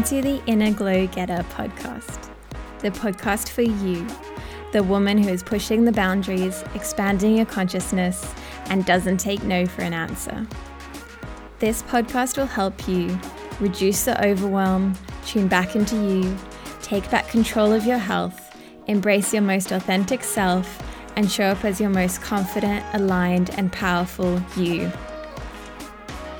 Welcome 0.00 0.16
to 0.16 0.28
the 0.30 0.42
Inner 0.46 0.72
Glow 0.72 1.06
Getter 1.08 1.44
podcast, 1.50 2.30
the 2.78 2.90
podcast 2.90 3.50
for 3.50 3.60
you, 3.60 4.06
the 4.72 4.82
woman 4.82 5.18
who 5.22 5.28
is 5.28 5.42
pushing 5.42 5.84
the 5.84 5.92
boundaries, 5.92 6.64
expanding 6.74 7.36
your 7.36 7.44
consciousness, 7.44 8.34
and 8.70 8.86
doesn't 8.86 9.18
take 9.18 9.42
no 9.42 9.66
for 9.66 9.82
an 9.82 9.92
answer. 9.92 10.46
This 11.58 11.82
podcast 11.82 12.38
will 12.38 12.46
help 12.46 12.88
you 12.88 13.20
reduce 13.60 14.06
the 14.06 14.18
overwhelm, 14.26 14.94
tune 15.26 15.48
back 15.48 15.76
into 15.76 15.96
you, 15.96 16.34
take 16.80 17.10
back 17.10 17.28
control 17.28 17.70
of 17.70 17.84
your 17.84 17.98
health, 17.98 18.56
embrace 18.86 19.34
your 19.34 19.42
most 19.42 19.70
authentic 19.70 20.24
self, 20.24 20.82
and 21.16 21.30
show 21.30 21.44
up 21.44 21.62
as 21.62 21.78
your 21.78 21.90
most 21.90 22.22
confident, 22.22 22.82
aligned, 22.94 23.50
and 23.58 23.70
powerful 23.70 24.40
you. 24.56 24.90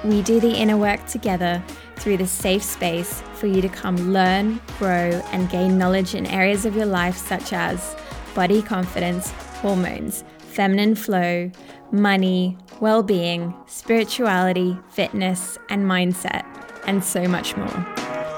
We 0.02 0.22
do 0.22 0.41
the 0.41 0.56
inner 0.56 0.78
work 0.78 1.05
together 1.05 1.62
through 2.00 2.16
this 2.16 2.30
safe 2.30 2.62
space 2.62 3.22
for 3.34 3.46
you 3.46 3.60
to 3.60 3.68
come 3.68 3.96
learn, 4.12 4.60
grow, 4.78 5.22
and 5.32 5.48
gain 5.50 5.78
knowledge 5.78 6.14
in 6.14 6.27
areas 6.27 6.64
of 6.64 6.74
your 6.74 6.86
life 6.86 7.16
such 7.16 7.52
as 7.52 7.95
body 8.34 8.62
confidence, 8.62 9.30
hormones, 9.60 10.24
feminine 10.38 10.94
flow, 10.94 11.50
money, 11.92 12.56
well 12.80 13.02
being, 13.02 13.55
spirituality, 13.66 14.78
fitness, 14.91 15.58
and 15.68 15.84
mindset, 15.84 16.44
and 16.86 17.05
so 17.05 17.28
much 17.28 17.56
more. 17.56 17.86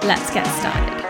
Let's 0.02 0.32
get 0.34 0.46
started. 0.58 1.01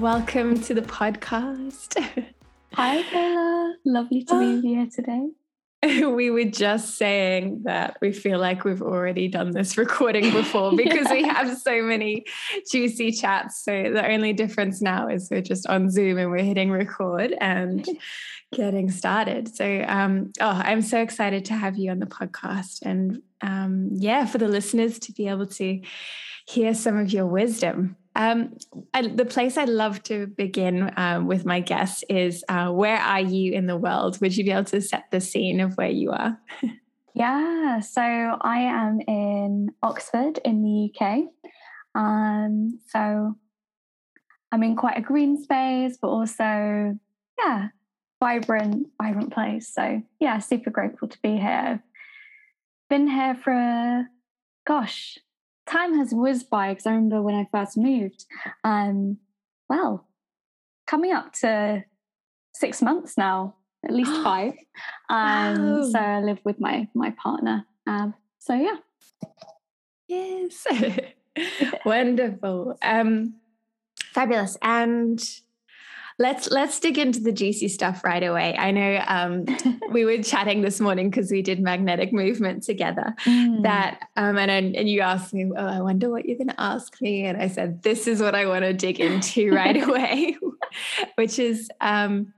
Welcome 0.00 0.58
to 0.62 0.72
the 0.72 0.80
podcast. 0.80 2.02
Hi, 2.72 3.02
Caela. 3.02 3.74
Lovely 3.84 4.24
to 4.24 4.38
be 4.40 4.66
here 4.66 4.86
today. 4.86 5.28
We 6.10 6.30
were 6.30 6.44
just 6.44 6.96
saying 6.96 7.64
that 7.64 7.98
we 8.00 8.12
feel 8.12 8.38
like 8.38 8.64
we've 8.64 8.80
already 8.80 9.28
done 9.28 9.50
this 9.50 9.76
recording 9.76 10.32
before 10.32 10.72
because 10.76 11.08
we 11.10 11.22
have 11.24 11.54
so 11.58 11.82
many 11.82 12.24
juicy 12.70 13.12
chats. 13.12 13.62
So 13.62 13.90
the 13.92 14.06
only 14.06 14.32
difference 14.32 14.80
now 14.80 15.08
is 15.08 15.28
we're 15.30 15.42
just 15.42 15.66
on 15.66 15.90
Zoom 15.90 16.16
and 16.16 16.30
we're 16.30 16.44
hitting 16.44 16.70
record 16.70 17.34
and 17.38 17.86
getting 18.54 18.90
started. 18.90 19.54
So, 19.54 19.84
um, 19.86 20.32
oh, 20.40 20.62
I'm 20.64 20.80
so 20.80 21.02
excited 21.02 21.44
to 21.46 21.54
have 21.54 21.76
you 21.76 21.90
on 21.90 21.98
the 21.98 22.06
podcast. 22.06 22.80
And 22.82 23.20
um, 23.42 23.90
yeah, 23.92 24.24
for 24.24 24.38
the 24.38 24.48
listeners 24.48 24.98
to 25.00 25.12
be 25.12 25.28
able 25.28 25.46
to 25.46 25.82
hear 26.46 26.74
some 26.74 26.96
of 26.96 27.12
your 27.12 27.26
wisdom. 27.26 27.96
Um, 28.20 28.58
I, 28.92 29.06
the 29.06 29.24
place 29.24 29.56
I'd 29.56 29.70
love 29.70 30.02
to 30.02 30.26
begin 30.26 30.92
um, 30.98 31.26
with 31.26 31.46
my 31.46 31.60
guests 31.60 32.04
is 32.10 32.44
uh, 32.50 32.68
where 32.68 32.98
are 32.98 33.22
you 33.22 33.54
in 33.54 33.64
the 33.64 33.78
world? 33.78 34.20
Would 34.20 34.36
you 34.36 34.44
be 34.44 34.50
able 34.50 34.64
to 34.64 34.82
set 34.82 35.04
the 35.10 35.22
scene 35.22 35.58
of 35.58 35.74
where 35.78 35.88
you 35.88 36.10
are? 36.10 36.38
yeah, 37.14 37.80
so 37.80 38.02
I 38.02 38.58
am 38.58 39.00
in 39.00 39.70
Oxford 39.82 40.38
in 40.44 40.62
the 40.62 40.92
UK. 40.92 41.20
Um, 41.94 42.78
so 42.88 43.36
I'm 44.52 44.62
in 44.64 44.76
quite 44.76 44.98
a 44.98 45.00
green 45.00 45.42
space, 45.42 45.96
but 45.96 46.08
also, 46.08 46.98
yeah, 47.38 47.68
vibrant, 48.22 48.88
vibrant 49.00 49.32
place. 49.32 49.72
So 49.72 50.02
yeah, 50.18 50.40
super 50.40 50.68
grateful 50.68 51.08
to 51.08 51.18
be 51.22 51.38
here. 51.38 51.82
Been 52.90 53.08
here 53.08 53.34
for, 53.34 54.04
gosh, 54.66 55.16
time 55.70 55.96
has 55.96 56.12
whizzed 56.12 56.50
by 56.50 56.70
because 56.70 56.86
I 56.86 56.90
remember 56.90 57.22
when 57.22 57.34
I 57.34 57.46
first 57.50 57.76
moved. 57.76 58.26
Um, 58.64 59.18
well, 59.68 60.06
coming 60.86 61.12
up 61.12 61.32
to 61.40 61.84
six 62.54 62.82
months 62.82 63.16
now, 63.16 63.54
at 63.84 63.92
least 63.92 64.12
five. 64.24 64.54
Um, 65.08 65.80
wow. 65.80 65.88
So 65.90 65.98
I 65.98 66.20
live 66.20 66.40
with 66.44 66.60
my 66.60 66.88
my 66.94 67.10
partner. 67.10 67.66
Um, 67.86 68.14
so 68.38 68.54
yeah. 68.54 68.76
Yes. 70.08 70.66
Wonderful. 71.84 72.78
Um, 72.82 73.34
fabulous. 74.12 74.56
And 74.62 75.22
let's 76.20 76.50
let's 76.50 76.78
dig 76.78 76.98
into 76.98 77.18
the 77.18 77.32
juicy 77.32 77.66
stuff 77.66 78.04
right 78.04 78.22
away. 78.22 78.54
I 78.56 78.70
know 78.70 79.02
um, 79.08 79.46
we 79.90 80.04
were 80.04 80.22
chatting 80.22 80.60
this 80.60 80.78
morning 80.78 81.08
because 81.08 81.30
we 81.30 81.40
did 81.40 81.60
magnetic 81.60 82.12
movement 82.12 82.62
together. 82.62 83.14
Mm. 83.24 83.62
That 83.62 84.00
um, 84.16 84.36
and 84.36 84.76
and 84.76 84.88
you 84.88 85.00
asked 85.00 85.32
me, 85.32 85.50
oh, 85.56 85.66
I 85.66 85.80
wonder 85.80 86.10
what 86.10 86.26
you're 86.26 86.36
going 86.36 86.48
to 86.48 86.60
ask 86.60 87.00
me, 87.00 87.24
and 87.24 87.42
I 87.42 87.48
said, 87.48 87.82
this 87.82 88.06
is 88.06 88.20
what 88.20 88.34
I 88.34 88.46
want 88.46 88.64
to 88.64 88.74
dig 88.74 89.00
into 89.00 89.50
right 89.54 89.82
away, 89.82 90.36
which 91.16 91.38
is 91.38 91.70
um, 91.80 92.32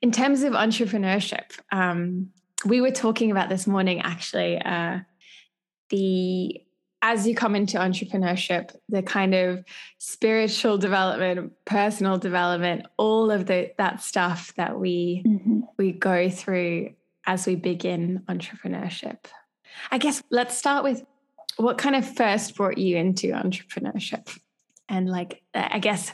in 0.00 0.10
terms 0.10 0.42
of 0.42 0.54
entrepreneurship. 0.54 1.52
Um, 1.70 2.30
we 2.64 2.80
were 2.80 2.90
talking 2.90 3.30
about 3.30 3.50
this 3.50 3.66
morning 3.66 4.00
actually. 4.00 4.58
Uh, 4.58 5.00
the 5.90 6.60
as 7.08 7.24
you 7.24 7.36
come 7.36 7.54
into 7.54 7.78
entrepreneurship, 7.78 8.74
the 8.88 9.00
kind 9.00 9.32
of 9.32 9.64
spiritual 9.98 10.76
development, 10.76 11.52
personal 11.64 12.18
development, 12.18 12.84
all 12.96 13.30
of 13.30 13.46
the 13.46 13.70
that 13.78 14.02
stuff 14.02 14.52
that 14.56 14.80
we 14.80 15.22
mm-hmm. 15.24 15.60
we 15.78 15.92
go 15.92 16.28
through 16.28 16.90
as 17.24 17.46
we 17.46 17.54
begin 17.54 18.24
entrepreneurship. 18.28 19.18
I 19.92 19.98
guess 19.98 20.20
let's 20.30 20.58
start 20.58 20.82
with 20.82 21.04
what 21.58 21.78
kind 21.78 21.94
of 21.94 22.16
first 22.16 22.56
brought 22.56 22.76
you 22.76 22.96
into 22.96 23.28
entrepreneurship? 23.28 24.36
And 24.88 25.08
like 25.08 25.42
I 25.54 25.78
guess 25.78 26.12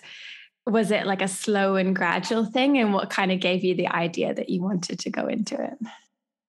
was 0.66 0.90
it 0.90 1.06
like 1.06 1.22
a 1.22 1.28
slow 1.28 1.76
and 1.76 1.96
gradual 1.96 2.44
thing 2.44 2.76
and 2.76 2.92
what 2.92 3.08
kind 3.08 3.32
of 3.32 3.40
gave 3.40 3.64
you 3.64 3.74
the 3.74 3.88
idea 3.88 4.34
that 4.34 4.50
you 4.50 4.60
wanted 4.62 4.98
to 5.00 5.10
go 5.10 5.26
into 5.26 5.54
it? 5.54 5.78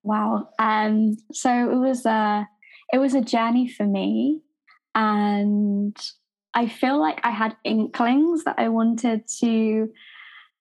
Wow. 0.04 0.50
Um 0.60 1.16
so 1.31 1.72
it 1.72 1.78
was 1.78 2.06
uh 2.06 2.44
it 2.92 2.98
was 2.98 3.16
a 3.16 3.22
journey 3.22 3.68
for 3.68 3.86
me. 3.86 4.42
And 4.96 5.98
I 6.54 6.68
feel 6.68 7.00
like 7.00 7.20
I 7.24 7.32
had 7.32 7.56
inklings 7.64 8.44
that 8.44 8.56
I 8.58 8.70
wanted 8.70 9.28
to 9.40 9.90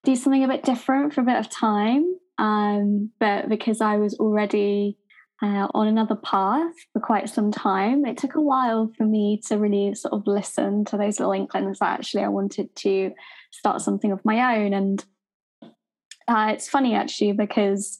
do 0.04 0.16
something 0.16 0.42
a 0.42 0.48
bit 0.48 0.64
different 0.64 1.12
for 1.12 1.20
a 1.20 1.24
bit 1.24 1.36
of 1.36 1.50
time. 1.50 2.16
Um, 2.38 3.10
but 3.20 3.48
because 3.48 3.80
I 3.80 3.96
was 3.96 4.14
already 4.18 4.96
uh, 5.42 5.68
on 5.74 5.86
another 5.86 6.16
path 6.16 6.72
for 6.92 7.00
quite 7.00 7.28
some 7.28 7.52
time, 7.52 8.06
it 8.06 8.16
took 8.16 8.34
a 8.36 8.40
while 8.40 8.90
for 8.96 9.04
me 9.04 9.40
to 9.48 9.58
really 9.58 9.94
sort 9.94 10.14
of 10.14 10.26
listen 10.26 10.84
to 10.86 10.96
those 10.96 11.18
little 11.18 11.34
inklings 11.34 11.78
that 11.80 11.98
actually 11.98 12.22
I 12.22 12.28
wanted 12.28 12.74
to 12.76 13.12
start 13.50 13.82
something 13.82 14.12
of 14.12 14.24
my 14.24 14.56
own. 14.56 14.72
And 14.72 15.04
uh, 16.28 16.52
it's 16.54 16.68
funny 16.68 16.94
actually 16.94 17.32
because 17.32 17.98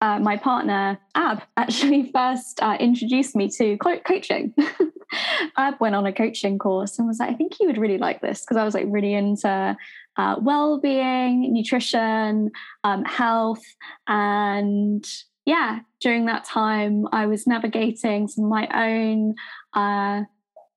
uh, 0.00 0.18
my 0.18 0.36
partner 0.36 0.98
Ab 1.14 1.42
actually 1.56 2.10
first 2.14 2.62
uh, 2.62 2.76
introduced 2.80 3.36
me 3.36 3.48
to 3.50 3.76
coaching. 3.78 4.54
Ab 5.56 5.74
went 5.80 5.94
on 5.94 6.06
a 6.06 6.12
coaching 6.12 6.58
course 6.58 6.98
and 6.98 7.08
was 7.08 7.18
like, 7.18 7.30
I 7.30 7.34
think 7.34 7.58
you 7.60 7.66
would 7.66 7.78
really 7.78 7.98
like 7.98 8.20
this 8.20 8.40
because 8.40 8.56
I 8.56 8.64
was 8.64 8.74
like 8.74 8.86
really 8.88 9.14
into 9.14 9.76
uh, 10.16 10.36
well-being, 10.40 11.52
nutrition, 11.52 12.50
um, 12.84 13.04
health, 13.04 13.64
and 14.06 15.06
yeah, 15.46 15.80
during 16.00 16.26
that 16.26 16.44
time 16.44 17.06
I 17.12 17.26
was 17.26 17.46
navigating 17.46 18.28
some 18.28 18.44
of 18.44 18.50
my 18.50 18.68
own 18.74 19.34
uh, 19.74 20.24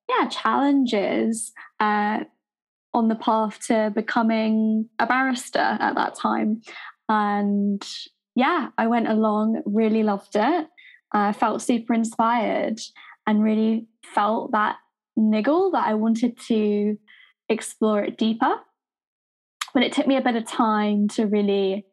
yeah 0.09 0.27
challenges 0.29 1.51
uh, 1.79 2.21
on 2.93 3.07
the 3.07 3.15
path 3.15 3.59
to 3.67 3.91
becoming 3.93 4.89
a 4.99 5.05
barrister 5.05 5.59
at 5.59 5.95
that 5.95 6.15
time 6.15 6.61
and 7.09 7.83
yeah, 8.35 8.69
I 8.77 8.87
went 8.87 9.07
along, 9.07 9.61
really 9.65 10.03
loved 10.03 10.35
it. 10.35 10.67
I 11.13 11.29
uh, 11.29 11.33
felt 11.33 11.61
super 11.61 11.93
inspired 11.93 12.79
and 13.27 13.43
really 13.43 13.87
felt 14.03 14.51
that 14.51 14.77
niggle 15.15 15.71
that 15.71 15.87
I 15.87 15.93
wanted 15.93 16.39
to 16.47 16.97
explore 17.49 18.03
it 18.03 18.17
deeper. 18.17 18.55
But 19.73 19.83
it 19.83 19.93
took 19.93 20.07
me 20.07 20.17
a 20.17 20.21
bit 20.21 20.35
of 20.35 20.47
time 20.47 21.07
to 21.09 21.27
really 21.27 21.85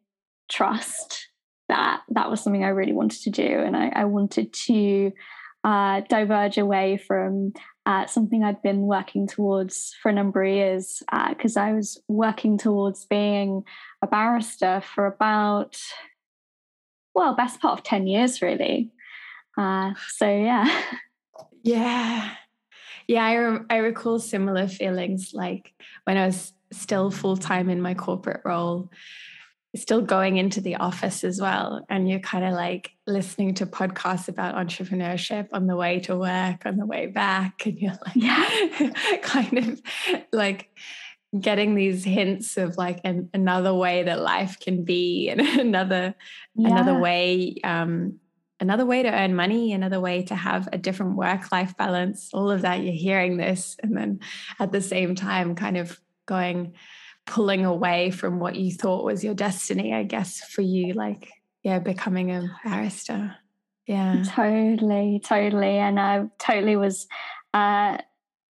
trust 0.50 1.28
that 1.69 2.02
that 2.08 2.31
was 2.31 2.42
something 2.42 2.64
I 2.64 2.69
really 2.69 2.92
wanted 2.92 3.22
to 3.22 3.31
do. 3.31 3.46
And 3.46 3.76
I, 3.76 3.92
I 3.94 4.04
wanted 4.04 4.52
to 4.66 5.12
uh, 5.62 6.00
diverge 6.08 6.58
away 6.58 6.96
from 6.96 7.52
uh, 7.87 8.06
something 8.06 8.42
I'd 8.42 8.62
been 8.62 8.82
working 8.82 9.26
towards 9.26 9.94
for 10.02 10.08
a 10.08 10.14
number 10.14 10.42
of 10.42 10.52
years 10.52 11.02
because 11.28 11.56
uh, 11.56 11.60
I 11.60 11.72
was 11.72 12.00
working 12.08 12.58
towards 12.58 13.04
being 13.04 13.62
a 14.02 14.06
barrister 14.06 14.82
for 14.94 15.06
about 15.06 15.76
well, 17.20 17.34
best 17.34 17.61
part 17.61 17.78
of 17.78 17.84
10 17.84 18.06
years, 18.06 18.40
really. 18.40 18.90
Uh, 19.58 19.93
so, 20.08 20.26
yeah. 20.26 20.82
Yeah. 21.62 22.31
Yeah, 23.06 23.25
I, 23.26 23.34
re- 23.34 23.67
I 23.69 23.76
recall 23.76 24.19
similar 24.19 24.67
feelings 24.67 25.32
like 25.34 25.75
when 26.05 26.17
I 26.17 26.25
was 26.25 26.55
still 26.72 27.11
full 27.11 27.37
time 27.37 27.69
in 27.69 27.82
my 27.82 27.93
corporate 27.93 28.40
role, 28.46 28.90
still 29.76 30.00
going 30.00 30.38
into 30.38 30.62
the 30.62 30.76
office 30.76 31.22
as 31.22 31.43
well. 31.43 31.84
And 31.90 32.08
you're 32.08 32.20
kind 32.20 32.46
of 32.46 32.55
like 32.55 32.93
listening 33.06 33.52
to 33.56 33.66
podcasts 33.66 34.28
about 34.28 34.55
entrepreneurship 34.55 35.49
on 35.52 35.66
the 35.66 35.76
way 35.76 36.00
to 36.00 36.16
work, 36.16 36.64
on 36.64 36.78
the 36.78 36.87
way 36.87 37.06
back. 37.06 37.66
And 37.66 37.78
you're 37.78 37.99
like, 38.06 38.16
yeah. 38.16 38.88
kind 39.23 39.58
of 39.58 39.82
like 40.32 40.70
getting 41.38 41.75
these 41.75 42.05
hints 42.05 42.56
of 42.56 42.77
like 42.77 43.00
an, 43.05 43.29
another 43.32 43.73
way 43.73 44.03
that 44.03 44.21
life 44.21 44.59
can 44.59 44.85
be 44.85 45.29
and 45.29 45.41
another 45.61 46.15
yeah. 46.55 46.69
another 46.69 46.99
way 46.99 47.55
um 47.62 48.19
another 48.59 48.85
way 48.85 49.03
to 49.03 49.12
earn 49.12 49.35
money 49.35 49.73
another 49.73 50.00
way 50.00 50.23
to 50.23 50.35
have 50.35 50.69
a 50.73 50.79
different 50.79 51.17
work 51.17 51.53
life 51.53 51.77
balance. 51.77 52.31
All 52.32 52.50
of 52.50 52.62
that 52.62 52.82
you're 52.82 52.93
hearing 52.93 53.37
this 53.37 53.77
and 53.82 53.97
then 53.97 54.21
at 54.59 54.73
the 54.73 54.81
same 54.81 55.15
time 55.15 55.55
kind 55.55 55.77
of 55.77 56.00
going 56.27 56.75
pulling 57.27 57.65
away 57.65 58.11
from 58.11 58.41
what 58.41 58.56
you 58.56 58.73
thought 58.73 59.05
was 59.05 59.23
your 59.23 59.35
destiny 59.35 59.94
i 59.94 60.03
guess 60.03 60.41
for 60.41 60.62
you 60.62 60.94
like 60.94 61.31
yeah 61.62 61.79
becoming 61.79 62.31
a 62.31 62.50
barrister. 62.65 63.37
Yeah. 63.87 64.23
Totally 64.25 65.21
totally 65.25 65.79
and 65.79 65.99
i 65.99 66.25
totally 66.38 66.76
was 66.76 67.06
uh 67.55 67.99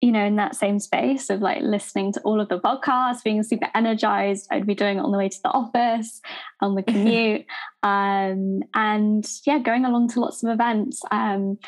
you 0.01 0.13
know, 0.13 0.25
in 0.25 0.37
that 0.37 0.57
same 0.57 0.79
space 0.79 1.29
of 1.29 1.41
like 1.41 1.61
listening 1.63 2.13
to 2.13 2.21
all 2.21 2.41
of 2.41 2.49
the 2.49 2.59
podcasts, 2.59 3.23
being 3.23 3.43
super 3.43 3.69
energized. 3.75 4.47
I'd 4.51 4.67
be 4.67 4.75
doing 4.75 4.97
it 4.97 5.03
on 5.03 5.13
the 5.13 5.19
way 5.19 5.29
to 5.29 5.43
the 5.43 5.51
office, 5.51 6.21
on 6.61 6.75
the 6.75 6.83
commute, 6.93 7.45
um, 7.83 8.63
and 8.75 9.29
yeah, 9.45 9.59
going 9.59 9.85
along 9.85 10.09
to 10.11 10.21
lots 10.21 10.43
of 10.43 10.51
events. 10.51 11.03
Um, 11.11 11.59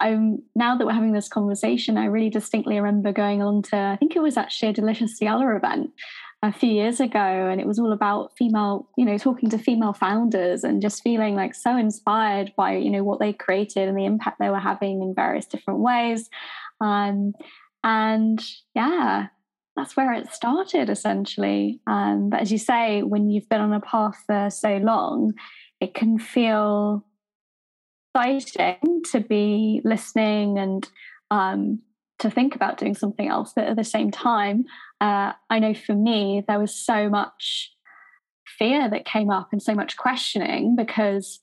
I'm 0.00 0.42
now 0.56 0.76
that 0.76 0.86
we're 0.86 0.92
having 0.92 1.12
this 1.12 1.28
conversation, 1.28 1.98
I 1.98 2.06
really 2.06 2.30
distinctly 2.30 2.76
remember 2.76 3.12
going 3.12 3.42
along 3.42 3.62
to 3.64 3.76
I 3.76 3.96
think 3.96 4.16
it 4.16 4.20
was 4.20 4.36
actually 4.36 4.70
a 4.70 4.72
Deliciously 4.72 5.26
Ella 5.26 5.54
event 5.54 5.90
a 6.42 6.52
few 6.52 6.70
years 6.70 7.00
ago, 7.00 7.18
and 7.18 7.60
it 7.60 7.66
was 7.66 7.78
all 7.78 7.92
about 7.92 8.36
female, 8.36 8.88
you 8.96 9.04
know, 9.04 9.18
talking 9.18 9.50
to 9.50 9.58
female 9.58 9.92
founders 9.92 10.64
and 10.64 10.80
just 10.80 11.02
feeling 11.02 11.36
like 11.36 11.54
so 11.54 11.76
inspired 11.76 12.52
by 12.56 12.76
you 12.76 12.90
know 12.90 13.04
what 13.04 13.20
they 13.20 13.32
created 13.32 13.88
and 13.88 13.96
the 13.96 14.06
impact 14.06 14.38
they 14.40 14.50
were 14.50 14.58
having 14.58 15.02
in 15.02 15.14
various 15.14 15.46
different 15.46 15.80
ways. 15.80 16.28
Um, 16.80 17.34
and 17.82 18.42
yeah, 18.74 19.28
that's 19.76 19.96
where 19.96 20.12
it 20.12 20.32
started 20.32 20.90
essentially. 20.90 21.80
Um, 21.86 22.30
but 22.30 22.40
as 22.40 22.52
you 22.52 22.58
say, 22.58 23.02
when 23.02 23.30
you've 23.30 23.48
been 23.48 23.60
on 23.60 23.72
a 23.72 23.80
path 23.80 24.22
for 24.26 24.50
so 24.50 24.76
long, 24.76 25.32
it 25.80 25.94
can 25.94 26.18
feel 26.18 27.04
exciting 28.14 29.02
to 29.12 29.20
be 29.20 29.80
listening 29.84 30.58
and 30.58 30.88
um, 31.30 31.80
to 32.18 32.30
think 32.30 32.54
about 32.54 32.78
doing 32.78 32.94
something 32.94 33.28
else. 33.28 33.52
But 33.54 33.64
at 33.64 33.76
the 33.76 33.84
same 33.84 34.10
time, 34.10 34.64
uh, 35.00 35.32
I 35.48 35.58
know 35.58 35.74
for 35.74 35.94
me, 35.94 36.44
there 36.46 36.60
was 36.60 36.74
so 36.74 37.08
much 37.08 37.72
fear 38.58 38.90
that 38.90 39.06
came 39.06 39.30
up 39.30 39.48
and 39.52 39.62
so 39.62 39.74
much 39.74 39.96
questioning 39.96 40.76
because 40.76 41.40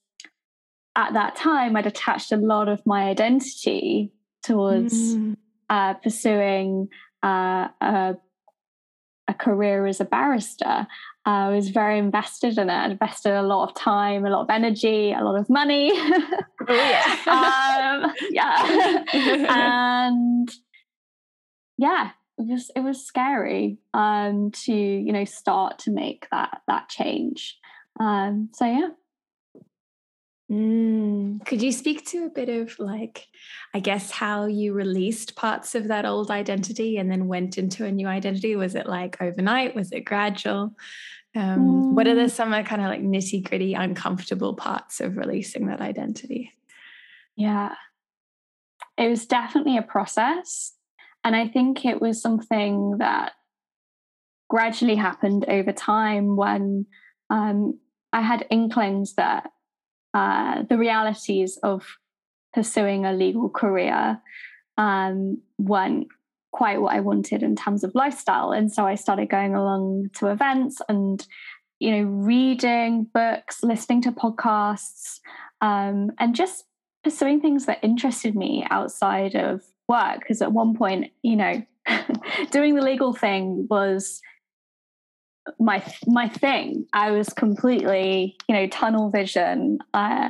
at 0.96 1.14
that 1.14 1.36
time 1.36 1.76
I'd 1.76 1.88
attached 1.88 2.32
a 2.32 2.38
lot 2.38 2.68
of 2.68 2.86
my 2.86 3.04
identity 3.04 4.12
towards 4.44 5.16
mm 5.16 5.36
uh, 5.70 5.94
pursuing 5.96 6.90
uh, 7.24 7.68
a, 7.82 8.16
a, 9.28 9.34
career 9.34 9.86
as 9.86 10.00
a 10.00 10.06
barrister. 10.06 10.88
Uh, 11.26 11.30
I 11.30 11.50
was 11.50 11.70
very 11.70 11.98
invested 11.98 12.58
in 12.58 12.70
it. 12.70 12.74
I 12.74 12.86
invested 12.90 13.34
a 13.34 13.42
lot 13.42 13.70
of 13.70 13.76
time, 13.76 14.26
a 14.26 14.30
lot 14.30 14.44
of 14.44 14.50
energy, 14.50 15.12
a 15.12 15.24
lot 15.24 15.38
of 15.38 15.50
money. 15.50 15.92
oh, 15.94 16.44
yeah. 16.70 18.02
um, 18.04 18.14
yeah. 18.32 19.04
and 19.50 20.50
yeah, 21.78 22.12
it 22.38 22.48
was 22.48 22.72
it 22.76 22.82
was 22.82 23.06
scary 23.06 23.78
um, 23.94 24.52
to 24.52 24.74
you 24.74 25.12
know 25.12 25.26
start 25.26 25.80
to 25.80 25.92
make 25.92 26.28
that 26.32 26.62
that 26.68 26.90
change. 26.90 27.58
Um, 28.00 28.50
so 28.54 28.66
yeah. 28.66 28.90
Mm. 30.52 31.46
Could 31.46 31.62
you 31.62 31.72
speak 31.72 32.06
to 32.08 32.26
a 32.26 32.30
bit 32.30 32.48
of 32.48 32.78
like, 32.80 33.28
I 33.74 33.80
guess, 33.80 34.12
how 34.12 34.46
you 34.46 34.74
released 34.74 35.36
parts 35.36 35.76
of 35.76 35.90
that 35.90 36.06
old 36.06 36.32
identity 36.32 36.98
and 36.98 37.12
then 37.12 37.28
went 37.28 37.58
into 37.58 37.86
a 37.86 37.92
new 37.92 38.08
identity? 38.08 38.56
Was 38.56 38.76
it 38.76 38.88
like 38.88 39.22
overnight? 39.22 39.76
Was 39.76 39.92
it 39.92 40.02
gradual? 40.02 40.74
Um, 41.36 41.60
mm. 41.60 41.94
What 41.94 42.08
are 42.08 42.16
the 42.16 42.22
mm. 42.22 42.32
some 42.32 42.52
kind 42.64 42.82
of 42.82 42.88
like 42.88 43.02
nitty 43.02 43.48
gritty, 43.48 43.74
uncomfortable 43.74 44.56
parts 44.56 45.02
of 45.02 45.18
releasing 45.18 45.68
that 45.68 45.82
identity? 45.82 46.54
Yeah, 47.36 47.76
it 48.98 49.10
was 49.10 49.26
definitely 49.26 49.78
a 49.78 49.84
process. 49.84 50.74
And 51.24 51.36
I 51.36 51.48
think 51.48 51.86
it 51.86 52.02
was 52.02 52.22
something 52.22 53.00
that 53.00 53.34
gradually 54.50 54.96
happened 54.96 55.46
over 55.50 55.74
time 55.74 56.38
when 56.38 56.86
um, 57.30 57.80
I 58.14 58.22
had 58.22 58.48
inklings 58.50 59.16
that 59.16 59.52
uh, 60.14 60.64
the 60.64 60.78
realities 60.78 61.58
of 61.64 61.86
pursuing 62.54 63.06
a 63.06 63.14
legal 63.14 63.50
career 63.50 64.20
um, 64.78 65.42
weren't 65.58 66.08
quite 66.52 66.82
what 66.82 66.96
I 66.96 67.02
wanted 67.02 67.44
in 67.44 67.56
terms 67.56 67.84
of 67.84 67.94
lifestyle. 67.94 68.52
And 68.52 68.72
so 68.72 68.86
I 68.86 68.96
started 68.96 69.30
going 69.30 69.54
along 69.54 70.10
to 70.16 70.28
events 70.28 70.82
and, 70.90 71.26
you 71.80 71.92
know, 71.92 72.04
reading 72.04 73.08
books, 73.14 73.64
listening 73.64 74.02
to 74.04 74.12
podcasts, 74.12 75.20
um, 75.62 76.12
and 76.20 76.36
just 76.36 76.64
pursuing 77.04 77.42
things 77.42 77.66
that 77.66 77.84
interested 77.84 78.36
me 78.36 78.66
outside 78.70 79.36
of 79.36 79.62
work. 79.88 80.20
Because 80.20 80.42
at 80.42 80.52
one 80.52 80.76
point, 80.76 81.12
you 81.22 81.36
know, 81.36 81.64
doing 82.52 82.76
the 82.76 82.82
legal 82.82 83.14
thing 83.14 83.68
was 83.70 84.22
my 85.60 85.84
my 86.06 86.28
thing. 86.28 86.86
I 86.94 87.12
was 87.12 87.30
completely, 87.30 88.38
you 88.48 88.56
know, 88.56 88.68
tunnel 88.68 89.10
vision. 89.10 89.80
Uh, 89.94 90.30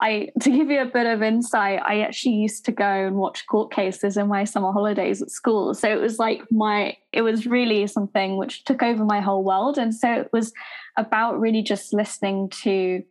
I 0.00 0.28
to 0.40 0.50
give 0.50 0.70
you 0.70 0.80
a 0.80 0.86
bit 0.86 1.06
of 1.06 1.22
insight, 1.22 1.80
I 1.84 2.00
actually 2.00 2.34
used 2.34 2.64
to 2.66 2.72
go 2.72 2.84
and 2.84 3.16
watch 3.16 3.46
court 3.46 3.72
cases 3.72 4.16
in 4.16 4.28
my 4.28 4.44
summer 4.44 4.72
holidays 4.72 5.22
at 5.22 5.30
school. 5.30 5.74
So 5.74 5.88
it 5.88 6.00
was 6.00 6.18
like 6.18 6.42
my 6.50 6.96
it 7.12 7.22
was 7.22 7.46
really 7.46 7.86
something 7.86 8.36
which 8.36 8.64
took 8.64 8.82
over 8.82 9.04
my 9.04 9.20
whole 9.20 9.44
world. 9.44 9.78
And 9.78 9.94
so 9.94 10.12
it 10.12 10.30
was 10.32 10.52
about 10.96 11.40
really 11.40 11.62
just 11.62 11.94
listening 11.94 12.48
to 12.62 13.02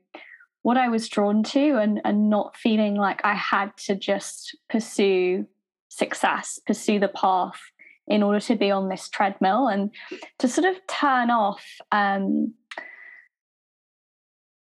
what 0.62 0.78
I 0.78 0.88
was 0.88 1.10
drawn 1.10 1.44
to 1.44 1.78
and 1.78 2.02
and 2.06 2.30
not 2.30 2.58
feeling 2.58 2.96
like 2.96 3.22
I 3.24 3.34
had 3.34 3.76
to 3.86 3.96
just 3.96 4.56
pursue 4.70 5.48
success, 5.90 6.60
pursue 6.66 7.00
the 7.00 7.08
path 7.08 7.60
in 8.08 8.24
order 8.24 8.40
to 8.40 8.56
be 8.56 8.70
on 8.70 8.90
this 8.90 9.10
treadmill 9.10 9.68
and 9.68 9.92
to 10.40 10.48
sort 10.48 10.66
of 10.66 10.76
turn 10.88 11.30
off 11.30 11.64
um, 11.92 12.54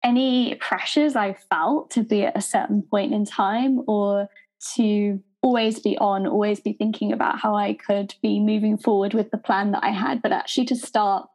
any 0.03 0.55
pressures 0.55 1.15
I 1.15 1.33
felt 1.33 1.91
to 1.91 2.03
be 2.03 2.25
at 2.25 2.38
a 2.38 2.41
certain 2.41 2.81
point 2.81 3.13
in 3.13 3.25
time 3.25 3.81
or 3.88 4.29
to 4.75 5.21
always 5.41 5.79
be 5.79 5.97
on, 5.97 6.25
always 6.25 6.59
be 6.59 6.73
thinking 6.73 7.12
about 7.12 7.39
how 7.39 7.55
I 7.55 7.73
could 7.73 8.15
be 8.21 8.39
moving 8.39 8.77
forward 8.77 9.13
with 9.13 9.29
the 9.31 9.38
plan 9.38 9.71
that 9.71 9.83
I 9.83 9.89
had, 9.89 10.21
but 10.21 10.31
actually 10.31 10.65
to 10.67 10.75
start 10.75 11.27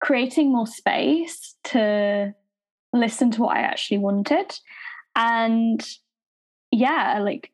creating 0.00 0.50
more 0.50 0.66
space 0.66 1.54
to 1.64 2.34
listen 2.92 3.30
to 3.32 3.42
what 3.42 3.56
I 3.56 3.60
actually 3.60 3.98
wanted. 3.98 4.58
And 5.14 5.86
yeah, 6.72 7.20
like 7.20 7.52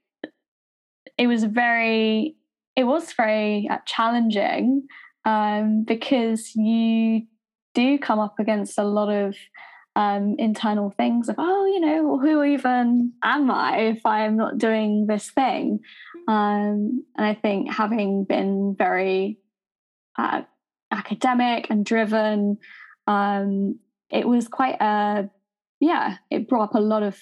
it 1.19 1.27
was 1.27 1.45
very 1.45 2.37
it 2.79 2.87
was 2.87 3.13
very 3.13 3.69
uh, 3.69 3.79
challenging 3.87 4.87
um, 5.25 5.83
because 5.83 6.55
you 6.55 7.23
do 7.75 7.99
come 7.99 8.21
up 8.21 8.37
against 8.39 8.79
a 8.79 8.85
lot 8.85 9.09
of 9.09 9.35
um, 9.97 10.37
internal 10.39 10.91
things 10.97 11.29
of 11.29 11.35
oh 11.39 11.67
you 11.67 11.81
know 11.81 12.21
who 12.21 12.45
even 12.45 13.13
am 13.25 13.51
i 13.51 13.79
if 13.79 14.07
i'm 14.07 14.37
not 14.37 14.59
doing 14.59 15.07
this 15.09 15.29
thing? 15.31 15.81
Um, 16.29 17.05
and 17.17 17.27
i 17.27 17.35
think 17.35 17.73
having 17.73 18.23
been 18.23 18.77
very 18.79 19.39
uh, 20.17 20.43
academic 20.93 21.67
and 21.71 21.85
driven 21.85 22.59
um, 23.09 23.81
it 24.09 24.29
was 24.29 24.47
quite 24.47 24.81
a 24.81 25.29
yeah 25.81 26.19
it 26.31 26.49
brought 26.49 26.71
up 26.71 26.75
a 26.77 26.81
lot 26.81 27.03
of 27.03 27.19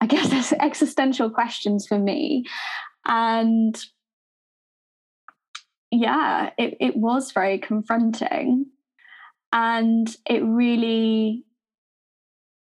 i 0.00 0.06
guess 0.06 0.52
existential 0.60 1.28
questions 1.28 1.88
for 1.88 1.98
me. 1.98 2.44
And 3.08 3.76
yeah, 5.90 6.50
it, 6.58 6.76
it 6.80 6.96
was 6.96 7.32
very 7.32 7.58
confronting. 7.58 8.66
And 9.52 10.14
it 10.28 10.42
really, 10.44 11.44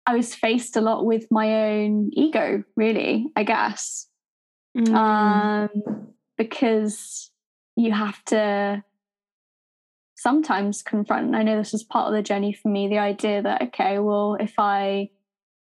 I 0.06 0.16
was 0.16 0.36
faced 0.36 0.76
a 0.76 0.82
lot 0.82 1.06
with 1.06 1.26
my 1.32 1.70
own 1.70 2.12
ego, 2.14 2.64
really, 2.76 3.28
I 3.36 3.44
guess. 3.44 4.08
Mm. 4.78 4.94
Um, 4.94 6.08
because 6.38 7.32
you 7.76 7.92
have 7.94 8.24
to 8.26 8.84
sometimes 10.16 10.82
confront, 10.82 11.36
I 11.36 11.44
know 11.44 11.58
this 11.58 11.74
is 11.74 11.84
part 11.84 12.08
of 12.08 12.14
the 12.14 12.22
journey 12.22 12.54
for 12.54 12.70
me, 12.70 12.88
the 12.88 13.00
idea 13.00 13.42
that, 13.42 13.62
okay, 13.64 14.00
well, 14.00 14.36
if 14.40 14.54
I 14.58 15.10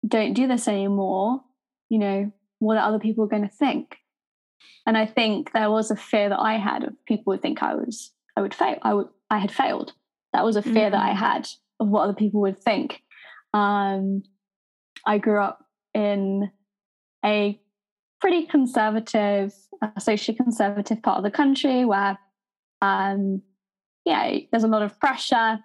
don't 0.07 0.33
do 0.33 0.47
this 0.47 0.69
anymore, 0.69 1.43
you 1.89 1.99
know, 1.99 2.33
what 2.59 2.77
are 2.77 2.89
other 2.89 2.99
people 2.99 3.27
going 3.27 3.43
to 3.43 3.55
think? 3.55 3.99
And 4.87 4.97
I 4.97 5.07
think 5.07 5.53
there 5.53 5.71
was 5.71 5.91
a 5.91 5.97
fear 5.97 6.29
that 6.29 6.41
I 6.41 6.55
had 6.55 6.85
of 6.85 6.95
people 7.07 7.33
would 7.33 7.43
think 7.43 7.63
I 7.63 7.75
was 7.75 8.13
I 8.37 8.41
would 8.41 8.55
fail. 8.55 8.79
I 8.83 8.95
would 8.95 9.09
I 9.31 9.39
had 9.39 9.53
failed. 9.53 9.93
That 10.33 10.45
was 10.45 10.57
a 10.57 10.63
fear 10.63 10.73
mm-hmm. 10.73 10.93
that 10.93 11.03
I 11.03 11.11
mm. 11.11 11.17
had 11.17 11.49
of 11.81 11.89
what 11.89 12.03
other 12.03 12.15
people 12.15 12.41
would 12.43 12.63
think. 12.63 13.03
Um, 13.55 14.23
I 15.07 15.19
grew 15.19 15.41
up 15.41 15.65
in 15.95 16.51
a 17.25 17.61
pretty 18.21 18.47
conservative, 18.47 19.55
uh, 19.83 19.99
socially 19.99 20.37
conservative 20.37 21.03
part 21.03 21.19
of 21.19 21.25
the 21.25 21.31
country 21.31 21.85
where 21.85 22.19
um, 22.83 23.43
yeah, 24.05 24.39
there's 24.51 24.65
a 24.65 24.69
lot 24.69 24.83
of 24.83 24.99
pressure. 25.01 25.59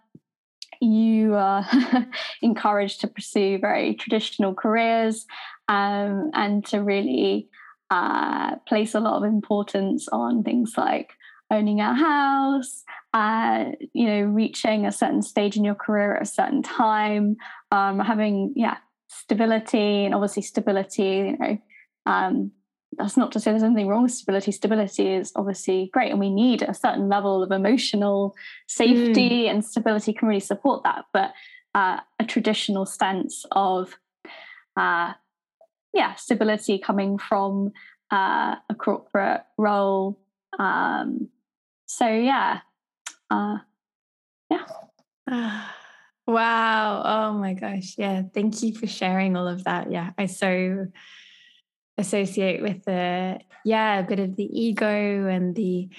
You 0.81 1.35
are 1.35 1.65
encouraged 2.41 3.01
to 3.01 3.07
pursue 3.07 3.57
very 3.59 3.95
traditional 3.95 4.53
careers 4.53 5.25
um, 5.67 6.31
and 6.33 6.65
to 6.67 6.83
really 6.83 7.49
uh, 7.93 8.55
place 8.67 8.95
a 8.95 8.99
lot 8.99 9.17
of 9.17 9.23
importance 9.23 10.07
on 10.11 10.43
things 10.43 10.73
like 10.77 11.11
owning 11.51 11.79
a 11.79 11.93
house, 11.93 12.83
uh, 13.13 13.65
you 13.93 14.07
know, 14.07 14.21
reaching 14.21 14.87
a 14.87 14.91
certain 14.91 15.21
stage 15.21 15.55
in 15.55 15.63
your 15.63 15.75
career 15.75 16.15
at 16.15 16.23
a 16.23 16.25
certain 16.25 16.63
time, 16.63 17.37
um, 17.71 17.99
having 17.99 18.51
yeah 18.55 18.77
stability 19.09 20.05
and 20.05 20.15
obviously 20.15 20.41
stability. 20.41 21.03
You 21.03 21.37
know, 21.37 21.57
um, 22.07 22.51
that's 22.97 23.15
not 23.15 23.31
to 23.33 23.39
say 23.39 23.51
there's 23.51 23.61
anything 23.61 23.87
wrong 23.87 24.03
with 24.03 24.11
stability. 24.11 24.51
Stability 24.51 25.13
is 25.13 25.31
obviously 25.35 25.91
great, 25.93 26.09
and 26.09 26.19
we 26.19 26.31
need 26.31 26.63
a 26.63 26.73
certain 26.73 27.09
level 27.09 27.43
of 27.43 27.51
emotional 27.51 28.33
safety, 28.67 29.43
mm. 29.43 29.51
and 29.51 29.63
stability 29.63 30.13
can 30.13 30.27
really 30.27 30.39
support 30.39 30.83
that. 30.83 31.05
But 31.13 31.33
uh, 31.75 31.99
a 32.19 32.25
traditional 32.25 32.87
sense 32.87 33.45
of, 33.51 33.99
uh, 34.77 35.13
yeah, 35.93 36.15
stability 36.15 36.79
coming 36.79 37.17
from 37.17 37.71
uh, 38.11 38.55
a 38.69 38.75
corporate 38.77 39.43
role. 39.57 40.19
Um, 40.57 41.29
so 41.85 42.07
yeah, 42.07 42.59
uh, 43.29 43.57
yeah. 44.49 45.69
Wow. 46.25 47.01
Oh 47.03 47.37
my 47.37 47.53
gosh. 47.53 47.95
Yeah. 47.97 48.21
Thank 48.33 48.63
you 48.63 48.73
for 48.73 48.87
sharing 48.87 49.35
all 49.35 49.45
of 49.45 49.65
that. 49.65 49.91
Yeah. 49.91 50.11
I 50.17 50.27
so 50.27 50.87
associate 51.97 52.61
with 52.61 52.83
the 52.85 53.39
yeah 53.65 53.99
a 53.99 54.03
bit 54.03 54.19
of 54.19 54.35
the 54.35 54.45
ego 54.45 55.27
and 55.27 55.55
the 55.55 55.89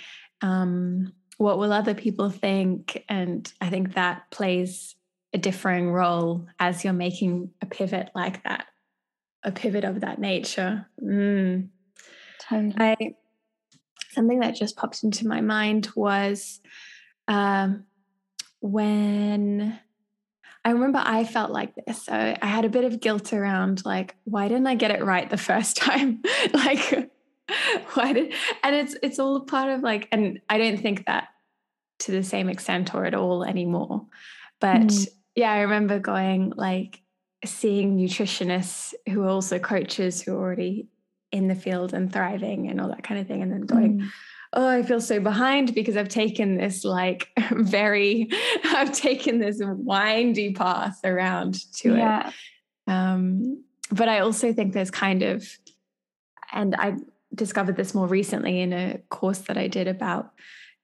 um, 0.40 1.12
what 1.38 1.58
will 1.58 1.72
other 1.72 1.94
people 1.94 2.30
think 2.30 3.04
and 3.08 3.52
i 3.60 3.68
think 3.68 3.94
that 3.94 4.30
plays 4.30 4.94
a 5.32 5.38
differing 5.38 5.90
role 5.90 6.46
as 6.58 6.84
you're 6.84 6.92
making 6.92 7.50
a 7.60 7.66
pivot 7.66 8.10
like 8.14 8.42
that 8.44 8.66
a 9.44 9.52
pivot 9.52 9.84
of 9.84 10.00
that 10.00 10.18
nature 10.18 10.86
mm. 11.02 11.68
totally. 12.40 12.74
I, 12.78 13.14
something 14.10 14.40
that 14.40 14.54
just 14.54 14.76
popped 14.76 15.02
into 15.02 15.26
my 15.26 15.40
mind 15.40 15.88
was 15.94 16.60
um, 17.28 17.84
when 18.60 19.78
I 20.64 20.70
remember 20.70 21.02
I 21.04 21.24
felt 21.24 21.50
like 21.50 21.74
this. 21.74 22.04
So 22.04 22.12
I 22.12 22.46
had 22.46 22.64
a 22.64 22.70
bit 22.70 22.84
of 22.84 23.00
guilt 23.00 23.32
around 23.32 23.84
like, 23.84 24.16
why 24.24 24.48
didn't 24.48 24.66
I 24.66 24.76
get 24.76 24.90
it 24.90 25.04
right 25.04 25.28
the 25.28 25.36
first 25.36 25.76
time? 25.78 26.22
like, 26.52 27.10
why 27.92 28.14
did 28.14 28.32
and 28.62 28.74
it's 28.74 28.96
it's 29.02 29.18
all 29.18 29.36
a 29.36 29.44
part 29.44 29.70
of 29.70 29.82
like, 29.82 30.08
and 30.10 30.40
I 30.48 30.58
don't 30.58 30.78
think 30.78 31.06
that 31.06 31.28
to 32.00 32.12
the 32.12 32.22
same 32.22 32.48
extent 32.48 32.94
or 32.94 33.04
at 33.04 33.14
all 33.14 33.44
anymore. 33.44 34.06
But 34.60 34.86
mm. 34.86 35.08
yeah, 35.34 35.52
I 35.52 35.60
remember 35.60 35.98
going 35.98 36.52
like 36.56 37.00
seeing 37.46 37.96
nutritionists 37.96 38.94
who 39.08 39.22
are 39.22 39.28
also 39.28 39.58
coaches 39.58 40.22
who 40.22 40.34
are 40.34 40.40
already 40.40 40.88
in 41.32 41.48
the 41.48 41.54
field 41.54 41.94
and 41.94 42.12
thriving 42.12 42.68
and 42.68 42.80
all 42.80 42.88
that 42.88 43.02
kind 43.02 43.20
of 43.20 43.26
thing, 43.26 43.42
and 43.42 43.52
then 43.52 43.62
going, 43.62 44.00
mm 44.00 44.10
oh, 44.54 44.68
I 44.68 44.82
feel 44.82 45.00
so 45.00 45.20
behind 45.20 45.74
because 45.74 45.96
I've 45.96 46.08
taken 46.08 46.56
this 46.56 46.84
like 46.84 47.28
very, 47.50 48.28
I've 48.64 48.92
taken 48.92 49.38
this 49.38 49.60
windy 49.60 50.52
path 50.52 51.00
around 51.04 51.72
to 51.78 51.96
yeah. 51.96 52.28
it. 52.28 52.34
Um, 52.86 53.64
but 53.90 54.08
I 54.08 54.20
also 54.20 54.52
think 54.52 54.72
there's 54.72 54.90
kind 54.90 55.22
of, 55.22 55.46
and 56.52 56.74
I 56.76 56.94
discovered 57.34 57.76
this 57.76 57.94
more 57.94 58.06
recently 58.06 58.60
in 58.60 58.72
a 58.72 58.98
course 59.10 59.38
that 59.40 59.58
I 59.58 59.66
did 59.66 59.88
about 59.88 60.32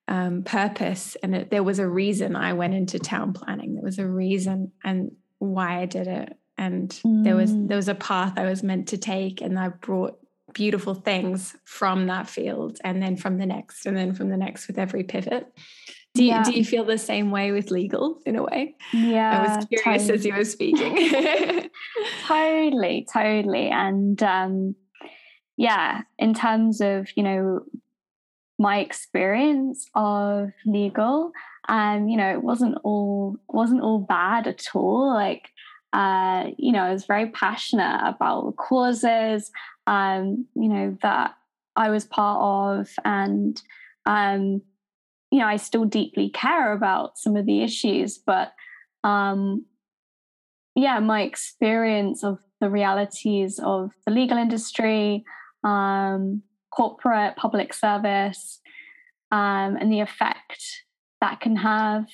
um, 0.09 0.43
purpose. 0.43 1.17
And 1.23 1.35
it, 1.35 1.51
there 1.51 1.63
was 1.63 1.79
a 1.79 1.89
reason 1.89 2.35
I 2.35 2.53
went 2.53 2.75
into 2.75 2.99
town 2.99 3.33
planning. 3.33 3.75
There 3.75 3.85
was 3.85 3.99
a 3.99 4.07
reason 4.07 4.73
and 4.85 5.13
why 5.39 5.81
I 5.81 5.87
did 5.87 6.09
it. 6.09 6.37
And 6.61 6.91
mm. 6.91 7.25
there 7.25 7.35
was 7.35 7.53
mm. 7.53 7.67
there 7.69 7.77
was 7.77 7.89
a 7.89 7.95
path 7.95 8.35
I 8.37 8.45
was 8.45 8.63
meant 8.63 8.89
to 8.89 8.99
take, 8.99 9.41
and 9.41 9.59
I 9.59 9.69
brought 9.69 10.19
beautiful 10.53 10.95
things 10.95 11.57
from 11.65 12.07
that 12.09 12.29
field 12.29 12.79
and 12.85 13.03
then 13.03 13.17
from 13.17 13.39
the 13.39 13.47
next 13.47 13.87
and 13.87 13.97
then 13.97 14.13
from 14.13 14.29
the 14.29 14.37
next 14.37 14.67
with 14.69 14.79
every 14.79 15.03
pivot. 15.05 15.47
Do 16.13 16.25
you, 16.25 16.31
yeah. 16.31 16.43
do 16.43 16.53
you 16.53 16.65
feel 16.65 16.85
the 16.85 16.99
same 16.99 17.31
way 17.31 17.53
with 17.53 17.71
legal 17.71 18.21
in 18.27 18.35
a 18.35 18.43
way? 18.43 18.75
Yeah. 18.93 19.31
I 19.31 19.57
was 19.57 19.67
curious 19.67 20.03
totally. 20.03 20.19
as 20.19 20.27
you 20.27 20.35
were 20.35 20.45
speaking. 20.45 21.71
totally, 22.27 23.07
totally. 23.13 23.69
And 23.69 24.21
um, 24.21 24.75
yeah, 25.57 26.03
in 26.19 26.35
terms 26.35 26.81
of, 26.81 27.09
you 27.17 27.23
know, 27.23 27.61
my 28.59 28.81
experience 28.81 29.87
of 29.95 30.51
legal, 30.67 31.31
um, 31.69 32.09
you 32.09 32.17
know, 32.17 32.33
it 32.33 32.43
wasn't 32.43 32.77
all 32.83 33.37
wasn't 33.49 33.81
all 33.81 34.01
bad 34.01 34.49
at 34.49 34.67
all. 34.75 35.15
Like 35.15 35.49
uh, 35.93 36.51
you 36.57 36.73
know, 36.73 36.85
I 36.85 36.93
was 36.93 37.05
very 37.05 37.31
passionate 37.31 38.01
about 38.05 38.57
causes 38.57 39.51
um, 39.91 40.47
you 40.55 40.69
know, 40.69 40.97
that 41.03 41.35
I 41.77 41.91
was 41.91 42.05
part 42.05 42.41
of. 42.41 42.89
And, 43.05 43.61
um, 44.07 44.63
you 45.31 45.41
know, 45.41 45.47
I 45.47 45.57
still 45.57 45.85
deeply 45.85 46.31
care 46.31 46.73
about 46.73 47.19
some 47.19 47.37
of 47.37 47.45
the 47.45 47.63
issues, 47.63 48.19
but 48.19 48.53
um, 49.03 49.67
yeah, 50.77 51.01
my 51.01 51.23
experience 51.23 52.23
of 52.23 52.39
the 52.61 52.71
realities 52.71 53.59
of 53.59 53.93
the 54.07 54.13
legal 54.13 54.39
industry, 54.39 55.25
um, 55.65 56.43
corporate 56.71 57.37
public 57.37 57.73
service, 57.73 58.61
um, 59.33 59.77
and 59.77 59.93
the 59.93 60.01
effect 60.01 60.85
that 61.21 61.41
can 61.41 61.57
have 61.57 62.07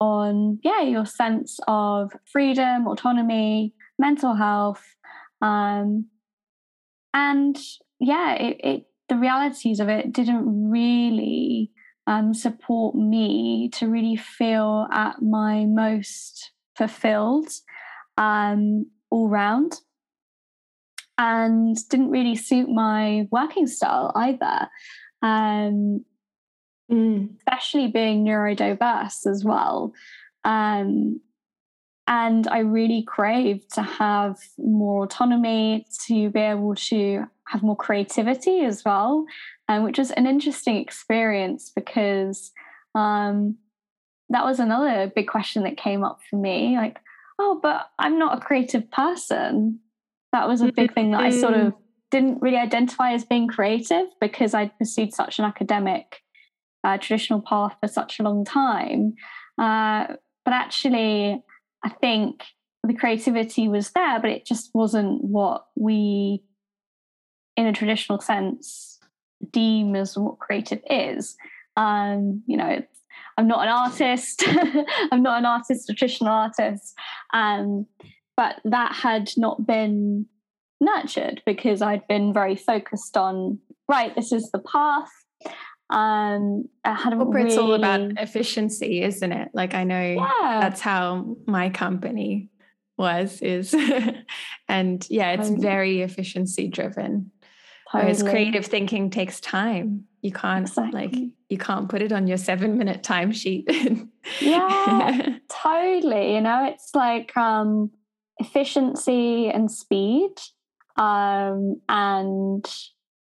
on 0.00 0.58
yeah 0.62 0.82
your 0.82 1.06
sense 1.06 1.58
of 1.66 2.12
freedom, 2.30 2.86
autonomy, 2.86 3.74
mental 3.98 4.34
health, 4.34 4.84
um, 5.40 6.06
and 7.14 7.58
yeah 8.00 8.34
it, 8.34 8.60
it 8.62 8.86
the 9.08 9.16
realities 9.16 9.80
of 9.80 9.88
it 9.88 10.12
didn't 10.12 10.70
really 10.70 11.70
um, 12.06 12.34
support 12.34 12.94
me 12.94 13.68
to 13.74 13.88
really 13.88 14.16
feel 14.16 14.86
at 14.92 15.22
my 15.22 15.64
most 15.64 16.52
fulfilled 16.76 17.48
um, 18.16 18.86
all 19.10 19.28
round 19.28 19.80
and 21.18 21.76
didn't 21.88 22.10
really 22.10 22.36
suit 22.36 22.68
my 22.68 23.26
working 23.30 23.66
style 23.66 24.12
either. 24.14 24.68
Um, 25.22 26.04
mm. 26.90 27.28
especially 27.38 27.88
being 27.88 28.24
neurodiverse 28.24 29.26
as 29.26 29.44
well 29.44 29.92
um, 30.44 31.20
and 32.06 32.46
I 32.46 32.60
really 32.60 33.02
craved 33.02 33.74
to 33.74 33.82
have 33.82 34.38
more 34.58 35.04
autonomy, 35.04 35.86
to 36.06 36.30
be 36.30 36.40
able 36.40 36.76
to 36.76 37.24
have 37.48 37.62
more 37.62 37.76
creativity 37.76 38.60
as 38.60 38.84
well, 38.84 39.26
um, 39.68 39.82
which 39.82 39.98
was 39.98 40.12
an 40.12 40.26
interesting 40.26 40.76
experience 40.76 41.72
because 41.74 42.52
um, 42.94 43.56
that 44.28 44.44
was 44.44 44.60
another 44.60 45.12
big 45.14 45.26
question 45.26 45.64
that 45.64 45.76
came 45.76 46.04
up 46.04 46.20
for 46.30 46.36
me. 46.36 46.76
Like, 46.76 47.00
oh, 47.40 47.58
but 47.60 47.90
I'm 47.98 48.18
not 48.20 48.38
a 48.38 48.40
creative 48.40 48.88
person. 48.90 49.80
That 50.32 50.46
was 50.46 50.60
a 50.60 50.70
big 50.70 50.94
thing 50.94 51.10
that 51.10 51.20
I 51.20 51.30
sort 51.30 51.54
of 51.54 51.72
mm. 51.72 51.76
didn't 52.12 52.40
really 52.40 52.56
identify 52.56 53.14
as 53.14 53.24
being 53.24 53.48
creative 53.48 54.06
because 54.20 54.54
I'd 54.54 54.76
pursued 54.78 55.12
such 55.12 55.40
an 55.40 55.44
academic 55.44 56.22
uh, 56.86 56.96
traditional 56.98 57.40
path 57.40 57.76
for 57.80 57.88
such 57.88 58.20
a 58.20 58.22
long 58.22 58.44
time. 58.44 59.14
Uh, 59.58 60.06
but 60.44 60.54
actually, 60.54 61.42
I 61.84 61.88
think 61.88 62.44
the 62.86 62.94
creativity 62.94 63.66
was 63.66 63.90
there, 63.90 64.20
but 64.20 64.30
it 64.30 64.46
just 64.46 64.70
wasn't 64.72 65.24
what 65.24 65.66
we, 65.74 66.44
in 67.56 67.66
a 67.66 67.72
traditional 67.72 68.20
sense, 68.20 69.00
deem 69.50 69.96
as 69.96 70.16
what 70.16 70.38
creative 70.38 70.80
is. 70.88 71.36
Um, 71.76 72.44
you 72.46 72.56
know, 72.56 72.80
I'm 73.36 73.48
not 73.48 73.66
an 73.66 73.72
artist. 73.72 74.44
I'm 75.10 75.24
not 75.24 75.38
an 75.38 75.44
artist, 75.44 75.90
a 75.90 75.92
traditional 75.92 76.30
artist. 76.30 76.94
Um, 77.34 77.86
but 78.36 78.60
that 78.64 78.94
had 78.94 79.30
not 79.36 79.66
been 79.66 80.26
nurtured 80.80 81.42
because 81.44 81.82
I'd 81.82 82.06
been 82.06 82.32
very 82.32 82.54
focused 82.54 83.16
on, 83.16 83.58
right, 83.88 84.14
this 84.14 84.30
is 84.30 84.50
the 84.52 84.60
path 84.60 85.10
um 85.90 86.68
i 86.84 86.94
corporate's 86.94 87.56
really... 87.56 87.58
all 87.58 87.74
about 87.74 88.00
efficiency 88.18 89.02
isn't 89.02 89.30
it 89.30 89.48
like 89.54 89.72
i 89.74 89.84
know 89.84 90.00
yeah. 90.00 90.58
that's 90.60 90.80
how 90.80 91.36
my 91.46 91.70
company 91.70 92.48
was 92.98 93.40
is 93.40 93.74
and 94.68 95.06
yeah 95.10 95.30
it's 95.32 95.48
totally. 95.48 95.62
very 95.62 96.00
efficiency 96.00 96.66
driven 96.66 97.30
totally. 97.92 98.04
whereas 98.04 98.22
creative 98.22 98.66
thinking 98.66 99.10
takes 99.10 99.38
time 99.38 100.04
you 100.22 100.32
can't 100.32 100.66
exactly. 100.66 101.00
like 101.00 101.16
you 101.48 101.58
can't 101.58 101.88
put 101.88 102.02
it 102.02 102.10
on 102.10 102.26
your 102.26 102.38
seven 102.38 102.76
minute 102.76 103.04
timesheet 103.04 104.08
yeah 104.40 105.36
totally 105.48 106.34
you 106.34 106.40
know 106.40 106.64
it's 106.64 106.94
like 106.94 107.36
um 107.36 107.90
efficiency 108.38 109.48
and 109.50 109.70
speed 109.70 110.32
um 110.96 111.80
and 111.88 112.66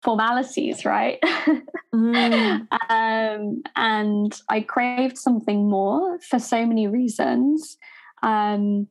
formalities, 0.03 0.85
right? 0.85 1.19
mm. 1.93 2.67
um, 2.89 3.63
and 3.75 4.41
I 4.49 4.61
craved 4.61 5.17
something 5.17 5.69
more 5.69 6.19
for 6.19 6.39
so 6.39 6.65
many 6.65 6.87
reasons. 6.87 7.77
Um, 8.23 8.87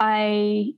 I 0.00 0.74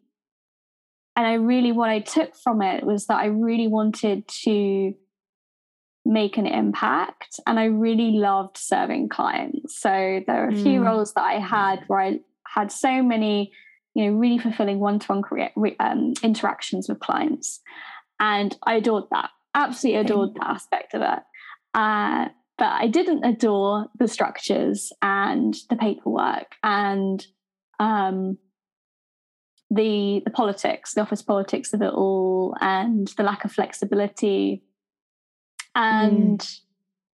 and 1.17 1.27
I 1.27 1.35
really 1.35 1.73
what 1.73 1.91
I 1.91 2.01
took 2.01 2.35
from 2.35 2.63
it 2.63 2.85
was 2.85 3.07
that 3.07 3.19
I 3.19 3.27
really 3.27 3.67
wanted 3.67 4.27
to 4.45 4.95
make 6.05 6.39
an 6.39 6.47
impact 6.47 7.39
and 7.47 7.59
I 7.59 7.65
really 7.65 8.13
loved 8.13 8.57
serving 8.57 9.09
clients. 9.11 9.81
So 9.81 10.23
there 10.27 10.45
are 10.45 10.49
a 10.49 10.55
few 10.55 10.81
mm. 10.81 10.87
roles 10.87 11.13
that 11.15 11.25
I 11.25 11.39
had 11.39 11.85
where 11.89 12.01
I 12.01 12.21
had 12.47 12.73
so 12.73 13.03
many, 13.03 13.53
you 13.95 14.07
know, 14.07 14.13
really 14.13 14.39
fulfilling 14.39 14.81
one-to-one 14.81 15.23
um, 15.79 16.15
interactions 16.23 16.89
with 16.89 17.01
clients. 17.01 17.61
And 18.19 18.57
I 18.65 18.75
adored 18.75 19.05
that, 19.11 19.31
absolutely 19.55 20.01
adored 20.01 20.35
that 20.35 20.47
aspect 20.47 20.95
of 20.95 21.03
it. 21.03 21.19
Uh, 21.75 22.29
but 22.59 22.73
I 22.73 22.89
didn't 22.89 23.25
adore 23.25 23.87
the 23.99 24.09
structures 24.09 24.93
and 25.01 25.55
the 25.71 25.77
paperwork 25.77 26.57
and 26.63 27.25
um, 27.79 28.37
the 29.71 30.21
the 30.25 30.31
politics, 30.31 30.95
the 30.95 31.01
office 31.01 31.23
politics 31.23 31.73
of 31.73 31.81
it 31.81 31.93
all, 31.93 32.55
and 32.61 33.09
the 33.17 33.23
lack 33.23 33.45
of 33.45 33.53
flexibility, 33.53 34.63
and 35.75 36.41
mm. 36.41 36.61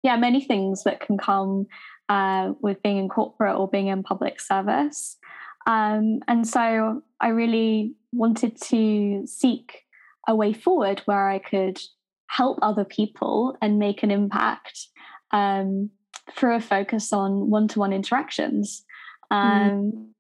yeah, 0.03 0.17
many 0.17 0.43
things 0.43 0.85
that 0.85 1.01
can 1.01 1.19
come 1.19 1.67
uh, 2.09 2.53
with 2.61 2.83
being 2.83 2.97
in 2.97 3.09
corporate 3.09 3.57
or 3.57 3.69
being 3.69 3.89
in 3.89 4.03
public 4.03 4.41
service. 4.41 5.17
Um, 5.67 6.21
and 6.29 6.47
so 6.47 7.03
I 7.21 7.29
really 7.29 7.95
wanted 8.13 8.61
to 8.63 9.27
seek 9.27 9.83
a 10.29 10.35
way 10.35 10.53
forward 10.53 11.03
where 11.07 11.29
I 11.29 11.39
could 11.39 11.79
help 12.29 12.59
other 12.63 12.85
people 12.85 13.57
and 13.63 13.79
make 13.79 14.03
an 14.03 14.11
impact 14.11 14.89
um, 15.33 15.91
through 16.33 16.57
a 16.57 16.61
focus 16.61 17.13
on 17.13 17.51
one 17.51 17.69
to 17.69 17.79
one 17.79 17.93
interactions. 17.93 18.85
Mm. 19.33 19.37
Um, 19.37 20.15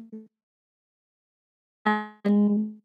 mm. 0.00 0.26
And 1.84 2.76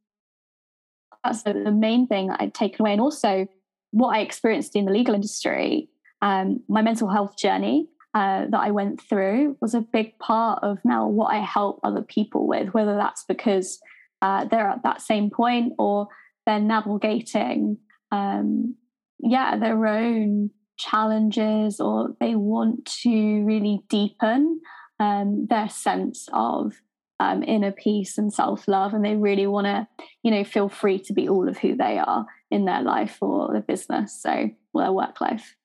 that's 1.24 1.44
the 1.44 1.72
main 1.72 2.08
thing 2.08 2.32
I'd 2.32 2.54
taken 2.54 2.82
away. 2.82 2.92
And 2.94 3.02
also, 3.02 3.48
what 3.92 4.16
I 4.16 4.20
experienced 4.20 4.76
in 4.76 4.86
the 4.86 4.92
legal 4.92 5.16
industry, 5.16 5.90
um, 6.22 6.62
my 6.70 6.82
mental 6.82 7.10
health 7.10 7.38
journey 7.38 7.88
uh, 8.14 8.46
that 8.50 8.60
I 8.60 8.72
went 8.72 9.02
through 9.02 9.58
was 9.62 9.74
a 9.74 9.82
big 9.82 10.18
part 10.20 10.64
of 10.64 10.80
now 10.84 11.08
what 11.08 11.34
I 11.34 11.40
help 11.40 11.80
other 11.84 12.02
people 12.02 12.48
with, 12.48 12.74
whether 12.74 12.96
that's 12.96 13.24
because 13.26 13.80
uh, 14.22 14.46
they're 14.46 14.68
at 14.68 14.84
that 14.84 15.02
same 15.02 15.30
point 15.30 15.74
or 15.80 16.08
they're 16.46 16.60
navigating, 16.60 17.78
um, 18.12 18.76
yeah, 19.20 19.58
their 19.58 19.86
own 19.86 20.52
challenges 20.78 21.80
or 21.80 22.16
they 22.20 22.36
want 22.36 22.86
to 23.04 23.44
really 23.44 23.82
deepen 23.88 24.60
um, 25.00 25.48
their 25.50 25.70
sense 25.70 26.28
of 26.34 26.74
um, 27.20 27.44
inner 27.44 27.72
peace 27.72 28.18
and 28.18 28.34
self 28.34 28.68
love, 28.68 28.94
and 28.94 29.06
they 29.06 29.16
really 29.16 29.46
want 29.48 29.66
to, 29.66 29.88
you 30.24 30.32
know, 30.32 30.44
feel 30.44 30.70
free 30.70 30.98
to 31.00 31.14
be 31.14 31.30
all 31.30 31.48
of 31.48 31.58
who 31.58 31.76
they 31.76 32.00
are 32.00 32.26
in 32.50 32.66
their 32.66 32.82
life 32.82 33.18
or 33.22 33.52
their 33.52 33.62
business, 33.62 34.20
so 34.22 34.50
their 34.74 34.92
work 34.92 35.22
life. 35.22 35.56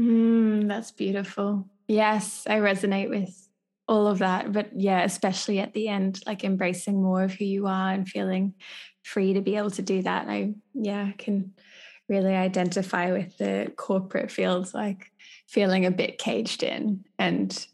Mm, 0.00 0.68
that's 0.68 0.90
beautiful. 0.90 1.66
Yes, 1.88 2.46
I 2.46 2.56
resonate 2.56 3.08
with 3.08 3.43
all 3.86 4.06
of 4.06 4.18
that, 4.18 4.52
but 4.52 4.70
yeah, 4.74 5.02
especially 5.02 5.60
at 5.60 5.74
the 5.74 5.88
end, 5.88 6.20
like 6.26 6.44
embracing 6.44 7.02
more 7.02 7.22
of 7.24 7.32
who 7.32 7.44
you 7.44 7.66
are 7.66 7.92
and 7.92 8.08
feeling 8.08 8.54
free 9.02 9.34
to 9.34 9.40
be 9.40 9.56
able 9.56 9.70
to 9.72 9.82
do 9.82 10.02
that. 10.02 10.28
I 10.28 10.54
yeah 10.72 11.12
can 11.18 11.52
really 12.08 12.34
identify 12.34 13.12
with 13.12 13.36
the 13.38 13.72
corporate 13.76 14.30
fields, 14.30 14.74
like 14.74 15.10
feeling 15.48 15.86
a 15.86 15.90
bit 15.90 16.18
caged 16.18 16.62
in 16.62 17.04
and 17.18 17.66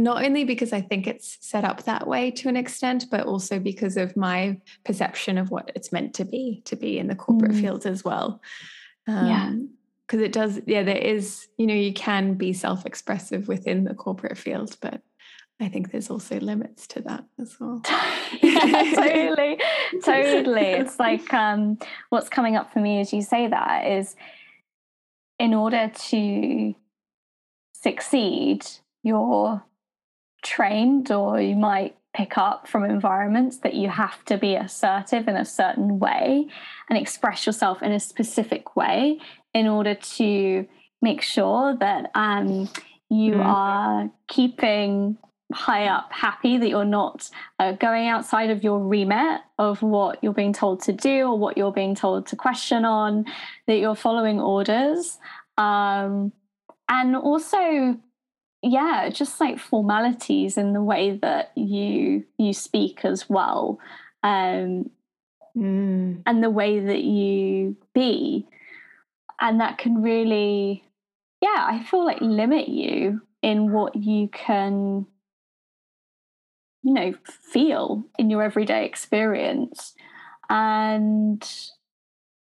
not 0.00 0.24
only 0.24 0.44
because 0.44 0.72
I 0.72 0.80
think 0.80 1.06
it's 1.06 1.38
set 1.40 1.64
up 1.64 1.84
that 1.84 2.06
way 2.06 2.30
to 2.32 2.48
an 2.48 2.56
extent, 2.56 3.06
but 3.10 3.26
also 3.26 3.58
because 3.58 3.96
of 3.96 4.16
my 4.16 4.58
perception 4.84 5.38
of 5.38 5.50
what 5.50 5.70
it's 5.74 5.92
meant 5.92 6.14
to 6.14 6.24
be, 6.24 6.62
to 6.64 6.76
be 6.76 6.98
in 6.98 7.06
the 7.06 7.14
corporate 7.14 7.52
mm. 7.52 7.60
fields 7.60 7.86
as 7.86 8.04
well. 8.04 8.40
Um, 9.06 9.26
yeah. 9.26 9.54
Because 10.06 10.22
it 10.22 10.32
does, 10.32 10.60
yeah, 10.66 10.82
there 10.82 10.96
is, 10.96 11.46
you 11.56 11.66
know, 11.66 11.74
you 11.74 11.92
can 11.92 12.34
be 12.34 12.52
self 12.52 12.84
expressive 12.84 13.46
within 13.46 13.84
the 13.84 13.94
corporate 13.94 14.38
field, 14.38 14.76
but 14.80 15.02
I 15.60 15.68
think 15.68 15.92
there's 15.92 16.08
also 16.10 16.40
limits 16.40 16.86
to 16.88 17.02
that 17.02 17.24
as 17.38 17.60
well. 17.60 17.82
yeah, 18.42 18.92
totally, 18.94 19.58
totally. 20.04 20.60
It's 20.62 20.98
like 20.98 21.32
um, 21.34 21.78
what's 22.08 22.30
coming 22.30 22.56
up 22.56 22.72
for 22.72 22.80
me 22.80 23.00
as 23.00 23.12
you 23.12 23.20
say 23.20 23.46
that 23.46 23.86
is 23.86 24.16
in 25.38 25.52
order 25.52 25.92
to 26.08 26.74
succeed, 27.74 28.66
you're 29.02 29.62
trained 30.42 31.10
or 31.10 31.40
you 31.40 31.56
might 31.56 31.96
pick 32.14 32.36
up 32.36 32.66
from 32.66 32.84
environments 32.84 33.58
that 33.58 33.74
you 33.74 33.88
have 33.88 34.24
to 34.24 34.36
be 34.36 34.54
assertive 34.54 35.28
in 35.28 35.36
a 35.36 35.44
certain 35.44 35.98
way 35.98 36.46
and 36.88 36.98
express 36.98 37.46
yourself 37.46 37.82
in 37.82 37.92
a 37.92 38.00
specific 38.00 38.76
way 38.76 39.18
in 39.54 39.66
order 39.66 39.94
to 39.94 40.66
make 41.02 41.22
sure 41.22 41.76
that 41.76 42.10
um, 42.14 42.68
you 43.08 43.34
mm. 43.34 43.44
are 43.44 44.10
keeping 44.28 45.16
high 45.52 45.86
up 45.86 46.12
happy 46.12 46.58
that 46.58 46.68
you're 46.68 46.84
not 46.84 47.28
uh, 47.58 47.72
going 47.72 48.06
outside 48.08 48.50
of 48.50 48.62
your 48.62 48.78
remit 48.78 49.40
of 49.58 49.82
what 49.82 50.18
you're 50.22 50.32
being 50.32 50.52
told 50.52 50.80
to 50.82 50.92
do 50.92 51.24
or 51.24 51.38
what 51.38 51.58
you're 51.58 51.72
being 51.72 51.94
told 51.94 52.26
to 52.26 52.36
question 52.36 52.84
on 52.84 53.24
that 53.66 53.78
you're 53.78 53.96
following 53.96 54.40
orders 54.40 55.18
um, 55.58 56.32
and 56.88 57.16
also 57.16 57.98
yeah 58.62 59.08
just 59.08 59.40
like 59.40 59.58
formalities 59.58 60.56
in 60.56 60.72
the 60.72 60.82
way 60.82 61.16
that 61.16 61.50
you 61.56 62.24
you 62.38 62.52
speak 62.52 63.04
as 63.04 63.28
well 63.28 63.78
um 64.22 64.88
mm. 65.56 66.22
and 66.26 66.42
the 66.42 66.50
way 66.50 66.78
that 66.78 67.02
you 67.02 67.74
be 67.94 68.46
and 69.40 69.60
that 69.60 69.78
can 69.78 70.02
really 70.02 70.84
yeah 71.40 71.66
i 71.68 71.82
feel 71.90 72.04
like 72.04 72.20
limit 72.20 72.68
you 72.68 73.20
in 73.42 73.72
what 73.72 73.96
you 73.96 74.28
can 74.28 75.06
you 76.82 76.92
know 76.92 77.12
feel 77.52 78.04
in 78.18 78.30
your 78.30 78.42
everyday 78.42 78.84
experience 78.84 79.94
and 80.48 81.48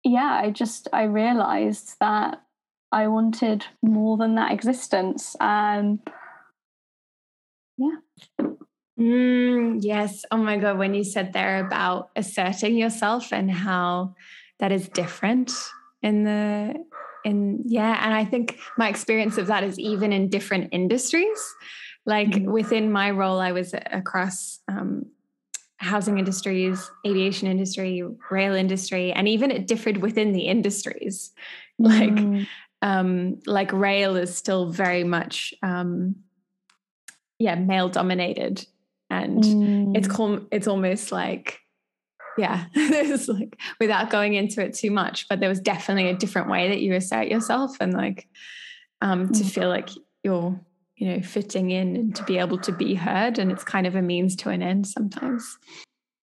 yeah 0.05 0.41
i 0.43 0.51
just 0.51 0.89
i 0.93 1.03
realized 1.05 1.97
that 2.01 2.43
I 2.93 3.09
wanted 3.09 3.65
more 3.83 4.19
than 4.19 4.35
that 4.35 4.53
existence. 4.53 5.35
Um, 5.41 6.01
yeah. 7.79 7.97
Mm, 9.01 9.79
yes. 9.81 10.25
Oh 10.31 10.37
my 10.37 10.59
God. 10.59 10.77
When 10.77 10.93
you 10.93 11.03
said 11.03 11.33
there 11.33 11.67
about 11.67 12.11
asserting 12.15 12.77
yourself 12.77 13.33
and 13.33 13.51
how 13.51 14.15
that 14.61 14.71
is 14.71 14.89
different 14.91 15.51
in 16.03 16.25
the, 16.25 16.75
in, 17.25 17.63
yeah. 17.65 18.05
And 18.05 18.13
I 18.13 18.27
think 18.27 18.59
my 18.77 18.91
experience 18.91 19.39
of 19.39 19.47
that 19.47 19.65
is 19.65 19.79
even 19.79 20.13
in 20.13 20.29
different 20.29 20.69
industries. 20.71 21.55
Like 22.05 22.29
mm-hmm. 22.29 22.51
within 22.51 22.91
my 22.91 23.11
role, 23.11 23.41
I 23.41 23.53
was 23.53 23.75
across 23.75 24.61
um, 24.69 25.07
housing 25.77 26.19
industries, 26.19 26.91
aviation 27.07 27.49
industry, 27.49 28.03
rail 28.31 28.55
industry, 28.55 29.13
and 29.13 29.29
even 29.29 29.51
it 29.51 29.67
differed 29.67 29.99
within 29.99 30.33
the 30.33 30.43
industries. 30.43 31.33
Like 31.79 32.11
mm 32.11 32.47
um, 32.83 33.41
like 33.47 33.73
rail 33.73 34.17
is 34.17 34.37
still 34.37 34.71
very 34.71 35.05
much 35.05 35.55
um, 35.63 36.17
yeah 37.39 37.55
male 37.55 37.89
dominated 37.89 38.67
and 39.09 39.43
mm. 39.43 39.97
it's 39.97 40.09
com- 40.09 40.49
it's 40.51 40.67
almost 40.67 41.13
like 41.13 41.61
yeah 42.37 42.67
it's 42.75 43.29
like 43.29 43.59
without 43.81 44.11
going 44.11 44.35
into 44.35 44.63
it 44.63 44.75
too 44.75 44.91
much 44.91 45.29
but 45.29 45.41
there 45.41 45.49
was 45.49 45.61
definitely 45.61 46.11
a 46.11 46.17
different 46.17 46.49
way 46.49 46.69
that 46.69 46.81
you 46.81 46.95
assert 46.95 47.29
yourself 47.29 47.77
and 47.81 47.95
like 47.95 48.29
um, 49.01 49.33
to 49.33 49.45
mm. 49.45 49.51
feel 49.51 49.69
like 49.69 49.89
you're 50.23 50.61
you 51.03 51.09
know 51.09 51.21
fitting 51.21 51.71
in 51.71 51.97
and 51.97 52.15
to 52.15 52.23
be 52.23 52.39
able 52.39 52.59
to 52.59 52.71
be 52.71 52.95
heard 52.95 53.41
and 53.41 53.51
it's 53.51 53.65
kind 53.65 53.89
of 53.89 53.97
a 53.97 54.03
means 54.03 54.37
to 54.37 54.51
an 54.51 54.63
end 54.63 54.87
sometimes 54.87 55.59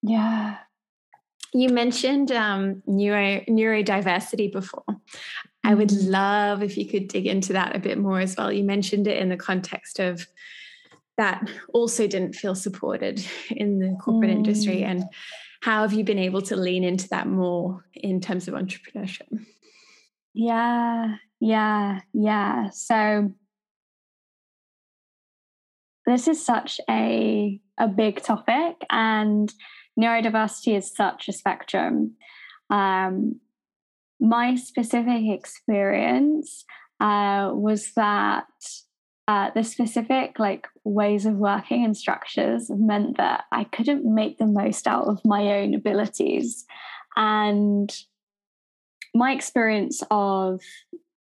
yeah 0.02 0.56
you 1.54 1.68
mentioned 1.68 2.32
um, 2.32 2.82
neuro 2.86 3.42
neurodiversity 3.50 4.50
before 4.52 4.86
I 5.64 5.74
would 5.74 5.90
mm. 5.90 6.10
love 6.10 6.64
if 6.64 6.78
you 6.78 6.88
could 6.88 7.08
dig 7.08 7.28
into 7.28 7.54
that 7.54 7.76
a 7.76 7.80
bit 7.80 7.98
more 7.98 8.20
as 8.20 8.36
well. 8.36 8.52
You 8.52 8.64
mentioned 8.64 9.08
it 9.08 9.18
in 9.18 9.30
the 9.30 9.38
context 9.38 10.00
of 10.00 10.26
that 11.18 11.50
also 11.74 12.08
didn't 12.08 12.34
feel 12.34 12.56
supported 12.56 13.24
in 13.52 13.80
the 13.80 13.96
corporate 14.02 14.32
mm. 14.32 14.36
industry. 14.36 14.84
And 14.84 15.04
how 15.62 15.82
have 15.82 15.94
you 15.94 16.04
been 16.04 16.20
able 16.20 16.42
to 16.44 16.56
lean 16.56 16.84
into 16.84 17.10
that 17.10 17.28
more 17.28 17.86
in 17.94 18.22
terms 18.22 18.48
of 18.48 18.54
entrepreneurship? 18.54 19.28
Yeah, 20.34 21.18
yeah, 21.42 22.00
yeah. 22.14 22.70
So 22.70 23.34
this 26.10 26.28
is 26.28 26.44
such 26.44 26.80
a 26.90 27.60
a 27.78 27.88
big 27.88 28.22
topic 28.22 28.76
and 28.90 29.54
neurodiversity 30.00 30.78
is 30.78 30.94
such 30.94 31.28
a 31.28 31.34
spectrum. 31.34 32.16
Um, 32.70 33.40
my 34.20 34.56
specific 34.56 35.24
experience 35.30 36.66
uh, 37.00 37.52
was 37.54 37.94
that 37.96 38.46
uh, 39.28 39.52
the 39.54 39.64
specific 39.64 40.40
like 40.40 40.68
ways 40.84 41.26
of 41.26 41.36
working 41.36 41.86
and 41.86 41.96
structures 41.96 42.70
meant 42.70 43.18
that 43.18 43.44
I 43.52 43.64
couldn't 43.64 44.04
make 44.04 44.38
the 44.38 44.48
most 44.48 44.88
out 44.88 45.06
of 45.06 45.22
my 45.24 45.60
own 45.60 45.74
abilities. 45.76 46.66
And 47.16 47.96
my 49.14 49.32
experience 49.32 50.04
of 50.10 50.62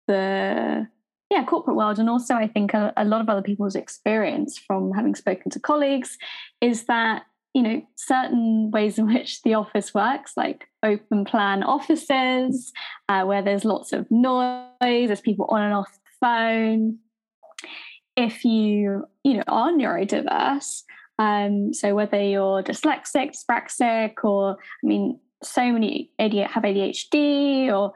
the 0.08 0.88
yeah 1.30 1.44
corporate 1.44 1.76
world 1.76 2.00
and 2.00 2.10
also 2.10 2.36
i 2.36 2.48
think 2.48 2.74
a, 2.74 2.94
a, 2.98 3.06
lot 3.06 3.22
of 3.22 3.30
other 3.30 3.42
people's 3.42 3.76
experience 3.76 4.58
from 4.58 4.92
having 4.92 5.16
spoken 5.16 5.52
to 5.52 5.60
colleagues 5.60 6.18
is 6.62 6.86
that 6.86 7.24
you 7.54 7.62
know 7.62 7.82
certain 7.96 8.70
ways 8.72 9.00
in 9.00 9.08
which 9.08 9.42
the 9.42 9.54
office 9.54 9.94
works 9.94 10.34
like 10.38 10.68
open 10.84 11.26
plan 11.26 11.64
offices 11.64 12.72
uh, 13.10 13.24
where 13.24 13.42
there's 13.42 13.66
lots 13.66 13.94
of 13.94 14.06
noise 14.12 14.68
there's 14.80 15.22
people 15.22 15.48
on 15.50 15.64
and 15.64 15.74
off 15.74 15.92
the 15.92 16.00
phone. 16.22 17.00
If 18.16 18.46
you 18.46 19.06
you 19.24 19.34
know 19.36 19.44
are 19.48 19.72
neurodiverse 19.72 20.84
um, 21.20 21.74
so 21.74 21.96
whether 21.96 22.22
you're 22.22 22.62
dyslexic 22.62 23.36
dyspraxic 23.36 24.24
or 24.24 24.58
i 24.84 24.88
mean 24.88 25.20
so 25.44 25.72
many 25.72 26.12
ADHD, 26.20 26.48
have 26.48 26.64
adhd 26.64 27.72
or 27.72 27.94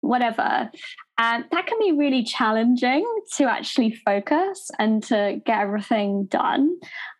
whatever. 0.00 0.70
And 1.18 1.44
that 1.50 1.66
can 1.66 1.78
be 1.80 1.92
really 1.92 2.22
challenging 2.22 3.04
to 3.36 3.44
actually 3.44 3.92
focus 4.04 4.70
and 4.78 5.02
to 5.04 5.40
get 5.44 5.60
everything 5.60 6.26
done. 6.26 6.78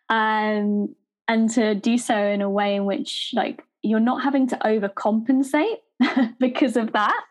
Um, 0.09 0.95
and 1.29 1.49
to 1.51 1.75
do 1.75 1.97
so 1.97 2.17
in 2.17 2.41
a 2.41 2.49
way 2.49 2.75
in 2.75 2.85
which 2.85 3.29
like 3.33 3.63
you're 3.83 3.99
not 3.99 4.23
having 4.23 4.47
to 4.47 4.57
overcompensate 4.57 5.77
because 6.39 6.75
of 6.75 6.91
that 6.93 7.23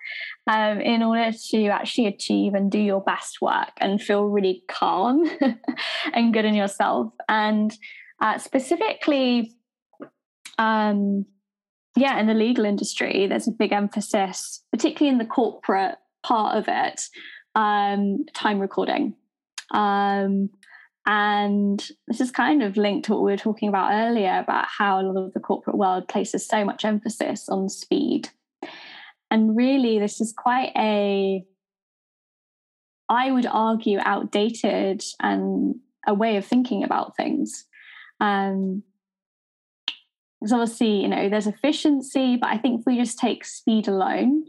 um, 0.46 0.80
in 0.80 1.02
order 1.02 1.32
to 1.50 1.66
actually 1.66 2.06
achieve 2.06 2.54
and 2.54 2.70
do 2.70 2.78
your 2.78 3.00
best 3.02 3.42
work 3.42 3.72
and 3.78 4.00
feel 4.00 4.24
really 4.24 4.62
calm 4.68 5.28
and 6.14 6.32
good 6.32 6.44
in 6.44 6.54
yourself 6.54 7.12
and 7.28 7.76
uh, 8.20 8.38
specifically 8.38 9.52
um, 10.58 11.26
yeah, 12.00 12.18
in 12.18 12.26
the 12.26 12.34
legal 12.34 12.64
industry, 12.64 13.26
there's 13.26 13.48
a 13.48 13.52
big 13.52 13.72
emphasis, 13.72 14.62
particularly 14.72 15.12
in 15.12 15.18
the 15.18 15.24
corporate 15.24 15.96
part 16.22 16.56
of 16.56 16.66
it, 16.68 17.02
um, 17.54 18.24
time 18.34 18.58
recording. 18.58 19.14
Um, 19.72 20.50
and 21.06 21.90
this 22.06 22.20
is 22.20 22.30
kind 22.30 22.62
of 22.62 22.76
linked 22.76 23.06
to 23.06 23.12
what 23.12 23.22
we 23.22 23.32
were 23.32 23.38
talking 23.38 23.68
about 23.68 23.92
earlier 23.92 24.38
about 24.38 24.66
how 24.66 25.00
a 25.00 25.02
lot 25.02 25.24
of 25.24 25.32
the 25.32 25.40
corporate 25.40 25.78
world 25.78 26.06
places 26.06 26.46
so 26.46 26.64
much 26.64 26.84
emphasis 26.84 27.48
on 27.48 27.68
speed. 27.70 28.28
And 29.30 29.56
really, 29.56 29.98
this 29.98 30.20
is 30.20 30.34
quite 30.37 30.72
a, 30.76 31.44
I 33.08 33.30
would 33.30 33.46
argue, 33.46 33.98
outdated 34.02 35.02
and 35.20 35.76
a 36.06 36.14
way 36.14 36.37
of 36.37 36.44
thinking 36.44 36.84
about 36.84 37.16
things. 37.16 37.64
Um, 38.20 38.82
because 40.40 40.53
obviously, 40.53 41.03
you 41.03 41.09
know, 41.09 41.29
there's 41.29 41.46
efficiency, 41.46 42.37
but 42.37 42.48
I 42.48 42.59
think 42.59 42.81
if 42.81 42.87
we 42.87 42.96
just 42.96 43.18
take 43.18 43.44
speed 43.44 43.88
alone, 43.88 44.44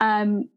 um, 0.00 0.48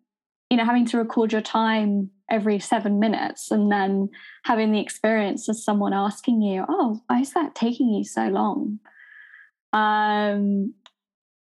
you 0.49 0.57
know, 0.57 0.65
having 0.65 0.85
to 0.87 0.97
record 0.97 1.31
your 1.31 1.41
time 1.41 2.11
every 2.29 2.59
seven 2.59 2.99
minutes 2.99 3.51
and 3.51 3.71
then 3.71 4.09
having 4.43 4.71
the 4.71 4.79
experience 4.79 5.49
of 5.49 5.57
someone 5.57 5.93
asking 5.93 6.41
you, 6.41 6.65
oh, 6.67 7.01
why 7.07 7.21
is 7.21 7.33
that 7.33 7.55
taking 7.55 7.89
you 7.89 8.03
so 8.03 8.27
long? 8.27 8.79
Um, 9.73 10.73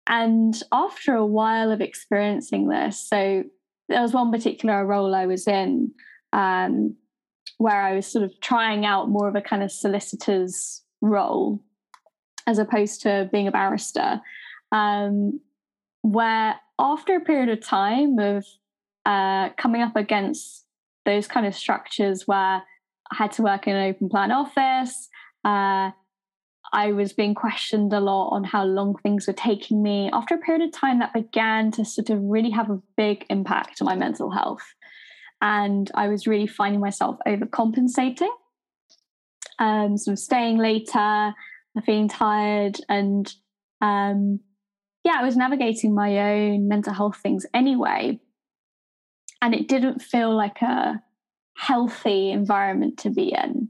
and 0.07 0.61
after 0.71 1.13
a 1.13 1.25
while 1.25 1.71
of 1.71 1.81
experiencing 1.81 2.67
this, 2.67 3.07
so 3.07 3.43
there 3.89 4.01
was 4.01 4.13
one 4.13 4.31
particular 4.31 4.85
role 4.85 5.13
I 5.13 5.27
was 5.27 5.47
in 5.47 5.91
um, 6.33 6.95
where 7.57 7.81
I 7.81 7.95
was 7.95 8.07
sort 8.07 8.25
of 8.25 8.39
trying 8.41 8.85
out 8.85 9.09
more 9.09 9.27
of 9.27 9.35
a 9.35 9.41
kind 9.41 9.61
of 9.61 9.71
solicitor's 9.71 10.81
role 11.01 11.61
as 12.47 12.59
opposed 12.59 13.01
to 13.01 13.29
being 13.31 13.47
a 13.47 13.51
barrister, 13.51 14.21
um, 14.71 15.39
where 16.01 16.55
after 16.79 17.15
a 17.15 17.21
period 17.21 17.49
of 17.49 17.61
time 17.61 18.17
of 18.19 18.45
uh, 19.05 19.49
coming 19.57 19.81
up 19.81 19.95
against 19.95 20.65
those 21.05 21.27
kind 21.27 21.45
of 21.45 21.55
structures 21.55 22.27
where 22.27 22.63
I 23.11 23.15
had 23.15 23.31
to 23.33 23.41
work 23.41 23.67
in 23.67 23.75
an 23.75 23.89
open 23.89 24.09
plan 24.09 24.31
office, 24.31 25.09
uh, 25.43 25.91
I 26.71 26.91
was 26.91 27.13
being 27.13 27.33
questioned 27.33 27.93
a 27.93 27.99
lot 27.99 28.29
on 28.29 28.43
how 28.43 28.63
long 28.63 28.95
things 29.01 29.25
were 29.25 29.33
taking 29.33 29.81
me. 29.81 30.09
After 30.13 30.35
a 30.35 30.37
period 30.37 30.67
of 30.67 30.71
time, 30.71 30.99
that 30.99 31.13
began 31.13 31.71
to 31.71 31.85
sort 31.85 32.09
of 32.09 32.19
really 32.21 32.51
have 32.51 32.69
a 32.69 32.81
big 32.95 33.25
impact 33.29 33.81
on 33.81 33.85
my 33.85 33.95
mental 33.95 34.29
health. 34.29 34.61
And 35.41 35.89
I 35.95 36.07
was 36.09 36.27
really 36.27 36.47
finding 36.47 36.81
myself 36.81 37.17
overcompensating, 37.27 38.29
um, 39.57 39.97
sort 39.97 40.13
of 40.13 40.19
staying 40.19 40.57
later, 40.57 41.33
feeling 41.81 42.07
tired 42.07 42.77
and 42.87 43.33
um, 43.81 44.39
yeah 45.03 45.15
i 45.17 45.23
was 45.23 45.37
navigating 45.37 45.93
my 45.93 46.17
own 46.17 46.67
mental 46.67 46.93
health 46.93 47.17
things 47.17 47.45
anyway. 47.53 48.19
And 49.41 49.55
it 49.55 49.69
didn't 49.69 50.01
feel 50.01 50.35
like 50.35 50.61
a 50.61 51.01
healthy 51.55 52.31
environment 52.31 52.97
to 52.99 53.09
be 53.09 53.33
in. 53.33 53.69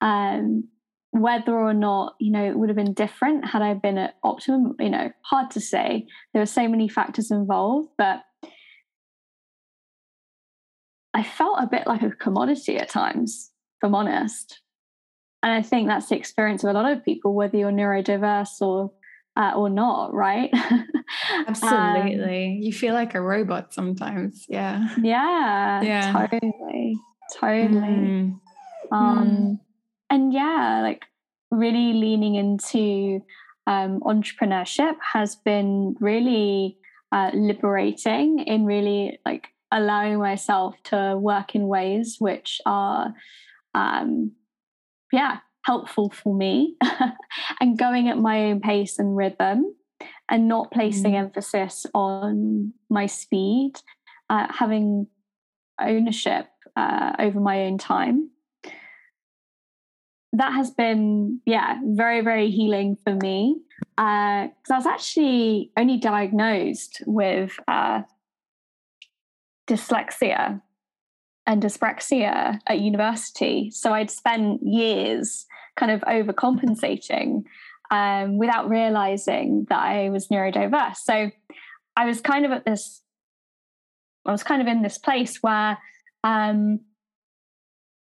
Um, 0.00 0.68
whether 1.12 1.52
or 1.52 1.74
not 1.74 2.14
you 2.20 2.30
know 2.30 2.44
it 2.44 2.56
would 2.56 2.68
have 2.68 2.76
been 2.76 2.94
different 2.94 3.44
had 3.44 3.62
i 3.62 3.74
been 3.74 3.98
at 3.98 4.14
optimum 4.22 4.76
you 4.78 4.88
know 4.88 5.10
hard 5.22 5.50
to 5.50 5.60
say. 5.60 6.06
There 6.32 6.40
were 6.40 6.46
so 6.46 6.68
many 6.68 6.88
factors 6.88 7.30
involved 7.32 7.88
but 7.98 8.22
i 11.12 11.24
felt 11.24 11.58
a 11.60 11.66
bit 11.66 11.86
like 11.88 12.02
a 12.02 12.10
commodity 12.10 12.78
at 12.78 12.88
times 12.88 13.50
if 13.76 13.86
i'm 13.86 13.94
honest 13.94 14.60
and 15.42 15.52
I 15.52 15.62
think 15.62 15.88
that's 15.88 16.08
the 16.08 16.16
experience 16.16 16.64
of 16.64 16.70
a 16.70 16.72
lot 16.72 16.90
of 16.90 17.04
people, 17.04 17.34
whether 17.34 17.56
you're 17.56 17.72
neurodiverse 17.72 18.60
or 18.60 18.92
uh, 19.36 19.52
or 19.56 19.70
not, 19.70 20.12
right? 20.12 20.50
Absolutely. 21.46 22.56
Um, 22.56 22.62
you 22.62 22.72
feel 22.72 22.94
like 22.94 23.14
a 23.14 23.20
robot 23.20 23.72
sometimes. 23.72 24.44
Yeah. 24.48 24.88
Yeah. 25.00 25.82
Yeah. 25.82 26.12
Totally. 26.12 26.96
Totally. 27.38 27.80
Mm. 27.80 28.40
Um, 28.92 29.28
mm. 29.28 29.60
And 30.10 30.32
yeah, 30.32 30.80
like 30.82 31.04
really 31.50 31.92
leaning 31.92 32.34
into 32.34 33.20
um, 33.66 34.00
entrepreneurship 34.00 34.96
has 35.12 35.36
been 35.36 35.94
really 36.00 36.76
uh, 37.12 37.30
liberating 37.32 38.40
in 38.40 38.64
really 38.64 39.18
like 39.24 39.48
allowing 39.72 40.18
myself 40.18 40.74
to 40.84 41.16
work 41.16 41.54
in 41.54 41.68
ways 41.68 42.16
which 42.18 42.60
are 42.66 43.14
um, 43.74 44.32
yeah, 45.12 45.38
helpful 45.64 46.10
for 46.10 46.34
me 46.34 46.76
and 47.60 47.78
going 47.78 48.08
at 48.08 48.18
my 48.18 48.44
own 48.44 48.60
pace 48.60 48.98
and 48.98 49.16
rhythm 49.16 49.74
and 50.28 50.48
not 50.48 50.70
placing 50.70 51.12
mm. 51.12 51.18
emphasis 51.18 51.86
on 51.94 52.72
my 52.88 53.06
speed, 53.06 53.72
uh, 54.30 54.46
having 54.50 55.06
ownership 55.80 56.46
uh, 56.76 57.12
over 57.18 57.40
my 57.40 57.64
own 57.64 57.78
time. 57.78 58.30
That 60.32 60.52
has 60.52 60.70
been, 60.70 61.40
yeah, 61.44 61.80
very, 61.84 62.20
very 62.20 62.50
healing 62.50 62.96
for 63.02 63.14
me. 63.16 63.60
Because 63.96 64.70
uh, 64.70 64.74
I 64.74 64.76
was 64.76 64.86
actually 64.86 65.72
only 65.76 65.98
diagnosed 65.98 67.02
with 67.06 67.58
uh, 67.66 68.02
dyslexia 69.68 70.62
and 71.50 71.60
dyspraxia 71.60 72.60
at 72.64 72.78
university. 72.78 73.72
So 73.72 73.92
I'd 73.92 74.10
spent 74.10 74.60
years 74.62 75.46
kind 75.76 75.90
of 75.90 76.00
overcompensating 76.02 77.42
um, 77.90 78.38
without 78.38 78.68
realizing 78.68 79.66
that 79.68 79.80
I 79.80 80.10
was 80.10 80.28
neurodiverse. 80.28 80.98
So 81.02 81.32
I 81.96 82.04
was 82.04 82.20
kind 82.20 82.46
of 82.46 82.52
at 82.52 82.64
this, 82.64 83.02
I 84.24 84.30
was 84.30 84.44
kind 84.44 84.62
of 84.62 84.68
in 84.68 84.82
this 84.82 84.96
place 84.96 85.38
where 85.40 85.76
um, 86.22 86.80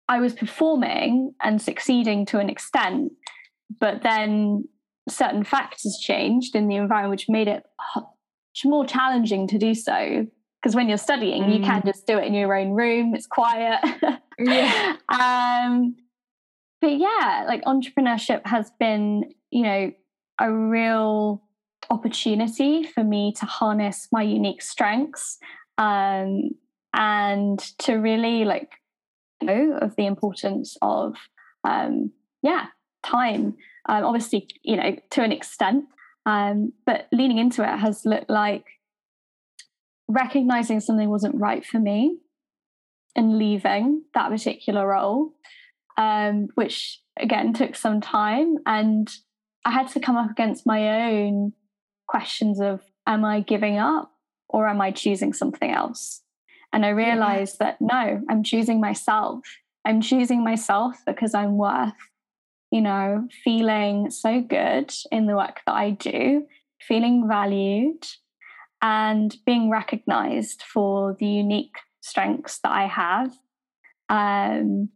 I 0.10 0.20
was 0.20 0.34
performing 0.34 1.34
and 1.42 1.62
succeeding 1.62 2.26
to 2.28 2.40
an 2.40 2.50
extent, 2.50 3.14
but 3.80 4.04
then 4.04 4.66
certain 5.08 5.46
factors 5.46 5.98
changed 6.02 6.54
in 6.54 6.68
the 6.68 6.76
environment, 6.76 7.12
which 7.12 7.30
made 7.30 7.48
it 7.48 7.64
more 8.66 8.86
challenging 8.86 9.48
to 9.48 9.58
do 9.58 9.74
so 9.74 10.28
because 10.62 10.76
when 10.76 10.88
you're 10.88 10.98
studying 10.98 11.44
mm. 11.44 11.58
you 11.58 11.64
can 11.64 11.82
mm. 11.82 11.86
just 11.86 12.06
do 12.06 12.18
it 12.18 12.26
in 12.26 12.34
your 12.34 12.54
own 12.56 12.72
room 12.72 13.16
it's 13.16 13.28
quiet 13.28 13.80
yeah 14.40 14.96
um 15.10 15.96
but 16.82 16.98
yeah 16.98 17.46
like 17.48 17.64
entrepreneurship 17.64 18.46
has 18.46 18.72
been 18.80 19.34
you 19.50 19.64
know 19.64 19.92
a 20.40 20.52
real 20.52 21.42
opportunity 21.90 22.84
for 22.84 23.04
me 23.04 23.34
to 23.34 23.46
harness 23.46 24.08
my 24.12 24.22
unique 24.22 24.62
strengths 24.62 25.38
um 25.78 26.52
and 26.94 27.60
to 27.78 27.96
really 27.96 28.46
like 28.46 28.72
know 29.42 29.78
of 29.82 29.96
the 29.96 30.06
importance 30.06 30.78
of 30.82 31.16
um 31.64 32.12
yeah 32.42 32.68
time 33.04 33.56
um 33.90 34.04
obviously 34.04 34.48
you 34.64 34.76
know 34.76 34.96
to 35.10 35.24
an 35.24 35.32
extent 35.32 35.86
um 36.26 36.72
but 36.86 37.08
leaning 37.12 37.40
into 37.40 37.64
it 37.64 37.80
has 37.80 38.06
looked 38.06 38.30
like 38.30 38.66
recognizing 40.14 40.80
something 40.80 41.10
wasn't 41.10 41.40
right 41.40 41.66
for 41.66 41.80
me 41.80 42.18
and 43.16 43.38
leaving 43.38 44.04
that 44.14 44.30
particular 44.30 44.88
role, 44.88 45.34
um, 45.98 46.48
which 46.56 47.02
again 47.18 47.54
took 47.54 47.76
some 47.76 48.02
time. 48.02 48.58
And 48.66 49.10
I 49.66 49.72
had 49.72 49.90
to 49.90 50.00
come 50.00 50.16
up 50.16 50.32
against 50.32 50.66
my 50.66 51.10
own 51.10 51.54
questions 52.08 52.60
of 52.60 52.82
am 53.08 53.26
I 53.26 53.42
giving 53.42 53.78
up 53.78 54.12
or 54.50 54.68
am 54.68 54.82
I 54.82 54.92
choosing 54.92 55.34
something 55.34 55.72
else? 55.72 56.22
And 56.74 56.86
I 56.86 56.90
realized 56.90 57.58
yeah. 57.60 57.68
that 57.68 57.82
no, 57.82 58.22
I'm 58.30 58.44
choosing 58.44 58.80
myself. 58.80 59.40
I'm 59.86 60.02
choosing 60.02 60.44
myself 60.44 60.98
because 61.06 61.34
I'm 61.34 61.58
worth, 61.58 61.94
you 62.72 62.82
know, 62.82 63.28
feeling 63.44 64.10
so 64.10 64.42
good 64.42 64.94
in 65.12 65.26
the 65.26 65.36
work 65.36 65.60
that 65.66 65.74
I 65.74 65.92
do, 65.92 66.46
feeling 66.80 67.28
valued, 67.28 68.06
and 68.82 69.36
being 69.46 69.70
recognized 69.70 70.64
for 70.64 71.16
the 71.20 71.26
unique 71.26 71.76
strengths 72.02 72.60
that 72.64 72.72
I 72.72 72.88
have, 72.88 73.32
um, 74.10 74.90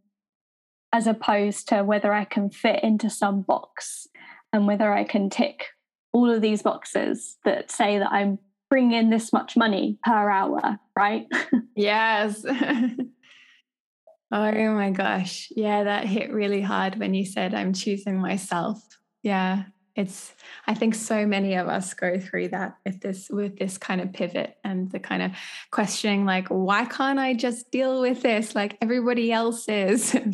as 0.92 1.06
opposed 1.06 1.68
to 1.68 1.84
whether 1.84 2.12
I 2.12 2.24
can 2.24 2.50
fit 2.50 2.82
into 2.82 3.08
some 3.08 3.42
box 3.42 4.06
and 4.52 4.66
whether 4.66 4.92
I 4.92 5.04
can 5.04 5.30
tick 5.30 5.66
all 6.12 6.30
of 6.30 6.42
these 6.42 6.62
boxes 6.62 7.36
that 7.44 7.70
say 7.70 7.98
that 7.98 8.10
I'm 8.10 8.38
bringing 8.70 8.98
in 8.98 9.10
this 9.10 9.32
much 9.32 9.56
money 9.56 9.98
per 10.04 10.30
hour, 10.30 10.78
right? 10.98 11.26
yes. 11.76 12.44
oh 14.32 14.74
my 14.74 14.90
gosh. 14.90 15.48
Yeah, 15.54 15.84
that 15.84 16.06
hit 16.06 16.32
really 16.32 16.62
hard 16.62 16.98
when 16.98 17.14
you 17.14 17.24
said 17.24 17.54
I'm 17.54 17.72
choosing 17.72 18.18
myself. 18.18 18.82
Yeah 19.22 19.64
it's 19.96 20.34
i 20.66 20.74
think 20.74 20.94
so 20.94 21.26
many 21.26 21.54
of 21.54 21.68
us 21.68 21.94
go 21.94 22.18
through 22.20 22.48
that 22.48 22.76
with 22.84 23.00
this 23.00 23.28
with 23.30 23.58
this 23.58 23.78
kind 23.78 24.00
of 24.00 24.12
pivot 24.12 24.56
and 24.62 24.90
the 24.92 24.98
kind 24.98 25.22
of 25.22 25.32
questioning 25.70 26.24
like 26.24 26.46
why 26.48 26.84
can't 26.84 27.18
i 27.18 27.32
just 27.34 27.70
deal 27.70 28.00
with 28.00 28.22
this 28.22 28.54
like 28.54 28.76
everybody 28.80 29.32
else 29.32 29.68
is? 29.68 30.16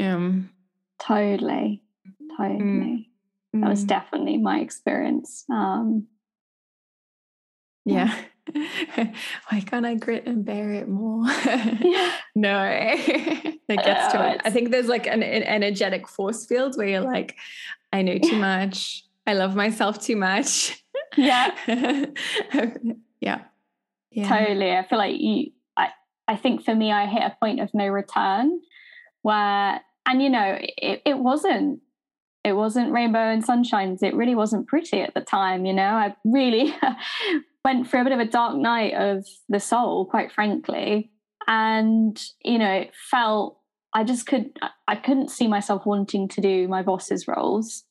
Um 0.00 0.50
totally. 0.98 1.82
Totally. 2.38 3.10
Mm, 3.54 3.60
that 3.60 3.68
was 3.68 3.84
mm. 3.84 3.88
definitely 3.88 4.38
my 4.38 4.60
experience 4.60 5.44
um 5.50 6.06
yeah 7.84 8.14
why 8.54 9.60
can't 9.64 9.86
I 9.86 9.94
grit 9.94 10.26
and 10.26 10.44
bear 10.44 10.72
it 10.72 10.88
more? 10.88 11.24
yeah. 11.26 12.12
no, 12.34 12.60
it 12.70 13.58
gets 13.68 14.12
to 14.12 14.20
uh, 14.20 14.32
it. 14.32 14.40
I 14.44 14.50
think 14.50 14.70
there's 14.70 14.88
like 14.88 15.06
an, 15.06 15.22
an, 15.22 15.42
energetic 15.42 16.08
force 16.08 16.46
field 16.46 16.76
where 16.76 16.86
you're 16.86 17.00
like, 17.00 17.36
I 17.92 18.02
know 18.02 18.18
too 18.18 18.36
much. 18.36 19.04
I 19.26 19.34
love 19.34 19.56
myself 19.56 20.00
too 20.00 20.16
much. 20.16 20.82
Yeah. 21.16 21.54
yeah. 23.20 23.42
Yeah. 24.10 24.28
Totally. 24.28 24.72
I 24.72 24.86
feel 24.86 24.98
like 24.98 25.16
you, 25.18 25.50
I, 25.76 25.90
I 26.28 26.36
think 26.36 26.64
for 26.64 26.74
me, 26.74 26.92
I 26.92 27.06
hit 27.06 27.22
a 27.22 27.36
point 27.40 27.60
of 27.60 27.70
no 27.74 27.86
return 27.88 28.60
where, 29.22 29.80
and 30.06 30.22
you 30.22 30.30
know, 30.30 30.58
it, 30.60 31.02
it 31.04 31.18
wasn't 31.18 31.80
it 32.44 32.54
wasn't 32.54 32.92
rainbow 32.92 33.18
and 33.18 33.44
sunshines. 33.44 34.04
It 34.04 34.14
really 34.14 34.36
wasn't 34.36 34.68
pretty 34.68 35.00
at 35.00 35.14
the 35.14 35.20
time, 35.20 35.66
you 35.66 35.72
know. 35.72 35.82
I 35.82 36.14
really 36.24 36.72
went 37.66 37.90
through 37.90 38.02
a 38.02 38.04
bit 38.04 38.12
of 38.12 38.20
a 38.20 38.24
dark 38.24 38.56
night 38.56 38.94
of 38.94 39.26
the 39.48 39.58
soul, 39.58 40.06
quite 40.06 40.30
frankly. 40.30 41.10
And, 41.48 42.16
you 42.44 42.60
know, 42.60 42.72
it 42.72 42.92
felt 43.10 43.58
I 43.92 44.04
just 44.04 44.24
could 44.26 44.56
I 44.86 44.94
couldn't 44.94 45.32
see 45.32 45.48
myself 45.48 45.84
wanting 45.84 46.28
to 46.28 46.40
do 46.40 46.68
my 46.68 46.82
boss's 46.82 47.26
roles. 47.26 47.82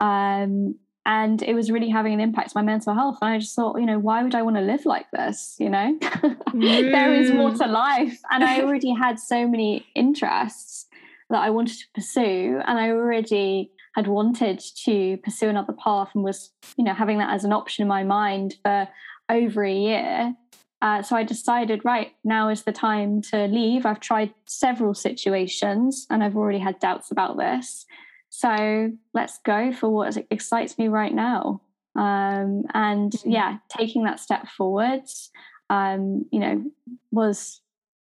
Um, 0.00 0.76
and 1.04 1.42
it 1.42 1.52
was 1.52 1.70
really 1.70 1.90
having 1.90 2.14
an 2.14 2.20
impact 2.20 2.52
on 2.54 2.64
my 2.64 2.72
mental 2.72 2.94
health. 2.94 3.18
And 3.20 3.34
I 3.34 3.38
just 3.38 3.54
thought, 3.54 3.78
you 3.78 3.84
know, 3.84 3.98
why 3.98 4.22
would 4.22 4.34
I 4.34 4.40
want 4.40 4.56
to 4.56 4.62
live 4.62 4.86
like 4.86 5.10
this? 5.10 5.56
You 5.58 5.68
know, 5.68 5.98
mm. 6.00 6.92
there 6.92 7.12
is 7.12 7.30
more 7.30 7.50
to 7.50 7.66
life. 7.66 8.18
And 8.30 8.42
I 8.42 8.62
already 8.62 8.94
had 8.94 9.18
so 9.18 9.46
many 9.46 9.86
interests 9.94 10.86
that 11.28 11.42
I 11.42 11.50
wanted 11.50 11.76
to 11.78 11.84
pursue. 11.94 12.60
And 12.66 12.78
I 12.78 12.90
already 12.90 13.72
had 13.94 14.06
wanted 14.06 14.62
to 14.84 15.18
pursue 15.18 15.48
another 15.50 15.74
path 15.84 16.10
and 16.14 16.24
was, 16.24 16.50
you 16.78 16.84
know, 16.84 16.94
having 16.94 17.18
that 17.18 17.34
as 17.34 17.44
an 17.44 17.52
option 17.52 17.82
in 17.82 17.88
my 17.88 18.04
mind 18.04 18.54
for 18.62 18.88
over 19.28 19.64
a 19.64 19.72
year. 19.72 20.34
Uh, 20.80 21.02
so 21.02 21.16
I 21.16 21.24
decided, 21.24 21.84
right, 21.84 22.12
now 22.22 22.50
is 22.50 22.62
the 22.62 22.72
time 22.72 23.20
to 23.22 23.46
leave. 23.46 23.84
I've 23.84 24.00
tried 24.00 24.32
several 24.46 24.94
situations 24.94 26.06
and 26.08 26.22
I've 26.22 26.36
already 26.36 26.60
had 26.60 26.78
doubts 26.78 27.10
about 27.10 27.36
this. 27.36 27.84
So 28.30 28.92
let's 29.12 29.38
go 29.44 29.72
for 29.72 29.88
what 29.90 30.16
excites 30.30 30.78
me 30.78 30.88
right 30.88 31.12
now. 31.12 31.62
Um, 31.96 32.64
and 32.74 33.10
mm-hmm. 33.10 33.30
yeah, 33.30 33.56
taking 33.68 34.04
that 34.04 34.20
step 34.20 34.46
forwards, 34.46 35.30
um, 35.68 36.26
you 36.30 36.38
know, 36.38 36.64
was, 37.10 37.60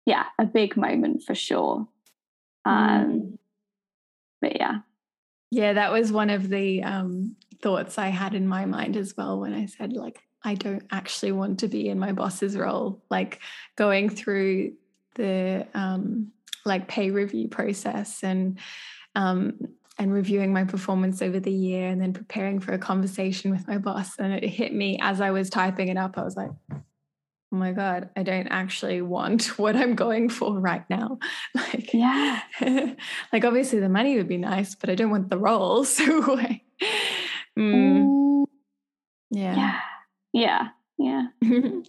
yeah, 0.05 0.25
a 0.39 0.45
big 0.45 0.75
moment 0.75 1.21
for 1.23 1.35
sure. 1.35 1.87
Um, 2.65 3.11
mm. 3.11 3.37
But 4.41 4.55
yeah. 4.55 4.79
Yeah, 5.51 5.73
that 5.73 5.91
was 5.91 6.11
one 6.11 6.31
of 6.31 6.49
the 6.49 6.81
um, 6.81 7.35
thoughts 7.61 7.99
I 7.99 8.07
had 8.07 8.33
in 8.33 8.47
my 8.47 8.65
mind 8.65 8.97
as 8.97 9.15
well 9.15 9.39
when 9.39 9.53
I 9.53 9.67
said, 9.67 9.93
like, 9.93 10.23
I 10.43 10.55
don't 10.55 10.83
actually 10.91 11.31
want 11.31 11.59
to 11.59 11.67
be 11.67 11.89
in 11.89 11.99
my 11.99 12.11
boss's 12.11 12.57
role. 12.57 13.01
Like 13.09 13.39
going 13.75 14.09
through 14.09 14.73
the 15.15 15.67
um, 15.73 16.31
like 16.65 16.87
pay 16.87 17.11
review 17.11 17.47
process 17.47 18.23
and 18.23 18.59
um, 19.15 19.59
and 19.99 20.11
reviewing 20.11 20.51
my 20.51 20.63
performance 20.63 21.21
over 21.21 21.39
the 21.39 21.51
year 21.51 21.87
and 21.87 22.01
then 22.01 22.13
preparing 22.13 22.59
for 22.59 22.73
a 22.73 22.79
conversation 22.79 23.51
with 23.51 23.67
my 23.67 23.77
boss. 23.77 24.17
And 24.17 24.33
it 24.33 24.43
hit 24.43 24.73
me 24.73 24.97
as 25.01 25.21
I 25.21 25.31
was 25.31 25.49
typing 25.49 25.89
it 25.89 25.97
up. 25.97 26.17
I 26.17 26.23
was 26.23 26.35
like, 26.35 26.49
oh 26.71 26.81
my 27.51 27.71
God, 27.71 28.09
I 28.15 28.23
don't 28.23 28.47
actually 28.47 29.01
want 29.01 29.45
what 29.59 29.75
I'm 29.75 29.95
going 29.95 30.29
for 30.29 30.59
right 30.59 30.83
now. 30.89 31.19
Like, 31.55 31.93
yeah. 31.93 32.41
like 33.31 33.45
obviously 33.45 33.79
the 33.79 33.89
money 33.89 34.17
would 34.17 34.27
be 34.27 34.37
nice, 34.37 34.75
but 34.75 34.89
I 34.89 34.95
don't 34.95 35.11
want 35.11 35.29
the 35.29 35.37
role. 35.37 35.85
So 35.85 36.03
mm, 37.57 38.45
yeah. 39.29 39.55
Yeah. 39.55 39.79
Yeah. 40.33 40.69
Yeah. 40.97 41.27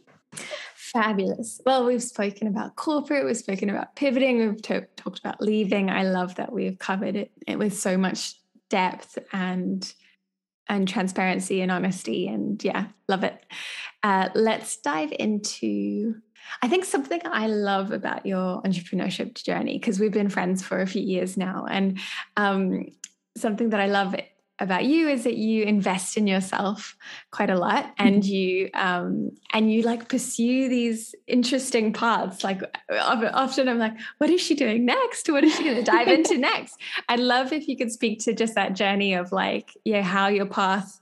Fabulous. 0.75 1.61
Well, 1.67 1.87
we've 1.87 2.03
spoken 2.03 2.47
about 2.47 2.77
corporate, 2.77 3.25
we've 3.25 3.37
spoken 3.37 3.71
about 3.71 3.97
pivoting, 3.97 4.39
we've 4.39 4.63
to- 4.63 4.87
talked 4.97 5.19
about 5.19 5.41
leaving. 5.41 5.91
I 5.91 6.05
love 6.05 6.37
that 6.37 6.53
we've 6.53 6.79
covered 6.79 7.17
it, 7.17 7.33
it 7.49 7.59
with 7.59 7.77
so 7.77 7.97
much 7.97 8.35
depth 8.71 9.19
and 9.33 9.93
and 10.67 10.89
transparency 10.89 11.61
and 11.61 11.71
honesty. 11.71 12.27
And 12.27 12.63
yeah, 12.65 12.87
love 13.09 13.23
it. 13.23 13.45
Uh, 14.03 14.31
let's 14.35 14.77
dive 14.79 15.13
into. 15.19 16.15
I 16.63 16.69
think 16.69 16.85
something 16.85 17.21
I 17.25 17.47
love 17.47 17.91
about 17.91 18.25
your 18.27 18.63
entrepreneurship 18.63 19.43
journey, 19.43 19.79
because 19.79 19.99
we've 19.99 20.13
been 20.13 20.29
friends 20.29 20.63
for 20.63 20.81
a 20.81 20.87
few 20.87 21.03
years 21.03 21.37
now, 21.37 21.67
and 21.69 21.99
um, 22.37 22.87
something 23.37 23.71
that 23.71 23.81
I 23.81 23.87
love 23.87 24.15
about 24.61 24.85
you 24.85 25.09
is 25.09 25.25
that 25.25 25.37
you 25.37 25.65
invest 25.65 26.17
in 26.17 26.27
yourself 26.27 26.97
quite 27.33 27.51
a 27.51 27.59
lot 27.59 27.93
and 27.99 28.23
mm-hmm. 28.23 28.33
you 28.33 28.71
um 28.75 29.31
and 29.53 29.73
you 29.73 29.83
like 29.83 30.09
pursue 30.09 30.69
these 30.69 31.15
interesting 31.27 31.93
paths 31.93 32.45
like 32.45 32.63
often 32.91 33.69
i'm 33.69 33.79
like 33.79 33.95
what 34.19 34.31
is 34.31 34.41
she 34.41 34.55
doing 34.55 34.85
next 34.85 35.29
what 35.29 35.43
is 35.43 35.55
she 35.57 35.65
going 35.65 35.77
to 35.77 35.83
dive 35.83 36.07
into 36.19 36.39
next 36.39 36.77
i'd 37.09 37.19
love 37.19 37.53
if 37.53 37.67
you 37.67 37.77
could 37.77 37.91
speak 37.91 38.21
to 38.21 38.33
just 38.33 38.55
that 38.55 38.75
journey 38.75 39.15
of 39.15 39.33
like 39.33 39.77
yeah 39.85 40.03
how 40.03 40.29
your 40.29 40.47
path 40.47 41.01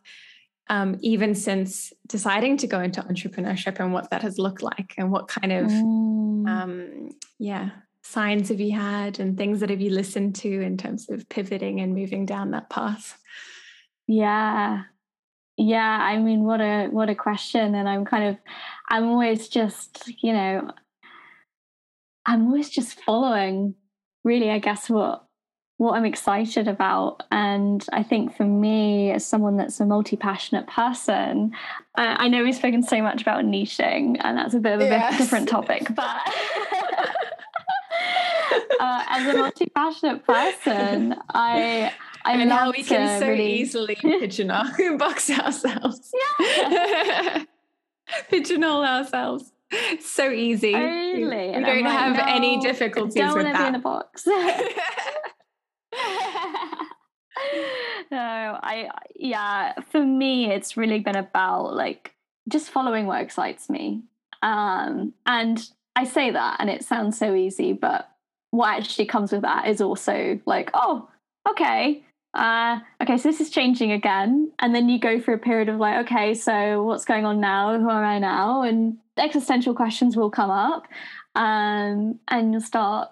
um, 0.68 0.96
even 1.02 1.34
since 1.34 1.92
deciding 2.06 2.56
to 2.58 2.66
go 2.66 2.80
into 2.80 3.02
entrepreneurship 3.02 3.78
and 3.78 3.92
what 3.92 4.08
that 4.08 4.22
has 4.22 4.38
looked 4.38 4.62
like 4.62 4.94
and 4.96 5.10
what 5.10 5.28
kind 5.28 5.52
of 5.52 5.66
mm. 5.66 6.48
um, 6.48 7.10
yeah 7.38 7.70
signs 8.02 8.48
have 8.48 8.60
you 8.60 8.72
had 8.72 9.20
and 9.20 9.36
things 9.36 9.60
that 9.60 9.70
have 9.70 9.80
you 9.80 9.90
listened 9.90 10.34
to 10.34 10.60
in 10.60 10.76
terms 10.76 11.08
of 11.08 11.28
pivoting 11.28 11.80
and 11.80 11.94
moving 11.94 12.26
down 12.26 12.50
that 12.50 12.68
path 12.68 13.18
yeah 14.06 14.82
yeah 15.56 15.98
i 16.02 16.18
mean 16.18 16.42
what 16.42 16.60
a 16.60 16.88
what 16.88 17.08
a 17.08 17.14
question 17.14 17.74
and 17.74 17.88
i'm 17.88 18.04
kind 18.04 18.24
of 18.24 18.36
i'm 18.88 19.04
always 19.04 19.48
just 19.48 20.10
you 20.20 20.32
know 20.32 20.70
i'm 22.26 22.46
always 22.46 22.70
just 22.70 23.00
following 23.02 23.74
really 24.24 24.50
i 24.50 24.58
guess 24.58 24.90
what 24.90 25.24
what 25.76 25.94
i'm 25.94 26.04
excited 26.04 26.66
about 26.68 27.22
and 27.30 27.86
i 27.92 28.02
think 28.02 28.36
for 28.36 28.44
me 28.44 29.10
as 29.10 29.24
someone 29.24 29.56
that's 29.56 29.80
a 29.80 29.86
multi-passionate 29.86 30.66
person 30.66 31.52
I, 31.96 32.24
I 32.24 32.28
know 32.28 32.42
we've 32.42 32.54
spoken 32.54 32.82
so 32.82 33.00
much 33.02 33.22
about 33.22 33.44
niching 33.44 34.16
and 34.20 34.36
that's 34.36 34.54
a 34.54 34.60
bit 34.60 34.74
of 34.74 34.80
a 34.80 34.84
yes. 34.84 35.18
different 35.18 35.48
topic 35.48 35.86
but 35.94 36.16
uh, 38.82 39.04
as 39.08 39.32
a 39.32 39.38
multi-passionate 39.38 40.26
person, 40.26 41.14
I 41.32 41.92
I 42.24 42.32
and 42.32 42.50
how 42.50 42.72
we 42.72 42.82
can 42.82 43.20
so 43.20 43.28
really... 43.28 43.60
easily 43.60 43.94
pigeonhole 44.00 44.96
box 44.98 45.30
ourselves. 45.30 46.12
Yeah. 46.40 47.44
pigeonhole 48.30 48.84
ourselves. 48.84 49.52
So 50.00 50.30
easy. 50.30 50.72
Totally. 50.72 51.14
We 51.14 51.52
and 51.54 51.64
don't 51.64 51.84
like, 51.84 51.92
have 51.92 52.16
no, 52.16 52.24
any 52.26 52.60
difficulties 52.60 53.14
don't 53.14 53.36
with 53.36 53.46
that. 53.46 53.58
Be 53.58 53.68
in 53.68 53.74
a 53.76 53.78
box. 53.78 54.26
no, 54.26 54.36
I 58.10 58.90
yeah, 59.14 59.74
for 59.90 60.04
me 60.04 60.50
it's 60.50 60.76
really 60.76 60.98
been 60.98 61.16
about 61.16 61.74
like 61.74 62.14
just 62.48 62.70
following 62.70 63.06
what 63.06 63.22
excites 63.22 63.70
me. 63.70 64.02
Um, 64.42 65.14
and 65.24 65.64
I 65.94 66.04
say 66.04 66.32
that 66.32 66.56
and 66.58 66.68
it 66.68 66.84
sounds 66.84 67.16
so 67.16 67.32
easy, 67.34 67.72
but 67.72 68.11
what 68.52 68.78
actually 68.78 69.06
comes 69.06 69.32
with 69.32 69.42
that 69.42 69.66
is 69.66 69.80
also 69.80 70.38
like, 70.46 70.70
oh, 70.74 71.08
okay, 71.48 72.04
uh, 72.34 72.78
okay, 73.02 73.18
so 73.18 73.28
this 73.28 73.40
is 73.40 73.50
changing 73.50 73.92
again. 73.92 74.52
And 74.58 74.74
then 74.74 74.88
you 74.88 74.98
go 74.98 75.20
through 75.20 75.34
a 75.34 75.38
period 75.38 75.68
of 75.68 75.78
like, 75.78 76.06
okay, 76.06 76.34
so 76.34 76.82
what's 76.82 77.04
going 77.04 77.24
on 77.24 77.40
now? 77.40 77.78
Who 77.78 77.90
am 77.90 78.04
I 78.04 78.18
now? 78.18 78.62
And 78.62 78.98
existential 79.18 79.74
questions 79.74 80.16
will 80.16 80.30
come 80.30 80.50
up. 80.50 80.86
Um, 81.34 82.20
and 82.28 82.52
you'll 82.52 82.60
start, 82.60 83.10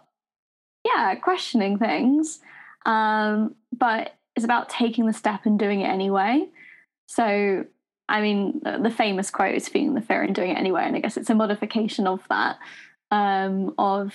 yeah, 0.85 1.15
questioning 1.17 1.79
things. 1.79 2.41
Um, 2.87 3.55
but 3.77 4.15
it's 4.37 4.45
about 4.45 4.69
taking 4.69 5.07
the 5.07 5.13
step 5.13 5.47
and 5.47 5.59
doing 5.59 5.81
it 5.81 5.89
anyway. 5.89 6.47
So, 7.09 7.65
I 8.09 8.21
mean, 8.21 8.61
the 8.63 8.91
famous 8.95 9.31
quote 9.31 9.55
is 9.55 9.69
feeling 9.69 9.95
the 9.95 10.03
fear 10.03 10.23
and 10.23 10.35
doing 10.35 10.51
it 10.51 10.59
anyway. 10.59 10.85
And 10.85 10.97
I 10.97 11.01
guess 11.01 11.17
it's 11.17 11.31
a 11.31 11.35
modification 11.35 12.07
of 12.07 12.21
that, 12.29 12.59
um, 13.11 13.75
of, 13.79 14.15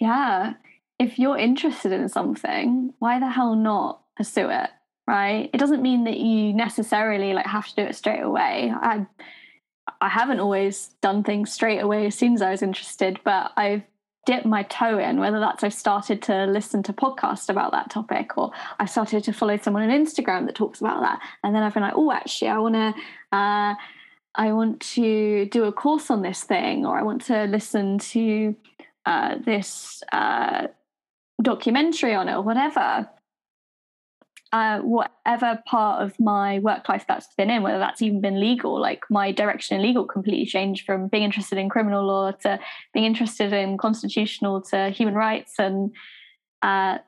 yeah, 0.00 0.54
if 0.98 1.18
you're 1.18 1.38
interested 1.38 1.92
in 1.92 2.08
something, 2.08 2.94
why 2.98 3.18
the 3.20 3.30
hell 3.30 3.54
not 3.54 4.00
pursue 4.16 4.48
it? 4.50 4.70
Right? 5.06 5.50
It 5.52 5.58
doesn't 5.58 5.82
mean 5.82 6.04
that 6.04 6.18
you 6.18 6.54
necessarily 6.54 7.34
like 7.34 7.46
have 7.46 7.68
to 7.68 7.74
do 7.76 7.82
it 7.82 7.96
straight 7.96 8.22
away. 8.22 8.72
I 8.74 9.06
I 10.00 10.08
haven't 10.08 10.40
always 10.40 10.88
done 11.02 11.22
things 11.22 11.52
straight 11.52 11.80
away 11.80 12.06
as 12.06 12.14
soon 12.14 12.34
as 12.34 12.42
I 12.42 12.50
was 12.50 12.62
interested, 12.62 13.20
but 13.22 13.52
I've 13.56 13.82
dipped 14.26 14.46
my 14.46 14.62
toe 14.64 14.98
in, 14.98 15.20
whether 15.20 15.40
that's 15.40 15.62
I've 15.62 15.74
started 15.74 16.22
to 16.22 16.46
listen 16.46 16.82
to 16.84 16.92
podcasts 16.92 17.48
about 17.48 17.72
that 17.72 17.90
topic 17.90 18.38
or 18.38 18.50
I've 18.80 18.90
started 18.90 19.24
to 19.24 19.32
follow 19.32 19.58
someone 19.58 19.82
on 19.82 19.90
Instagram 19.90 20.46
that 20.46 20.54
talks 20.54 20.80
about 20.80 21.00
that. 21.00 21.20
And 21.42 21.54
then 21.54 21.62
I've 21.62 21.74
been 21.74 21.82
like, 21.82 21.96
oh, 21.96 22.12
actually, 22.12 22.48
I 22.48 22.58
want 22.58 22.74
to, 22.74 22.94
uh, 23.36 23.74
I 24.34 24.52
want 24.52 24.80
to 24.80 25.46
do 25.46 25.64
a 25.64 25.72
course 25.72 26.10
on 26.10 26.22
this 26.22 26.42
thing, 26.42 26.84
or 26.86 26.98
I 26.98 27.02
want 27.02 27.22
to 27.26 27.44
listen 27.44 27.98
to 27.98 28.56
uh, 29.06 29.36
this 29.44 30.02
uh, 30.12 30.68
documentary 31.42 32.14
on 32.14 32.28
it, 32.28 32.34
or 32.34 32.42
whatever 32.42 33.08
uh, 34.54 34.78
whatever 34.82 35.60
part 35.66 36.00
of 36.00 36.14
my 36.20 36.60
work 36.60 36.88
life 36.88 37.04
that's 37.08 37.26
been 37.36 37.50
in, 37.50 37.64
whether 37.64 37.80
that's 37.80 38.00
even 38.00 38.20
been 38.20 38.38
legal, 38.38 38.80
like 38.80 39.02
my 39.10 39.32
direction 39.32 39.76
in 39.76 39.82
legal 39.82 40.04
completely 40.04 40.46
changed 40.46 40.86
from 40.86 41.08
being 41.08 41.24
interested 41.24 41.58
in 41.58 41.68
criminal 41.68 42.06
law 42.06 42.30
to 42.30 42.56
being 42.92 43.04
interested 43.04 43.52
in 43.52 43.76
constitutional 43.76 44.62
to 44.62 44.90
human 44.90 45.14
rights 45.14 45.54
and 45.58 45.90
uh, 46.62 46.98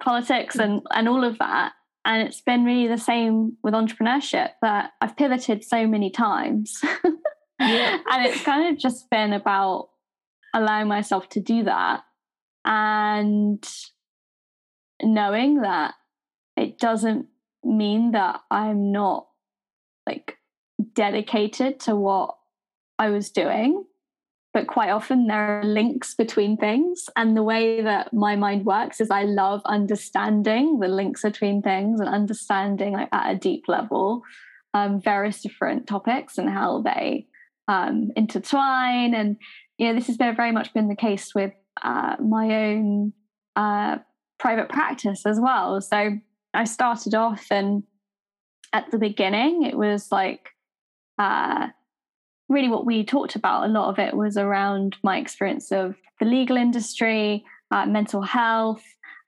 politics 0.00 0.56
and, 0.56 0.80
and 0.92 1.06
all 1.06 1.22
of 1.22 1.36
that. 1.36 1.72
And 2.06 2.26
it's 2.26 2.40
been 2.40 2.64
really 2.64 2.88
the 2.88 2.96
same 2.96 3.58
with 3.62 3.74
entrepreneurship 3.74 4.52
that 4.62 4.92
I've 5.02 5.14
pivoted 5.14 5.62
so 5.62 5.86
many 5.86 6.08
times. 6.08 6.80
yeah. 7.60 7.98
And 8.10 8.26
it's 8.26 8.42
kind 8.42 8.72
of 8.72 8.80
just 8.80 9.10
been 9.10 9.34
about 9.34 9.90
allowing 10.54 10.88
myself 10.88 11.28
to 11.30 11.40
do 11.40 11.64
that 11.64 12.02
and 12.64 13.68
knowing 15.02 15.60
that 15.60 15.94
it 16.56 16.78
doesn't 16.78 17.26
mean 17.64 18.12
that 18.12 18.40
I'm 18.50 18.92
not 18.92 19.26
like 20.06 20.38
dedicated 20.94 21.80
to 21.80 21.96
what 21.96 22.36
I 22.98 23.10
was 23.10 23.30
doing. 23.30 23.84
But 24.52 24.68
quite 24.68 24.90
often 24.90 25.26
there 25.26 25.60
are 25.60 25.64
links 25.64 26.14
between 26.14 26.56
things. 26.56 27.10
And 27.16 27.36
the 27.36 27.42
way 27.42 27.82
that 27.82 28.14
my 28.14 28.36
mind 28.36 28.64
works 28.64 29.00
is 29.00 29.10
I 29.10 29.24
love 29.24 29.60
understanding 29.64 30.78
the 30.78 30.86
links 30.86 31.22
between 31.22 31.60
things 31.60 31.98
and 31.98 32.08
understanding 32.08 32.92
like 32.92 33.08
at 33.12 33.34
a 33.34 33.36
deep 33.36 33.64
level 33.66 34.22
um, 34.74 35.00
various 35.00 35.40
different 35.40 35.86
topics 35.86 36.36
and 36.36 36.50
how 36.50 36.82
they 36.82 37.26
um, 37.68 38.10
intertwine. 38.16 39.14
And 39.14 39.36
you 39.78 39.88
know, 39.88 39.94
this 39.94 40.06
has 40.06 40.16
been 40.16 40.36
very 40.36 40.52
much 40.52 40.72
been 40.72 40.88
the 40.88 40.96
case 40.96 41.34
with 41.34 41.52
uh, 41.82 42.16
my 42.20 42.66
own 42.66 43.12
uh, 43.56 43.98
private 44.38 44.68
practice 44.68 45.26
as 45.26 45.40
well. 45.40 45.80
So 45.80 46.18
I 46.52 46.64
started 46.64 47.14
off 47.14 47.46
and 47.50 47.82
at 48.72 48.90
the 48.90 48.98
beginning 48.98 49.62
it 49.62 49.76
was 49.76 50.10
like 50.10 50.50
uh, 51.18 51.68
really 52.48 52.68
what 52.68 52.84
we 52.84 53.04
talked 53.04 53.36
about 53.36 53.64
a 53.64 53.72
lot 53.72 53.88
of 53.88 53.98
it 53.98 54.14
was 54.14 54.36
around 54.36 54.96
my 55.02 55.18
experience 55.18 55.72
of 55.72 55.94
the 56.20 56.26
legal 56.26 56.56
industry 56.56 57.44
uh, 57.70 57.86
mental 57.86 58.22
health 58.22 58.82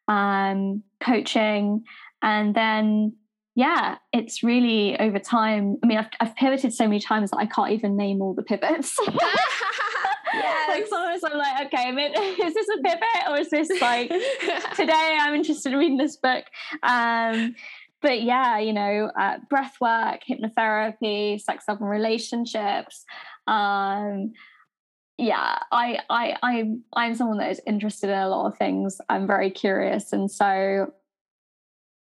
um, 0.08 0.82
coaching 1.00 1.82
and 2.22 2.54
then 2.54 3.14
yeah 3.54 3.96
it's 4.12 4.42
really 4.42 4.98
over 4.98 5.18
time 5.18 5.76
i 5.82 5.86
mean 5.86 5.98
I've, 5.98 6.10
I've 6.20 6.36
pivoted 6.36 6.72
so 6.74 6.84
many 6.84 7.00
times 7.00 7.30
that 7.30 7.38
i 7.38 7.46
can't 7.46 7.70
even 7.70 7.96
name 7.96 8.20
all 8.20 8.34
the 8.34 8.42
pivots 8.42 8.96
yes. 10.42 10.68
like 10.68 10.86
sometimes 10.86 11.24
I'm 11.24 11.38
like, 11.38 11.66
okay, 11.66 11.88
I 11.88 12.46
is 12.46 12.54
this 12.54 12.66
a 12.68 12.82
pivot 12.82 13.28
or 13.28 13.38
is 13.38 13.50
this 13.50 13.80
like 13.80 14.08
today 14.76 15.18
I'm 15.20 15.34
interested 15.34 15.72
in 15.72 15.78
reading 15.78 15.96
this 15.96 16.16
book? 16.16 16.44
Um, 16.82 17.54
but 18.02 18.22
yeah, 18.22 18.58
you 18.58 18.72
know, 18.72 19.10
uh, 19.18 19.38
breath 19.48 19.76
work, 19.80 20.20
hypnotherapy, 20.28 21.40
sex, 21.40 21.64
love, 21.68 21.80
and 21.80 21.90
relationships. 21.90 23.04
Um, 23.46 24.32
yeah, 25.18 25.58
I, 25.72 26.00
I, 26.10 26.36
I'm, 26.42 26.84
I'm 26.94 27.14
someone 27.14 27.38
that 27.38 27.50
is 27.50 27.60
interested 27.66 28.10
in 28.10 28.18
a 28.18 28.28
lot 28.28 28.46
of 28.46 28.58
things. 28.58 29.00
I'm 29.08 29.26
very 29.26 29.50
curious, 29.50 30.12
and 30.12 30.30
so, 30.30 30.92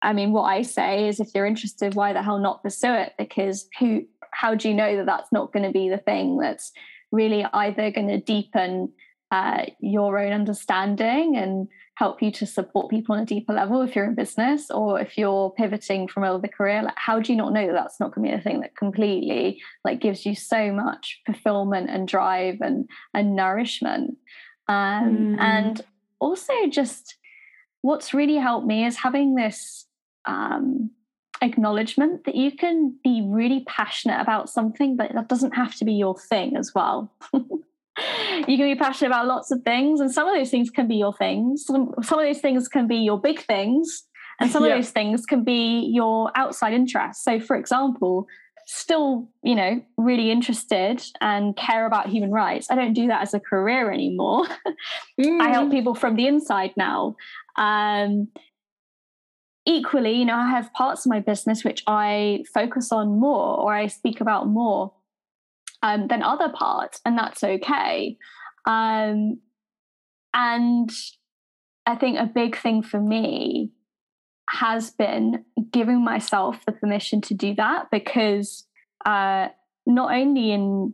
I 0.03 0.13
mean, 0.13 0.31
what 0.31 0.43
I 0.43 0.61
say 0.61 1.07
is, 1.07 1.19
if 1.19 1.29
you're 1.33 1.47
interested, 1.47 1.95
why 1.95 2.13
the 2.13 2.21
hell 2.21 2.39
not 2.39 2.63
pursue 2.63 2.93
it? 2.93 3.13
Because 3.17 3.67
who, 3.79 4.05
how 4.31 4.53
do 4.55 4.69
you 4.69 4.75
know 4.75 4.97
that 4.97 5.07
that's 5.07 5.31
not 5.31 5.51
going 5.51 5.65
to 5.65 5.71
be 5.71 5.89
the 5.89 5.97
thing 5.97 6.37
that's 6.37 6.71
really 7.11 7.45
either 7.53 7.91
going 7.91 8.07
to 8.07 8.19
deepen 8.19 8.91
uh, 9.31 9.65
your 9.79 10.19
own 10.19 10.33
understanding 10.33 11.37
and 11.37 11.67
help 11.95 12.21
you 12.21 12.31
to 12.31 12.45
support 12.45 12.89
people 12.89 13.15
on 13.15 13.21
a 13.21 13.25
deeper 13.25 13.53
level 13.53 13.81
if 13.81 13.95
you're 13.95 14.05
in 14.05 14.15
business 14.15 14.69
or 14.69 14.99
if 14.99 15.17
you're 15.17 15.51
pivoting 15.51 16.07
from 16.07 16.23
another 16.23 16.47
career 16.47 16.81
like 16.83 16.97
how 16.97 17.19
do 17.19 17.31
you 17.31 17.37
not 17.37 17.53
know 17.53 17.67
that 17.67 17.73
that's 17.73 17.99
not 17.99 18.13
going 18.13 18.27
to 18.27 18.35
be 18.35 18.39
a 18.39 18.41
thing 18.41 18.59
that 18.59 18.75
completely 18.75 19.61
like 19.85 20.01
gives 20.01 20.25
you 20.25 20.35
so 20.35 20.73
much 20.73 21.21
fulfillment 21.25 21.89
and 21.89 22.07
drive 22.07 22.57
and 22.59 22.89
and 23.13 23.35
nourishment 23.35 24.17
um, 24.67 25.35
mm. 25.37 25.39
and 25.39 25.81
also 26.19 26.53
just 26.69 27.15
what's 27.81 28.13
really 28.13 28.37
helped 28.37 28.67
me 28.67 28.85
is 28.85 28.97
having 28.97 29.35
this 29.35 29.85
um, 30.25 30.91
acknowledgement 31.41 32.25
that 32.25 32.35
you 32.35 32.51
can 32.51 32.95
be 33.03 33.21
really 33.25 33.63
passionate 33.67 34.21
about 34.21 34.49
something, 34.49 34.95
but 34.95 35.13
that 35.13 35.27
doesn't 35.27 35.55
have 35.55 35.75
to 35.75 35.85
be 35.85 35.93
your 35.93 36.17
thing 36.17 36.55
as 36.55 36.71
well. 36.73 37.11
you 37.33 38.57
can 38.57 38.65
be 38.65 38.75
passionate 38.75 39.09
about 39.09 39.27
lots 39.27 39.51
of 39.51 39.63
things, 39.63 39.99
and 39.99 40.11
some 40.11 40.27
of 40.27 40.35
those 40.35 40.51
things 40.51 40.69
can 40.69 40.87
be 40.87 40.95
your 40.95 41.13
things. 41.13 41.65
Some, 41.65 41.93
some 42.03 42.19
of 42.19 42.25
those 42.25 42.39
things 42.39 42.67
can 42.67 42.87
be 42.87 42.97
your 42.97 43.19
big 43.19 43.41
things, 43.41 44.03
and 44.39 44.49
some 44.51 44.63
yeah. 44.63 44.71
of 44.71 44.77
those 44.77 44.91
things 44.91 45.25
can 45.25 45.43
be 45.43 45.89
your 45.93 46.31
outside 46.35 46.73
interests. 46.73 47.23
So, 47.23 47.39
for 47.39 47.55
example, 47.55 48.27
still, 48.65 49.27
you 49.43 49.55
know, 49.55 49.81
really 49.97 50.31
interested 50.31 51.03
and 51.19 51.55
care 51.57 51.85
about 51.85 52.07
human 52.07 52.31
rights. 52.31 52.71
I 52.71 52.75
don't 52.75 52.93
do 52.93 53.07
that 53.07 53.21
as 53.21 53.33
a 53.33 53.39
career 53.39 53.91
anymore. 53.91 54.45
mm. 55.19 55.41
I 55.41 55.49
help 55.49 55.69
mm. 55.69 55.71
people 55.71 55.95
from 55.95 56.15
the 56.15 56.27
inside 56.27 56.71
now. 56.77 57.15
Um, 57.57 58.29
equally, 59.65 60.13
you 60.13 60.25
know, 60.25 60.35
I 60.35 60.49
have 60.49 60.73
parts 60.73 61.05
of 61.05 61.09
my 61.09 61.19
business 61.19 61.63
which 61.63 61.83
I 61.87 62.43
focus 62.53 62.91
on 62.91 63.19
more 63.19 63.59
or 63.59 63.73
I 63.73 63.87
speak 63.87 64.21
about 64.21 64.47
more 64.47 64.93
um, 65.83 66.07
than 66.07 66.23
other 66.23 66.49
parts, 66.49 67.01
and 67.05 67.17
that's 67.17 67.43
okay. 67.43 68.17
Um, 68.65 69.39
and 70.33 70.89
I 71.85 71.95
think 71.95 72.19
a 72.19 72.25
big 72.25 72.57
thing 72.57 72.83
for 72.83 72.99
me 72.99 73.71
has 74.49 74.91
been 74.91 75.45
giving 75.71 76.03
myself 76.03 76.63
the 76.65 76.71
permission 76.71 77.21
to 77.21 77.33
do 77.33 77.55
that 77.55 77.89
because 77.91 78.65
uh, 79.05 79.47
not 79.85 80.13
only 80.13 80.51
in 80.51 80.93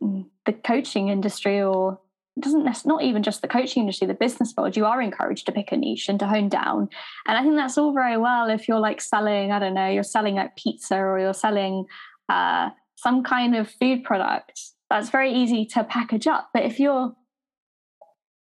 the 0.00 0.52
coaching 0.52 1.08
industry 1.08 1.62
or 1.62 2.00
doesn't 2.38 2.84
not 2.84 3.02
even 3.02 3.22
just 3.22 3.40
the 3.40 3.48
coaching 3.48 3.82
industry 3.82 4.06
the 4.06 4.12
business 4.14 4.52
world 4.56 4.76
you 4.76 4.84
are 4.84 5.00
encouraged 5.00 5.46
to 5.46 5.52
pick 5.52 5.72
a 5.72 5.76
niche 5.76 6.08
and 6.08 6.20
to 6.20 6.26
hone 6.26 6.48
down. 6.48 6.88
And 7.26 7.38
i 7.38 7.42
think 7.42 7.56
that's 7.56 7.78
all 7.78 7.92
very 7.92 8.16
well 8.16 8.50
if 8.50 8.68
you're 8.68 8.78
like 8.78 9.00
selling 9.00 9.52
i 9.52 9.58
don't 9.58 9.74
know 9.74 9.88
you're 9.88 10.02
selling 10.02 10.34
like 10.34 10.56
pizza 10.56 10.96
or 10.96 11.18
you're 11.18 11.32
selling 11.32 11.86
uh, 12.28 12.70
some 12.96 13.22
kind 13.22 13.54
of 13.54 13.70
food 13.70 14.04
product 14.04 14.60
that's 14.90 15.10
very 15.10 15.32
easy 15.32 15.66
to 15.66 15.84
package 15.84 16.26
up. 16.26 16.50
But 16.52 16.64
if 16.64 16.78
you're 16.78 17.14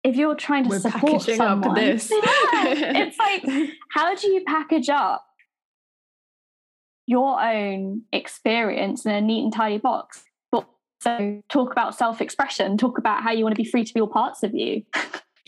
if 0.03 0.15
you're 0.15 0.35
trying 0.35 0.63
to 0.63 0.69
We're 0.69 0.79
support 0.79 1.21
someone 1.23 1.75
this. 1.75 2.09
yeah, 2.11 3.03
it's 3.03 3.17
like 3.17 3.43
how 3.91 4.15
do 4.15 4.27
you 4.27 4.43
package 4.45 4.89
up 4.89 5.25
your 7.05 7.41
own 7.41 8.03
experience 8.13 9.05
in 9.05 9.11
a 9.11 9.19
neat 9.19 9.43
and 9.43 9.53
tidy 9.53 9.77
box 9.77 10.23
so 11.01 11.41
talk 11.49 11.71
about 11.71 11.95
self-expression, 11.95 12.77
talk 12.77 12.97
about 12.97 13.23
how 13.23 13.31
you 13.31 13.43
want 13.43 13.55
to 13.55 13.61
be 13.61 13.69
free 13.69 13.83
to 13.83 13.93
be 13.93 14.01
all 14.01 14.07
parts 14.07 14.43
of 14.43 14.53
you. 14.53 14.83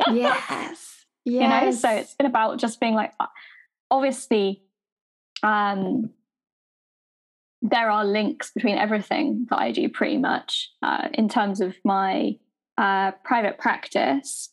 yes. 0.10 1.06
yes. 1.26 1.44
You 1.44 1.48
know, 1.48 1.72
so 1.72 1.90
it's 1.90 2.16
been 2.16 2.28
about 2.28 2.58
just 2.58 2.80
being 2.80 2.94
like 2.94 3.14
obviously 3.90 4.64
um 5.44 6.10
there 7.62 7.92
are 7.92 8.06
links 8.06 8.52
between 8.52 8.78
everything 8.78 9.46
that 9.50 9.60
I 9.60 9.72
do 9.72 9.88
pretty 9.88 10.18
much 10.18 10.72
uh, 10.82 11.10
in 11.14 11.30
terms 11.30 11.62
of 11.62 11.76
my 11.86 12.38
uh, 12.78 13.12
private 13.24 13.60
practice, 13.60 14.50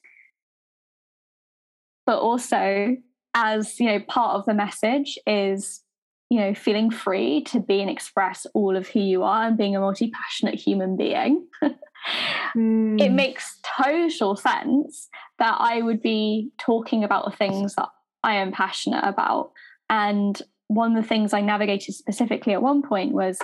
but 2.04 2.18
also 2.18 2.96
as 3.34 3.80
you 3.80 3.86
know, 3.86 4.00
part 4.00 4.36
of 4.36 4.44
the 4.46 4.54
message 4.54 5.18
is 5.26 5.82
you 6.30 6.38
know 6.38 6.54
feeling 6.54 6.90
free 6.90 7.42
to 7.44 7.60
be 7.60 7.80
and 7.80 7.90
express 7.90 8.46
all 8.54 8.76
of 8.76 8.88
who 8.88 9.00
you 9.00 9.22
are 9.22 9.44
and 9.44 9.56
being 9.56 9.76
a 9.76 9.80
multi-passionate 9.80 10.54
human 10.54 10.96
being. 10.96 11.46
mm. 12.56 13.00
It 13.00 13.10
makes 13.10 13.58
total 13.82 14.36
sense 14.36 15.08
that 15.38 15.56
I 15.58 15.82
would 15.82 16.02
be 16.02 16.50
talking 16.58 17.04
about 17.04 17.24
the 17.24 17.36
things 17.36 17.74
that 17.76 17.88
I 18.22 18.34
am 18.34 18.52
passionate 18.52 19.04
about 19.04 19.52
and 19.90 20.40
one 20.68 20.94
of 20.94 21.02
the 21.02 21.08
things 21.08 21.32
I 21.32 21.40
navigated 21.40 21.94
specifically 21.94 22.52
at 22.52 22.62
one 22.62 22.82
point 22.82 23.12
was 23.12 23.38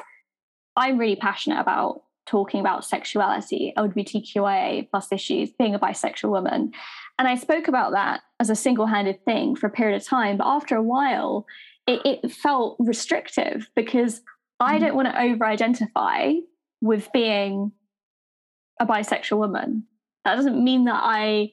I'm 0.77 0.99
really 0.99 1.17
passionate 1.17 1.61
about 1.61 2.03
talking 2.27 2.61
about 2.61 2.85
sexuality, 2.85 3.73
LGBTQIA 3.77 4.89
plus 4.91 5.11
issues, 5.13 5.51
being 5.51 5.75
a 5.75 5.79
bisexual 5.79 6.31
woman. 6.31 6.73
And 7.19 7.29
I 7.29 7.35
spoke 7.35 7.69
about 7.69 7.93
that 7.93 8.21
as 8.41 8.51
a 8.51 8.55
single 8.55 8.87
handed 8.87 9.25
thing 9.25 9.57
for 9.57 9.67
a 9.67 9.71
period 9.71 9.97
of 9.97 10.07
time. 10.07 10.37
But 10.37 10.47
after 10.47 10.77
a 10.77 10.83
while, 10.83 11.47
it, 11.87 12.21
it 12.25 12.33
felt 12.33 12.77
restrictive 12.79 13.69
because 13.75 14.23
I 14.61 14.75
mm-hmm. 14.75 14.85
don't 14.85 14.95
want 14.95 15.09
to 15.09 15.21
over 15.21 15.45
identify 15.45 16.33
with 16.81 17.11
being 17.13 17.73
a 18.81 18.87
bisexual 18.87 19.39
woman. 19.39 19.85
That 20.25 20.37
doesn't 20.37 20.63
mean 20.63 20.85
that 20.85 21.01
I 21.03 21.53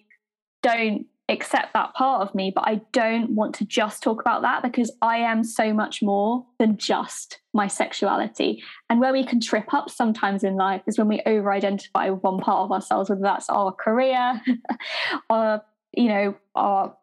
don't 0.63 1.05
accept 1.29 1.73
that 1.73 1.93
part 1.93 2.21
of 2.21 2.35
me, 2.35 2.51
but 2.53 2.67
I 2.67 2.81
don't 2.91 3.31
want 3.31 3.55
to 3.55 3.65
just 3.65 4.03
talk 4.03 4.21
about 4.21 4.41
that 4.41 4.63
because 4.63 4.91
I 5.01 5.17
am 5.17 5.43
so 5.43 5.73
much 5.73 6.01
more 6.01 6.45
than 6.59 6.77
just 6.77 7.39
my 7.53 7.67
sexuality. 7.67 8.61
And 8.89 8.99
where 8.99 9.13
we 9.13 9.25
can 9.25 9.39
trip 9.39 9.73
up 9.73 9.89
sometimes 9.89 10.43
in 10.43 10.55
life 10.55 10.81
is 10.87 10.97
when 10.97 11.07
we 11.07 11.21
over 11.25 11.51
identify 11.51 12.09
with 12.09 12.23
one 12.23 12.39
part 12.39 12.65
of 12.65 12.71
ourselves, 12.71 13.09
whether 13.09 13.21
that's 13.21 13.49
our 13.49 13.71
career 13.71 14.41
or, 15.29 15.61
you 15.93 16.09
know, 16.09 16.35
our 16.55 16.95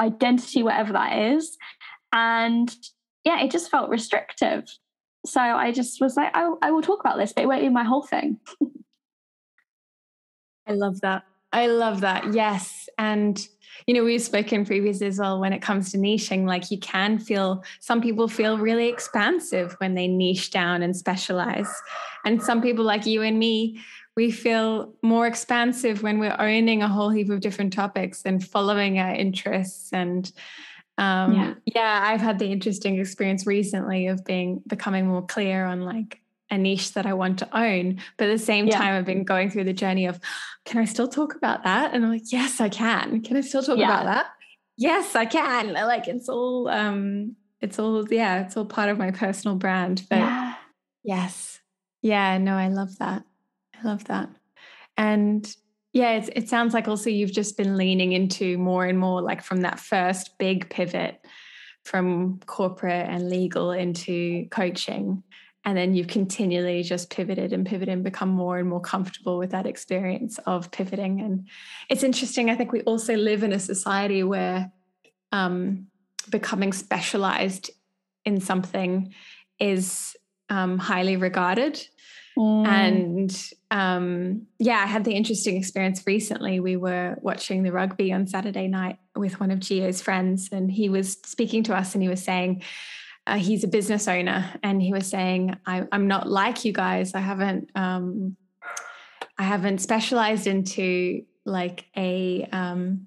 identity, 0.00 0.62
whatever 0.62 0.92
that 0.94 1.18
is. 1.18 1.56
And 2.14 2.74
yeah, 3.24 3.42
it 3.42 3.50
just 3.50 3.70
felt 3.70 3.90
restrictive. 3.90 4.64
So 5.26 5.40
I 5.40 5.72
just 5.72 6.00
was 6.00 6.16
like, 6.16 6.34
I, 6.34 6.50
I 6.62 6.70
will 6.70 6.82
talk 6.82 7.00
about 7.00 7.18
this, 7.18 7.32
but 7.32 7.44
it 7.44 7.46
won't 7.46 7.62
be 7.62 7.68
my 7.68 7.84
whole 7.84 8.02
thing. 8.02 8.38
I 10.66 10.72
love 10.72 11.00
that. 11.02 11.24
I 11.52 11.66
love 11.66 12.00
that. 12.00 12.32
Yes. 12.32 12.88
And 12.98 13.46
you 13.86 13.94
know, 13.94 14.04
we've 14.04 14.22
spoken 14.22 14.64
previously 14.64 15.06
as 15.06 15.18
well 15.18 15.40
when 15.40 15.52
it 15.52 15.60
comes 15.60 15.90
to 15.92 15.98
niching, 15.98 16.46
like 16.46 16.70
you 16.70 16.78
can 16.78 17.18
feel 17.18 17.62
some 17.80 18.00
people 18.00 18.28
feel 18.28 18.56
really 18.56 18.88
expansive 18.88 19.74
when 19.78 19.94
they 19.94 20.08
niche 20.08 20.50
down 20.50 20.82
and 20.82 20.96
specialize. 20.96 21.68
And 22.24 22.42
some 22.42 22.62
people, 22.62 22.84
like 22.84 23.04
you 23.04 23.22
and 23.22 23.38
me, 23.38 23.80
we 24.16 24.30
feel 24.30 24.94
more 25.02 25.26
expansive 25.26 26.02
when 26.02 26.18
we're 26.18 26.36
owning 26.38 26.82
a 26.82 26.88
whole 26.88 27.10
heap 27.10 27.30
of 27.30 27.40
different 27.40 27.72
topics 27.72 28.22
and 28.24 28.46
following 28.46 28.98
our 28.98 29.12
interests. 29.12 29.92
And 29.92 30.30
um, 30.98 31.34
yeah. 31.34 31.54
yeah, 31.66 32.04
I've 32.04 32.20
had 32.20 32.38
the 32.38 32.46
interesting 32.46 32.98
experience 32.98 33.46
recently 33.46 34.06
of 34.06 34.24
being 34.24 34.62
becoming 34.66 35.06
more 35.06 35.26
clear 35.26 35.64
on 35.64 35.82
like 35.82 36.20
a 36.50 36.58
niche 36.58 36.92
that 36.92 37.06
I 37.06 37.14
want 37.14 37.38
to 37.40 37.56
own. 37.56 38.00
But 38.16 38.28
at 38.28 38.32
the 38.32 38.44
same 38.44 38.66
yeah. 38.66 38.78
time, 38.78 38.94
I've 38.94 39.06
been 39.06 39.24
going 39.24 39.50
through 39.50 39.64
the 39.64 39.72
journey 39.72 40.06
of, 40.06 40.20
can 40.64 40.80
I 40.80 40.84
still 40.84 41.08
talk 41.08 41.34
about 41.34 41.64
that? 41.64 41.94
And 41.94 42.04
I'm 42.04 42.10
like, 42.12 42.30
yes, 42.32 42.60
I 42.60 42.68
can. 42.68 43.22
Can 43.22 43.36
I 43.36 43.40
still 43.40 43.62
talk 43.62 43.78
yeah. 43.78 43.86
about 43.86 44.04
that? 44.04 44.26
Yes, 44.76 45.16
I 45.16 45.24
can. 45.24 45.72
Like 45.72 46.06
it's 46.06 46.28
all, 46.28 46.68
um, 46.68 47.34
it's 47.60 47.78
all, 47.78 48.06
yeah, 48.12 48.44
it's 48.44 48.56
all 48.56 48.66
part 48.66 48.88
of 48.88 48.98
my 48.98 49.10
personal 49.10 49.56
brand. 49.56 50.04
But 50.08 50.18
yeah. 50.18 50.54
yes, 51.02 51.60
yeah, 52.02 52.38
no, 52.38 52.54
I 52.54 52.68
love 52.68 52.98
that. 52.98 53.24
I 53.74 53.88
love 53.88 54.04
that. 54.04 54.28
And 54.96 55.56
yeah, 55.94 56.26
it 56.34 56.48
sounds 56.48 56.74
like 56.74 56.88
also 56.88 57.08
you've 57.08 57.32
just 57.32 57.56
been 57.56 57.76
leaning 57.76 58.12
into 58.12 58.58
more 58.58 58.84
and 58.84 58.98
more 58.98 59.22
like 59.22 59.42
from 59.42 59.60
that 59.60 59.78
first 59.78 60.36
big 60.38 60.68
pivot 60.68 61.24
from 61.84 62.40
corporate 62.46 63.08
and 63.08 63.30
legal 63.30 63.70
into 63.70 64.48
coaching. 64.50 65.22
And 65.64 65.78
then 65.78 65.94
you've 65.94 66.08
continually 66.08 66.82
just 66.82 67.10
pivoted 67.10 67.52
and 67.52 67.64
pivoted 67.64 67.92
and 67.92 68.02
become 68.02 68.28
more 68.28 68.58
and 68.58 68.68
more 68.68 68.80
comfortable 68.80 69.38
with 69.38 69.52
that 69.52 69.66
experience 69.66 70.38
of 70.46 70.72
pivoting. 70.72 71.20
And 71.20 71.48
it's 71.88 72.02
interesting 72.02 72.50
i 72.50 72.56
think 72.56 72.72
we 72.72 72.82
also 72.82 73.14
live 73.14 73.44
in 73.44 73.52
a 73.52 73.60
society 73.60 74.24
where 74.24 74.72
um, 75.30 75.86
becoming 76.28 76.72
specialized 76.72 77.70
in 78.24 78.40
something 78.40 79.14
is 79.60 80.16
um, 80.48 80.78
highly 80.78 81.16
regarded 81.16 81.86
mm. 82.36 82.66
and 82.66 83.52
um, 83.70 84.46
yeah 84.58 84.78
i 84.78 84.86
had 84.86 85.04
the 85.04 85.12
interesting 85.12 85.56
experience 85.56 86.02
recently 86.06 86.60
we 86.60 86.76
were 86.76 87.16
watching 87.20 87.62
the 87.62 87.72
rugby 87.72 88.12
on 88.12 88.26
saturday 88.26 88.68
night 88.68 88.98
with 89.16 89.40
one 89.40 89.50
of 89.50 89.58
gio's 89.58 90.00
friends 90.00 90.48
and 90.52 90.70
he 90.70 90.88
was 90.88 91.12
speaking 91.24 91.62
to 91.62 91.74
us 91.74 91.94
and 91.94 92.02
he 92.02 92.08
was 92.08 92.22
saying 92.22 92.62
uh, 93.26 93.36
he's 93.36 93.64
a 93.64 93.68
business 93.68 94.06
owner 94.06 94.52
and 94.62 94.82
he 94.82 94.92
was 94.92 95.06
saying 95.06 95.56
I, 95.66 95.84
am 95.92 96.08
not 96.08 96.28
like 96.28 96.64
you 96.64 96.72
guys 96.72 97.14
i 97.14 97.20
haven't 97.20 97.70
um, 97.74 98.36
i 99.38 99.42
haven't 99.42 99.78
specialized 99.78 100.46
into 100.46 101.24
like 101.44 101.86
a 101.96 102.48
um, 102.52 103.06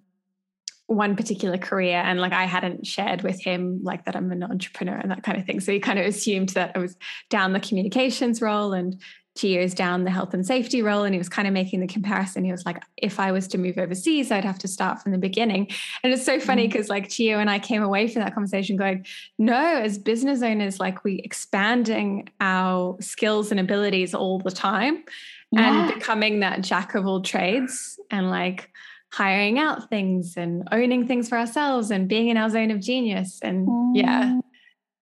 one 0.88 1.16
particular 1.16 1.58
career 1.58 1.98
and 1.98 2.20
like 2.20 2.34
i 2.34 2.46
hadn't 2.46 2.88
shared 2.88 3.22
with 3.22 3.42
him 3.42 3.80
like 3.84 4.06
that 4.06 4.16
i'm 4.16 4.32
an 4.32 4.44
entrepreneur 4.44 4.96
and 4.96 5.12
that 5.12 5.22
kind 5.22 5.38
of 5.38 5.46
thing 5.46 5.60
so 5.60 5.72
he 5.72 5.80
kind 5.80 6.00
of 6.00 6.06
assumed 6.06 6.50
that 6.50 6.72
i 6.76 6.80
was 6.80 6.96
down 7.30 7.54
the 7.54 7.60
communications 7.60 8.42
role 8.42 8.74
and 8.74 9.00
years 9.44 9.74
down 9.74 10.04
the 10.04 10.12
health 10.12 10.34
and 10.34 10.46
safety 10.46 10.82
role 10.82 11.04
and 11.04 11.14
he 11.14 11.18
was 11.18 11.30
kind 11.30 11.48
of 11.48 11.54
making 11.54 11.80
the 11.80 11.88
comparison 11.88 12.44
he 12.44 12.52
was 12.52 12.66
like 12.66 12.82
if 12.98 13.20
i 13.20 13.32
was 13.32 13.48
to 13.48 13.58
move 13.58 13.78
overseas 13.78 14.32
i'd 14.32 14.46
have 14.46 14.58
to 14.58 14.68
start 14.68 15.02
from 15.02 15.12
the 15.12 15.18
beginning 15.18 15.68
and 16.04 16.14
it's 16.14 16.26
so 16.26 16.40
funny 16.40 16.68
because 16.68 16.88
mm. 16.88 16.92
like 16.92 17.08
Gio 17.10 17.38
and 17.38 17.50
i 17.50 17.60
came 17.60 17.84
away 17.84 18.08
from 18.08 18.22
that 18.22 18.34
conversation 18.34 18.78
going 18.78 19.06
no 19.38 19.82
as 19.82 19.98
business 19.98 20.42
owners 20.42 20.80
like 20.80 21.04
we 21.04 21.20
expanding 21.24 22.28
our 22.40 22.98
skills 23.00 23.52
and 23.52 23.60
abilities 23.60 24.14
all 24.14 24.40
the 24.40 24.52
time 24.52 25.04
yeah. 25.52 25.86
and 25.86 25.94
becoming 25.94 26.40
that 26.40 26.62
jack 26.62 26.96
of 26.96 27.06
all 27.06 27.22
trades 27.22 28.00
and 28.10 28.30
like 28.30 28.72
hiring 29.14 29.58
out 29.58 29.90
things 29.90 30.36
and 30.36 30.68
owning 30.72 31.08
things 31.08 31.30
for 31.30 31.38
ourselves 31.38 31.92
and 31.92 32.08
being 32.08 32.28
in 32.28 32.38
our 32.38 32.50
zone 32.50 32.72
of 32.72 32.80
genius 32.80 33.40
and 33.42 33.68
mm. 33.68 33.92
yeah 33.96 34.38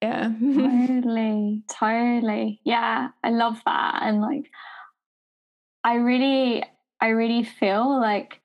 yeah. 0.02 0.32
totally. 0.40 1.64
Totally. 1.68 2.62
Yeah. 2.64 3.10
I 3.24 3.30
love 3.30 3.62
that. 3.66 4.00
And 4.04 4.22
like, 4.22 4.52
I 5.84 5.96
really, 5.96 6.64
I 7.02 7.08
really 7.10 7.44
feel 7.44 8.00
like 8.00 8.42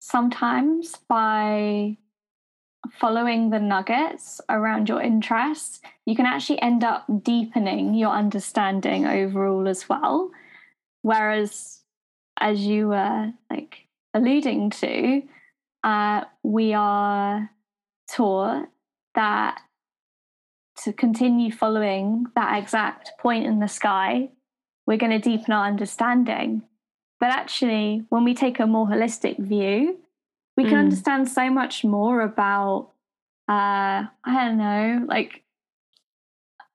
sometimes 0.00 0.94
by 1.08 1.96
following 2.98 3.50
the 3.50 3.60
nuggets 3.60 4.40
around 4.48 4.88
your 4.88 5.02
interests, 5.02 5.80
you 6.06 6.16
can 6.16 6.26
actually 6.26 6.60
end 6.62 6.82
up 6.84 7.04
deepening 7.22 7.94
your 7.94 8.10
understanding 8.10 9.06
overall 9.06 9.68
as 9.68 9.88
well. 9.88 10.30
Whereas, 11.02 11.80
as 12.38 12.60
you 12.60 12.88
were 12.88 13.32
like 13.50 13.86
alluding 14.14 14.70
to, 14.70 15.22
uh, 15.84 16.24
we 16.42 16.74
are 16.74 17.50
taught 18.10 18.68
that 19.14 19.60
to 20.84 20.92
continue 20.92 21.52
following 21.52 22.26
that 22.34 22.58
exact 22.58 23.12
point 23.18 23.46
in 23.46 23.60
the 23.60 23.68
sky, 23.68 24.30
we're 24.86 24.96
going 24.96 25.12
to 25.12 25.18
deepen 25.18 25.52
our 25.52 25.66
understanding. 25.66 26.62
But 27.18 27.30
actually, 27.30 28.04
when 28.08 28.24
we 28.24 28.34
take 28.34 28.60
a 28.60 28.66
more 28.66 28.86
holistic 28.86 29.38
view, 29.38 29.98
we 30.56 30.64
can 30.64 30.74
mm. 30.74 30.80
understand 30.80 31.28
so 31.28 31.50
much 31.50 31.84
more 31.84 32.22
about, 32.22 32.90
uh, 33.48 34.08
I 34.08 34.08
don't 34.26 34.56
know, 34.56 35.04
like 35.06 35.42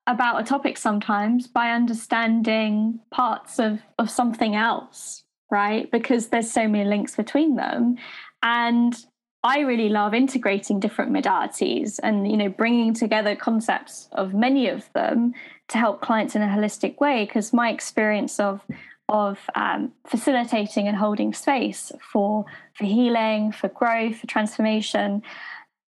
about 0.07 0.39
a 0.39 0.43
topic 0.43 0.77
sometimes 0.77 1.47
by 1.47 1.71
understanding 1.71 2.99
parts 3.11 3.59
of, 3.59 3.81
of 3.97 4.09
something 4.09 4.55
else, 4.55 5.23
right? 5.51 5.89
Because 5.91 6.27
there's 6.27 6.51
so 6.51 6.67
many 6.67 6.87
links 6.87 7.15
between 7.15 7.55
them. 7.55 7.97
And 8.43 8.95
I 9.43 9.59
really 9.59 9.89
love 9.89 10.15
integrating 10.15 10.79
different 10.79 11.11
modalities 11.11 11.99
and 12.01 12.29
you 12.29 12.35
know 12.35 12.49
bringing 12.49 12.95
together 12.95 13.35
concepts 13.35 14.09
of 14.11 14.33
many 14.33 14.67
of 14.67 14.91
them 14.93 15.35
to 15.67 15.77
help 15.77 16.01
clients 16.01 16.35
in 16.35 16.41
a 16.41 16.47
holistic 16.47 16.99
way. 16.99 17.25
Because 17.25 17.53
my 17.53 17.69
experience 17.69 18.39
of 18.39 18.61
of 19.07 19.39
um, 19.53 19.91
facilitating 20.07 20.87
and 20.87 20.97
holding 20.97 21.31
space 21.31 21.91
for 22.01 22.45
for 22.73 22.85
healing, 22.85 23.51
for 23.51 23.67
growth, 23.67 24.17
for 24.17 24.27
transformation, 24.27 25.21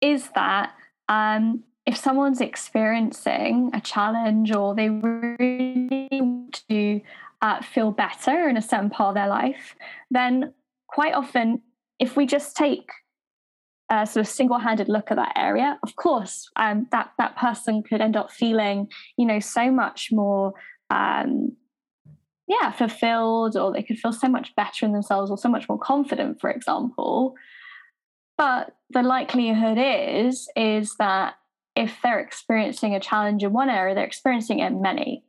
is 0.03 0.29
that 0.35 0.75
um, 1.09 1.65
if 1.87 1.97
someone's 1.97 2.41
experiencing 2.41 3.71
a 3.73 3.81
challenge 3.81 4.53
or 4.53 4.75
they 4.75 4.91
really 4.91 6.36
uh, 7.43 7.63
feel 7.63 7.91
better 7.91 8.49
in 8.49 8.57
a 8.57 8.63
certain 8.63 8.91
part 8.91 9.11
of 9.11 9.15
their 9.15 9.29
life, 9.29 9.77
then 10.11 10.53
quite 10.87 11.15
often, 11.15 11.63
if 11.99 12.17
we 12.17 12.27
just 12.27 12.57
take 12.57 12.91
a 13.91 14.07
sort 14.07 14.27
of 14.27 14.29
single-handed 14.29 14.89
look 14.89 15.11
at 15.11 15.17
that 15.17 15.33
area, 15.37 15.79
of 15.83 15.97
course, 15.97 16.51
um, 16.57 16.87
that 16.91 17.13
that 17.19 17.37
person 17.37 17.83
could 17.83 18.01
end 18.01 18.17
up 18.17 18.31
feeling, 18.31 18.89
you 19.17 19.27
know, 19.27 19.39
so 19.39 19.71
much 19.71 20.09
more, 20.11 20.53
um, 20.91 21.53
yeah, 22.49 22.73
fulfilled, 22.73 23.57
or 23.57 23.73
they 23.73 23.83
could 23.83 23.99
feel 23.99 24.13
so 24.13 24.29
much 24.29 24.55
better 24.57 24.87
in 24.87 24.93
themselves, 24.93 25.31
or 25.31 25.39
so 25.39 25.49
much 25.49 25.69
more 25.69 25.79
confident, 25.79 26.41
for 26.41 26.51
example. 26.51 27.35
But 28.39 28.77
the 28.91 29.03
likelihood 29.03 29.79
is 29.81 30.49
is 30.57 30.97
that 30.99 31.35
if 31.75 31.99
they're 32.03 32.21
experiencing 32.21 32.95
a 32.95 33.01
challenge 33.01 33.45
in 33.45 33.53
one 33.53 33.69
area, 33.69 33.95
they're 33.95 34.05
experiencing 34.05 34.61
it 34.61 34.67
in 34.67 34.81
many. 34.81 35.25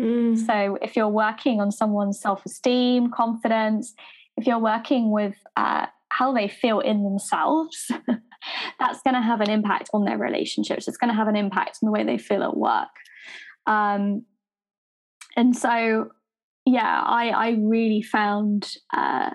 Mm. 0.00 0.36
So 0.46 0.78
if 0.82 0.96
you're 0.96 1.08
working 1.08 1.60
on 1.60 1.70
someone's 1.70 2.20
self-esteem, 2.20 3.10
confidence, 3.10 3.94
if 4.36 4.46
you're 4.46 4.58
working 4.58 5.10
with 5.10 5.36
uh, 5.56 5.86
how 6.08 6.32
they 6.32 6.48
feel 6.48 6.80
in 6.80 7.04
themselves, 7.04 7.90
that's 8.78 9.02
going 9.02 9.14
to 9.14 9.22
have 9.22 9.40
an 9.40 9.50
impact 9.50 9.90
on 9.92 10.04
their 10.04 10.18
relationships. 10.18 10.88
It's 10.88 10.96
going 10.96 11.10
to 11.10 11.16
have 11.16 11.28
an 11.28 11.36
impact 11.36 11.78
on 11.82 11.86
the 11.86 11.92
way 11.92 12.04
they 12.04 12.18
feel 12.18 12.42
at 12.42 12.56
work. 12.56 12.88
Um, 13.66 14.24
and 15.36 15.56
so, 15.56 16.10
yeah, 16.66 17.02
I, 17.04 17.28
I 17.28 17.50
really 17.58 18.02
found 18.02 18.74
uh, 18.94 19.30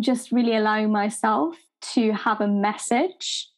just 0.00 0.32
really 0.32 0.56
allowing 0.56 0.90
myself 0.90 1.56
to 1.94 2.12
have 2.12 2.40
a 2.40 2.48
message 2.48 3.48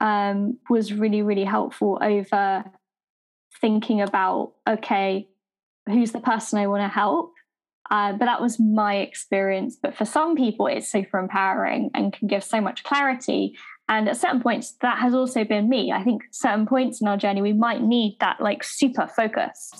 um, 0.00 0.58
was 0.68 0.92
really, 0.92 1.22
really 1.22 1.44
helpful 1.44 1.98
over 2.02 2.64
thinking 3.62 4.02
about, 4.02 4.52
okay, 4.68 5.28
who's 5.86 6.12
the 6.12 6.20
person 6.20 6.58
I 6.58 6.66
want 6.66 6.82
to 6.82 6.88
help? 6.88 7.32
Uh, 7.90 8.12
but 8.12 8.26
that 8.26 8.40
was 8.40 8.60
my 8.60 8.96
experience. 8.96 9.78
But 9.82 9.96
for 9.96 10.04
some 10.04 10.36
people, 10.36 10.66
it's 10.66 10.90
super 10.90 11.18
empowering 11.18 11.90
and 11.94 12.12
can 12.12 12.28
give 12.28 12.44
so 12.44 12.60
much 12.60 12.84
clarity. 12.84 13.56
And 13.88 14.08
at 14.08 14.16
certain 14.16 14.40
points, 14.40 14.76
that 14.82 14.98
has 14.98 15.14
also 15.14 15.44
been 15.44 15.68
me. 15.68 15.92
I 15.92 16.02
think 16.02 16.22
certain 16.30 16.66
points 16.66 17.00
in 17.00 17.08
our 17.08 17.16
journey, 17.16 17.42
we 17.42 17.52
might 17.52 17.82
need 17.82 18.18
that 18.20 18.40
like 18.40 18.62
super 18.64 19.06
focus. 19.06 19.72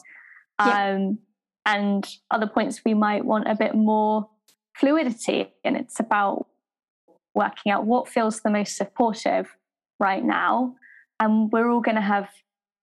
Yeah. 0.59 0.95
Um, 0.95 1.19
and 1.65 2.09
other 2.31 2.47
points, 2.47 2.83
we 2.85 2.95
might 2.95 3.25
want 3.25 3.49
a 3.49 3.55
bit 3.55 3.75
more 3.75 4.29
fluidity. 4.77 5.53
And 5.65 5.77
it's 5.77 6.01
about 6.01 6.47
working 7.35 7.73
out 7.73 7.87
what 7.87 8.09
feels 8.09 8.41
the 8.41 8.51
most 8.51 8.77
supportive 8.77 9.57
right 9.99 10.25
now. 10.25 10.75
And 11.21 11.51
we're 11.53 11.71
all 11.71 11.81
going 11.81 11.95
to 11.95 12.01
have 12.03 12.29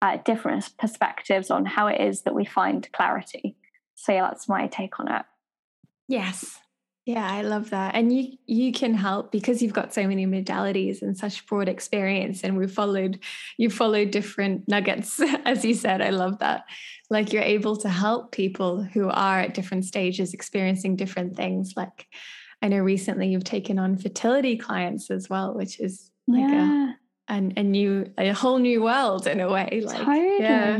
uh, 0.02 0.18
different 0.24 0.70
perspectives 0.78 1.52
on 1.52 1.66
how 1.66 1.88
it 1.88 2.00
is 2.00 2.22
that 2.22 2.36
we 2.36 2.46
find 2.46 2.90
clarity. 2.92 3.56
So 3.96 4.14
yeah, 4.14 4.28
that's 4.28 4.48
my 4.48 4.68
take 4.68 5.00
on 5.00 5.12
it. 5.12 5.26
Yes. 6.08 6.60
Yeah, 7.06 7.28
I 7.28 7.42
love 7.42 7.72
that. 7.72 7.96
And 7.96 8.16
you 8.16 8.38
you 8.46 8.72
can 8.72 8.94
help 8.94 9.32
because 9.32 9.64
you've 9.64 9.74
got 9.74 9.94
so 9.94 10.08
many 10.08 10.28
modalities 10.28 11.02
and 11.02 11.18
such 11.18 11.46
broad 11.48 11.68
experience 11.68 12.44
and 12.44 12.56
we've 12.56 12.72
followed 12.72 13.20
you 13.58 13.70
followed 13.72 14.12
different 14.12 14.68
nuggets 14.68 15.20
as 15.46 15.66
you 15.66 15.74
said. 15.74 16.02
I 16.02 16.12
love 16.12 16.40
that. 16.40 16.66
Like 17.10 17.34
you're 17.34 17.42
able 17.42 17.76
to 17.78 17.90
help 17.90 18.32
people 18.32 18.84
who 18.84 19.10
are 19.10 19.40
at 19.40 19.56
different 19.56 19.86
stages 19.86 20.34
experiencing 20.34 20.96
different 20.98 21.36
things 21.36 21.74
like 21.76 22.06
I 22.62 22.68
know 22.68 22.80
recently 22.80 23.30
you've 23.30 23.44
taken 23.44 23.80
on 23.80 23.98
fertility 23.98 24.58
clients 24.58 25.10
as 25.10 25.30
well, 25.30 25.56
which 25.56 25.80
is 25.80 26.12
like 26.28 26.50
yeah. 26.50 26.92
a, 26.92 26.96
a, 27.30 27.36
a 27.58 27.64
new 27.64 28.12
a 28.18 28.32
whole 28.32 28.58
new 28.58 28.82
world 28.82 29.28
in 29.28 29.40
a 29.40 29.50
way. 29.50 29.82
Like 29.84 29.98
totally. 29.98 30.38
Yeah. 30.40 30.80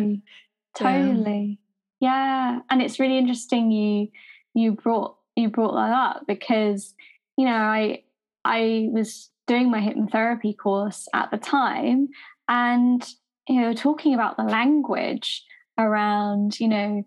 Totally. 0.76 1.60
Yeah, 2.00 2.60
and 2.70 2.82
it's 2.82 3.00
really 3.00 3.18
interesting 3.18 3.72
you 3.72 4.08
you 4.54 4.74
brought 4.74 5.18
you 5.36 5.50
brought 5.50 5.74
that 5.74 5.92
up 5.92 6.24
because 6.28 6.94
you 7.38 7.46
know 7.46 7.52
I 7.52 8.04
I 8.46 8.88
was 8.92 9.30
doing 9.48 9.70
my 9.70 9.82
hypnotherapy 9.82 10.56
course 10.58 11.08
at 11.14 11.32
the 11.32 11.38
time 11.38 12.10
and 12.48 13.06
you 13.48 13.62
know 13.62 13.74
talking 13.74 14.14
about 14.14 14.38
the 14.38 14.44
language 14.44 15.44
around 15.78 16.60
you 16.60 16.68
know 16.68 17.04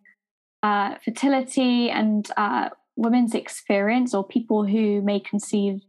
uh, 0.63 0.95
fertility 1.05 1.91
and 1.91 2.31
uh, 2.37 2.69
women's 2.97 3.35
experience 3.35 4.15
or 4.15 4.27
people 4.27 4.65
who 4.65 5.03
may 5.03 5.19
conceive 5.19 5.81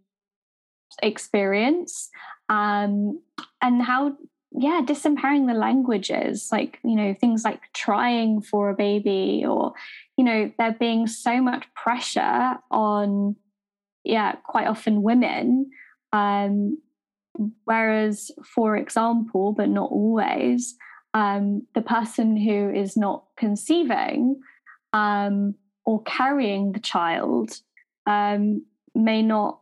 experience 1.02 2.10
um, 2.50 3.20
and 3.62 3.82
how 3.82 4.16
yeah, 4.56 4.82
disempowering 4.86 5.48
the 5.48 5.58
languages, 5.58 6.50
like, 6.52 6.80
you 6.84 6.96
know, 6.96 7.16
things 7.20 7.44
like 7.44 7.62
trying 7.74 8.40
for 8.42 8.70
a 8.70 8.76
baby 8.76 9.44
or, 9.48 9.74
you 10.16 10.24
know, 10.24 10.52
there 10.60 10.76
being 10.80 11.08
so 11.08 11.42
much 11.42 11.66
pressure 11.74 12.58
on, 12.70 13.36
yeah, 14.04 14.34
quite 14.46 14.68
often 14.68 15.02
women. 15.02 15.72
Um, 16.12 16.78
whereas, 17.64 18.30
for 18.44 18.78
example, 18.78 19.54
but 19.54 19.70
not 19.70 19.90
always, 19.90 20.76
um, 21.16 21.66
the 21.74 21.82
person 21.82 22.38
who 22.38 22.70
is 22.70 22.96
not 22.96 23.24
conceiving 23.38 24.40
um, 24.94 25.56
or 25.84 26.04
carrying 26.04 26.74
the 26.74 26.80
child 26.80 27.60
um, 28.06 28.64
may 28.94 29.24
not, 29.24 29.60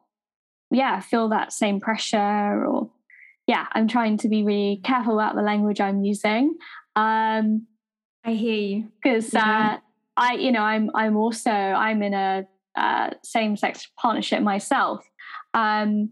yeah, 0.72 1.00
feel 1.00 1.30
that 1.30 1.54
same 1.54 1.80
pressure 1.80 2.66
or 2.66 2.90
yeah, 3.48 3.68
I'm 3.74 3.88
trying 3.88 4.18
to 4.20 4.30
be 4.30 4.44
really 4.44 4.82
careful 4.84 5.20
about 5.20 5.36
the 5.36 5.42
language 5.42 5.82
I'm 5.82 6.04
using. 6.04 6.56
Um, 6.96 7.68
I 8.24 8.34
hear 8.34 8.54
you. 8.54 8.92
because 9.02 9.34
uh, 9.34 9.78
I, 10.16 10.34
you 10.36 10.52
know, 10.52 10.62
I'm 10.62 10.90
I'm 10.94 11.18
also 11.18 11.52
I'm 11.52 12.04
in 12.04 12.14
a 12.14 12.48
uh, 12.78 13.10
same-sex 13.24 13.90
partnership 13.98 14.42
myself, 14.42 15.04
um, 15.54 16.12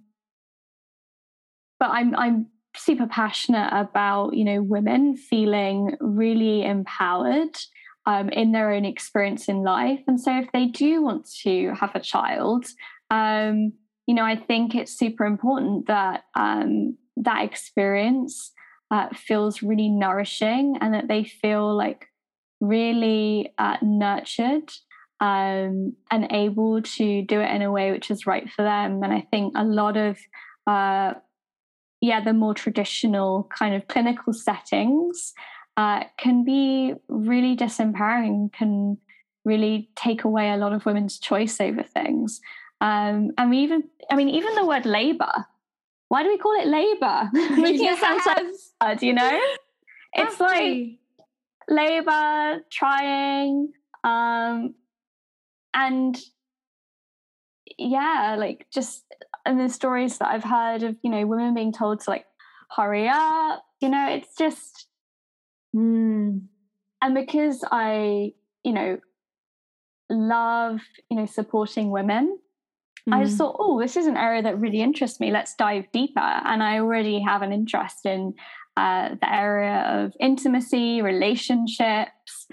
but 1.79 1.89
I'm 1.91 2.15
I'm 2.15 2.47
super 2.75 3.07
passionate 3.07 3.69
about 3.71 4.35
you 4.35 4.43
know 4.43 4.61
women 4.61 5.15
feeling 5.15 5.95
really 5.99 6.65
empowered 6.65 7.55
um, 8.05 8.29
in 8.29 8.51
their 8.51 8.71
own 8.71 8.85
experience 8.85 9.47
in 9.47 9.63
life, 9.63 10.01
and 10.07 10.19
so 10.19 10.37
if 10.39 10.51
they 10.51 10.65
do 10.65 11.03
want 11.03 11.29
to 11.43 11.73
have 11.79 11.95
a 11.95 11.99
child, 11.99 12.65
um, 13.11 13.73
you 14.09 14.15
know, 14.15 14.25
I 14.25 14.37
think 14.37 14.73
it's 14.73 14.97
super 14.97 15.23
important 15.23 15.85
that 15.85 16.23
um, 16.33 16.97
that 17.17 17.43
experience 17.43 18.51
uh, 18.89 19.09
feels 19.13 19.61
really 19.61 19.87
nourishing 19.87 20.77
and 20.81 20.95
that 20.95 21.07
they 21.07 21.23
feel 21.23 21.77
like 21.77 22.07
really 22.59 23.53
uh, 23.59 23.77
nurtured 23.83 24.71
um, 25.19 25.93
and 26.09 26.27
able 26.31 26.81
to 26.81 27.21
do 27.21 27.39
it 27.39 27.51
in 27.51 27.61
a 27.61 27.71
way 27.71 27.91
which 27.91 28.09
is 28.09 28.25
right 28.25 28.49
for 28.49 28.63
them. 28.63 29.03
And 29.03 29.13
I 29.13 29.27
think 29.29 29.53
a 29.55 29.63
lot 29.63 29.95
of, 29.95 30.17
uh, 30.65 31.13
yeah, 32.01 32.23
the 32.23 32.33
more 32.33 32.55
traditional 32.55 33.47
kind 33.55 33.75
of 33.75 33.87
clinical 33.87 34.33
settings 34.33 35.33
uh, 35.77 36.05
can 36.17 36.43
be 36.43 36.95
really 37.09 37.55
disempowering, 37.55 38.51
can 38.53 38.97
really 39.45 39.91
take 39.95 40.23
away 40.23 40.49
a 40.49 40.57
lot 40.57 40.73
of 40.73 40.87
women's 40.87 41.19
choice 41.19 41.61
over 41.61 41.83
things. 41.83 42.41
Um, 42.81 43.31
and 43.37 43.49
we 43.49 43.59
even, 43.59 43.83
I 44.09 44.15
mean, 44.15 44.29
even 44.29 44.55
the 44.55 44.65
word 44.65 44.85
labor 44.85 45.45
why 46.09 46.23
do 46.23 46.29
we 46.29 46.37
call 46.37 46.59
it 46.59 46.67
labor? 46.67 47.29
Making 47.61 47.85
yes. 47.85 47.97
it 47.97 48.01
sound 48.01 48.21
so 48.21 48.67
hard, 48.81 49.01
you 49.01 49.13
know? 49.13 49.39
It's 50.13 50.39
like 50.39 50.97
labor, 51.69 52.63
trying, 52.71 53.71
um, 54.03 54.73
and 55.73 56.19
yeah, 57.77 58.35
like 58.37 58.65
just 58.73 59.05
and 59.45 59.59
the 59.59 59.69
stories 59.69 60.17
that 60.17 60.29
I've 60.29 60.43
heard 60.43 60.81
of, 60.81 60.97
you 61.03 61.11
know, 61.11 61.25
women 61.27 61.53
being 61.53 61.71
told 61.71 62.01
to 62.01 62.09
like 62.09 62.25
hurry 62.75 63.07
up, 63.07 63.63
you 63.79 63.89
know, 63.89 64.09
it's 64.09 64.35
just 64.35 64.87
mm. 65.75 66.41
and 67.01 67.13
because 67.13 67.63
I, 67.71 68.33
you 68.63 68.73
know, 68.73 68.97
love, 70.09 70.79
you 71.11 71.17
know, 71.17 71.27
supporting 71.27 71.91
women, 71.91 72.39
Mm. 73.07 73.15
I 73.15 73.23
just 73.23 73.35
mm. 73.35 73.39
thought, 73.39 73.57
oh, 73.59 73.79
this 73.79 73.95
is 73.95 74.07
an 74.07 74.17
area 74.17 74.41
that 74.41 74.59
really 74.59 74.81
interests 74.81 75.19
me. 75.19 75.31
Let's 75.31 75.55
dive 75.55 75.85
deeper. 75.91 76.19
And 76.19 76.63
I 76.63 76.79
already 76.79 77.21
have 77.21 77.41
an 77.41 77.51
interest 77.51 78.05
in 78.05 78.33
uh, 78.77 79.15
the 79.21 79.33
area 79.33 79.83
of 79.89 80.13
intimacy, 80.19 81.01
relationships, 81.01 82.47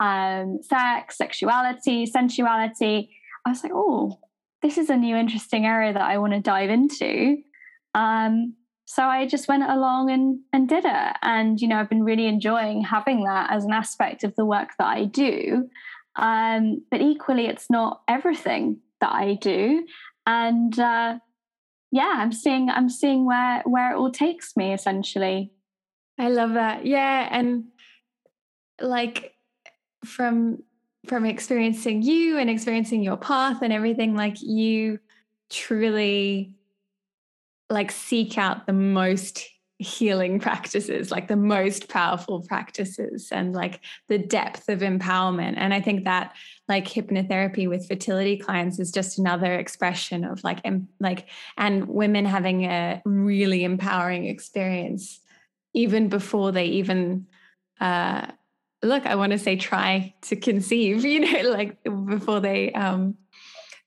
um, 0.00 0.60
sex, 0.62 1.18
sexuality, 1.18 2.06
sensuality. 2.06 3.10
I 3.44 3.50
was 3.50 3.62
like, 3.62 3.72
oh, 3.74 4.20
this 4.62 4.78
is 4.78 4.90
a 4.90 4.96
new 4.96 5.16
interesting 5.16 5.66
area 5.66 5.92
that 5.92 6.02
I 6.02 6.18
want 6.18 6.34
to 6.34 6.40
dive 6.40 6.70
into. 6.70 7.38
Um, 7.94 8.54
so 8.84 9.02
I 9.04 9.26
just 9.26 9.48
went 9.48 9.64
along 9.64 10.10
and, 10.10 10.40
and 10.52 10.68
did 10.68 10.84
it. 10.84 11.16
And, 11.22 11.60
you 11.60 11.66
know, 11.66 11.76
I've 11.76 11.88
been 11.88 12.04
really 12.04 12.26
enjoying 12.26 12.82
having 12.82 13.24
that 13.24 13.50
as 13.50 13.64
an 13.64 13.72
aspect 13.72 14.22
of 14.22 14.36
the 14.36 14.44
work 14.44 14.70
that 14.78 14.86
I 14.86 15.04
do. 15.04 15.68
Um, 16.16 16.84
but 16.90 17.00
equally, 17.00 17.46
it's 17.46 17.70
not 17.70 18.02
everything 18.06 18.78
that 19.02 19.12
I 19.12 19.34
do, 19.34 19.86
and 20.26 20.78
uh, 20.78 21.18
yeah, 21.90 22.14
I'm 22.16 22.32
seeing 22.32 22.70
I'm 22.70 22.88
seeing 22.88 23.26
where 23.26 23.62
where 23.66 23.92
it 23.92 23.96
all 23.96 24.10
takes 24.10 24.56
me 24.56 24.72
essentially. 24.72 25.52
I 26.18 26.30
love 26.30 26.54
that. 26.54 26.86
Yeah, 26.86 27.28
and 27.30 27.64
like 28.80 29.34
from 30.04 30.62
from 31.06 31.26
experiencing 31.26 32.02
you 32.02 32.38
and 32.38 32.48
experiencing 32.48 33.02
your 33.02 33.16
path 33.16 33.60
and 33.62 33.72
everything, 33.72 34.14
like 34.14 34.40
you 34.40 34.98
truly 35.50 36.54
like 37.68 37.90
seek 37.90 38.38
out 38.38 38.66
the 38.66 38.72
most 38.72 39.44
healing 39.78 40.38
practices, 40.38 41.10
like 41.10 41.28
the 41.28 41.36
most 41.36 41.88
powerful 41.88 42.42
practices 42.42 43.28
and 43.32 43.52
like 43.52 43.80
the 44.08 44.18
depth 44.18 44.68
of 44.68 44.80
empowerment. 44.80 45.54
And 45.56 45.74
I 45.74 45.80
think 45.80 46.04
that 46.04 46.34
like 46.72 46.86
hypnotherapy 46.86 47.68
with 47.68 47.86
fertility 47.86 48.36
clients 48.36 48.78
is 48.78 48.90
just 48.90 49.18
another 49.18 49.52
expression 49.54 50.24
of 50.24 50.42
like 50.42 50.60
em- 50.64 50.88
like 51.00 51.28
and 51.56 51.86
women 51.86 52.24
having 52.24 52.64
a 52.64 53.02
really 53.04 53.62
empowering 53.64 54.24
experience 54.26 55.20
even 55.74 56.08
before 56.08 56.50
they 56.52 56.66
even 56.66 57.26
uh 57.80 58.26
look, 58.82 59.06
I 59.06 59.14
want 59.14 59.32
to 59.32 59.38
say 59.38 59.56
try 59.56 60.14
to 60.22 60.36
conceive, 60.36 61.04
you 61.12 61.20
know, 61.20 61.50
like 61.50 61.82
before 61.84 62.40
they 62.40 62.72
um 62.72 63.16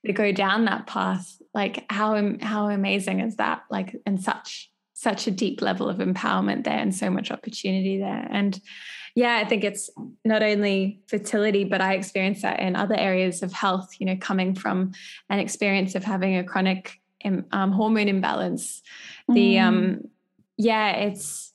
they 0.04 0.14
go 0.14 0.32
down 0.32 0.66
that 0.66 0.88
path. 0.88 1.38
Like 1.54 1.86
how 1.90 2.36
how 2.42 2.70
amazing 2.70 3.22
is 3.22 3.38
that? 3.38 3.64
Like 3.70 3.96
and 4.06 4.22
such 4.22 4.72
such 5.06 5.28
a 5.28 5.32
deep 5.32 5.62
level 5.62 5.88
of 5.88 5.98
empowerment 5.98 6.64
there 6.64 6.80
and 6.80 6.94
so 6.96 7.12
much 7.12 7.30
opportunity 7.30 8.00
there. 8.00 8.28
And 8.32 8.60
yeah, 9.14 9.36
I 9.38 9.48
think 9.48 9.64
it's 9.64 9.88
not 10.26 10.42
only 10.42 11.00
fertility, 11.08 11.64
but 11.64 11.80
I 11.80 11.94
experience 11.94 12.42
that 12.42 12.60
in 12.60 12.76
other 12.76 12.98
areas 12.98 13.44
of 13.44 13.54
health, 13.54 13.90
you 14.00 14.08
know, 14.08 14.18
coming 14.20 14.56
from 14.56 14.94
an 15.30 15.38
experience 15.38 15.94
of 15.94 16.04
having 16.04 16.38
a 16.38 16.44
chronic 16.44 17.00
um, 17.24 17.72
hormone 17.72 18.10
imbalance. 18.10 18.82
The, 19.30 19.60
um, 19.60 19.76
mm. 19.76 19.78
um, 19.78 20.10
yeah, 20.58 20.90
it's, 21.08 21.54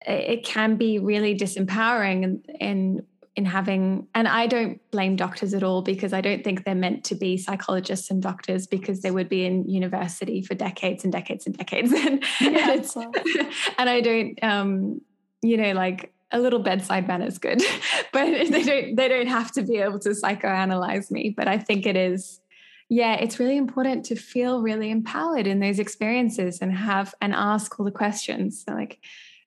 it 0.00 0.44
can 0.44 0.76
be 0.76 0.98
really 0.98 1.36
disempowering 1.36 2.24
in, 2.24 2.42
in 2.60 3.06
in 3.38 3.44
having 3.44 4.04
and 4.16 4.26
i 4.26 4.48
don't 4.48 4.80
blame 4.90 5.14
doctors 5.14 5.54
at 5.54 5.62
all 5.62 5.80
because 5.80 6.12
i 6.12 6.20
don't 6.20 6.42
think 6.42 6.64
they're 6.64 6.74
meant 6.74 7.04
to 7.04 7.14
be 7.14 7.36
psychologists 7.36 8.10
and 8.10 8.20
doctors 8.20 8.66
because 8.66 9.00
they 9.00 9.12
would 9.12 9.28
be 9.28 9.44
in 9.44 9.64
university 9.70 10.42
for 10.42 10.56
decades 10.56 11.04
and 11.04 11.12
decades 11.12 11.46
and 11.46 11.56
decades. 11.56 11.92
And, 12.08 12.24
yeah, 12.40 12.72
and, 12.72 13.16
and 13.78 13.88
i 13.88 14.00
don't 14.00 14.42
um 14.42 15.00
you 15.40 15.56
know 15.56 15.70
like 15.70 16.12
a 16.32 16.40
little 16.40 16.58
bedside 16.58 17.06
manner 17.06 17.26
is 17.26 17.38
good 17.38 17.62
but 18.12 18.26
they 18.50 18.64
don't 18.64 18.96
they 18.96 19.06
don't 19.06 19.28
have 19.28 19.52
to 19.52 19.62
be 19.62 19.76
able 19.76 20.00
to 20.00 20.10
psychoanalyze 20.10 21.08
me. 21.12 21.32
But 21.36 21.46
i 21.46 21.58
think 21.58 21.86
it 21.86 21.96
is 21.96 22.40
yeah 22.88 23.14
it's 23.14 23.38
really 23.38 23.56
important 23.56 24.04
to 24.06 24.16
feel 24.16 24.62
really 24.62 24.90
empowered 24.90 25.46
in 25.46 25.60
those 25.60 25.78
experiences 25.78 26.58
and 26.60 26.76
have 26.76 27.14
and 27.20 27.32
ask 27.34 27.78
all 27.78 27.86
the 27.86 27.92
questions. 27.92 28.64
So 28.66 28.74
like 28.74 28.98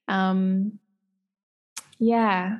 um 0.07 0.79
yeah 1.99 2.59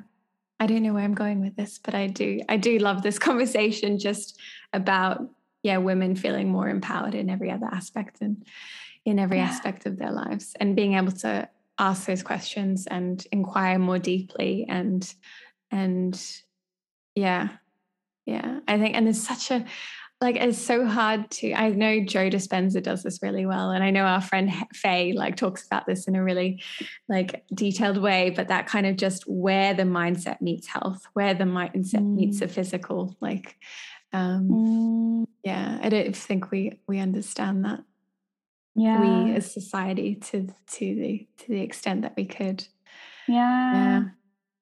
I 0.62 0.66
don't 0.66 0.84
know 0.84 0.94
where 0.94 1.02
I'm 1.02 1.14
going 1.14 1.40
with 1.40 1.56
this, 1.56 1.80
but 1.82 1.92
I 1.92 2.06
do. 2.06 2.40
I 2.48 2.56
do 2.56 2.78
love 2.78 3.02
this 3.02 3.18
conversation 3.28 3.98
just 3.98 4.38
about 4.72 5.28
yeah, 5.64 5.78
women 5.78 6.14
feeling 6.14 6.50
more 6.50 6.68
empowered 6.68 7.16
in 7.16 7.28
every 7.28 7.50
other 7.50 7.66
aspect 7.66 8.20
and 8.20 8.46
in 9.04 9.18
every 9.18 9.38
yeah. 9.38 9.44
aspect 9.44 9.86
of 9.86 9.98
their 9.98 10.12
lives 10.12 10.54
and 10.60 10.76
being 10.76 10.94
able 10.94 11.10
to 11.10 11.48
ask 11.80 12.06
those 12.06 12.22
questions 12.22 12.86
and 12.86 13.26
inquire 13.32 13.78
more 13.78 13.98
deeply 13.98 14.64
and 14.68 15.14
and 15.72 16.42
yeah 17.14 17.48
yeah 18.26 18.60
i 18.68 18.78
think 18.78 18.94
and 18.94 19.06
there's 19.06 19.26
such 19.26 19.50
a 19.50 19.64
like 20.22 20.36
it's 20.36 20.58
so 20.58 20.86
hard 20.86 21.30
to 21.30 21.52
i 21.52 21.68
know 21.68 22.00
joe 22.04 22.30
dispenza 22.30 22.82
does 22.82 23.02
this 23.02 23.18
really 23.22 23.44
well 23.44 23.70
and 23.70 23.84
i 23.84 23.90
know 23.90 24.04
our 24.04 24.20
friend 24.20 24.50
faye 24.72 25.12
like 25.12 25.36
talks 25.36 25.66
about 25.66 25.84
this 25.86 26.06
in 26.06 26.14
a 26.14 26.22
really 26.22 26.62
like 27.08 27.44
detailed 27.54 27.98
way 27.98 28.30
but 28.30 28.48
that 28.48 28.66
kind 28.66 28.86
of 28.86 28.96
just 28.96 29.24
where 29.24 29.74
the 29.74 29.82
mindset 29.82 30.40
meets 30.40 30.66
health 30.68 31.04
where 31.12 31.34
the 31.34 31.44
mindset 31.44 32.00
mm. 32.00 32.14
meets 32.14 32.40
the 32.40 32.48
physical 32.48 33.14
like 33.20 33.56
um 34.12 34.48
mm. 34.48 35.26
yeah 35.44 35.78
i 35.82 35.88
don't 35.88 36.16
think 36.16 36.50
we 36.50 36.78
we 36.86 36.98
understand 36.98 37.64
that 37.64 37.80
yeah 38.74 39.00
we 39.00 39.34
as 39.34 39.52
society 39.52 40.14
to 40.14 40.46
to 40.70 40.94
the 40.94 41.26
to 41.36 41.48
the 41.48 41.60
extent 41.60 42.02
that 42.02 42.14
we 42.16 42.24
could 42.24 42.66
yeah, 43.28 43.72
yeah. 43.72 44.02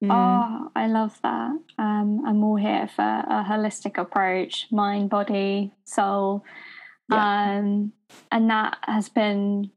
Mm. 0.03 0.11
Oh, 0.11 0.71
I 0.75 0.87
love 0.87 1.19
that. 1.21 1.51
Um, 1.81 2.23
I'm 2.27 2.43
all 2.43 2.57
here 2.57 2.87
for 2.95 3.01
a 3.01 3.43
holistic 3.43 3.97
approach, 3.97 4.67
mind, 4.71 5.09
body, 5.09 5.73
soul. 5.83 6.45
Yeah. 7.09 7.57
Um, 7.57 7.93
and 8.31 8.51
that 8.51 8.77
has 8.83 9.09
been, 9.09 9.71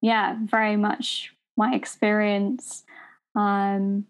yeah, 0.00 0.36
very 0.40 0.76
much 0.76 1.34
my 1.56 1.74
experience, 1.74 2.84
um, 3.34 4.06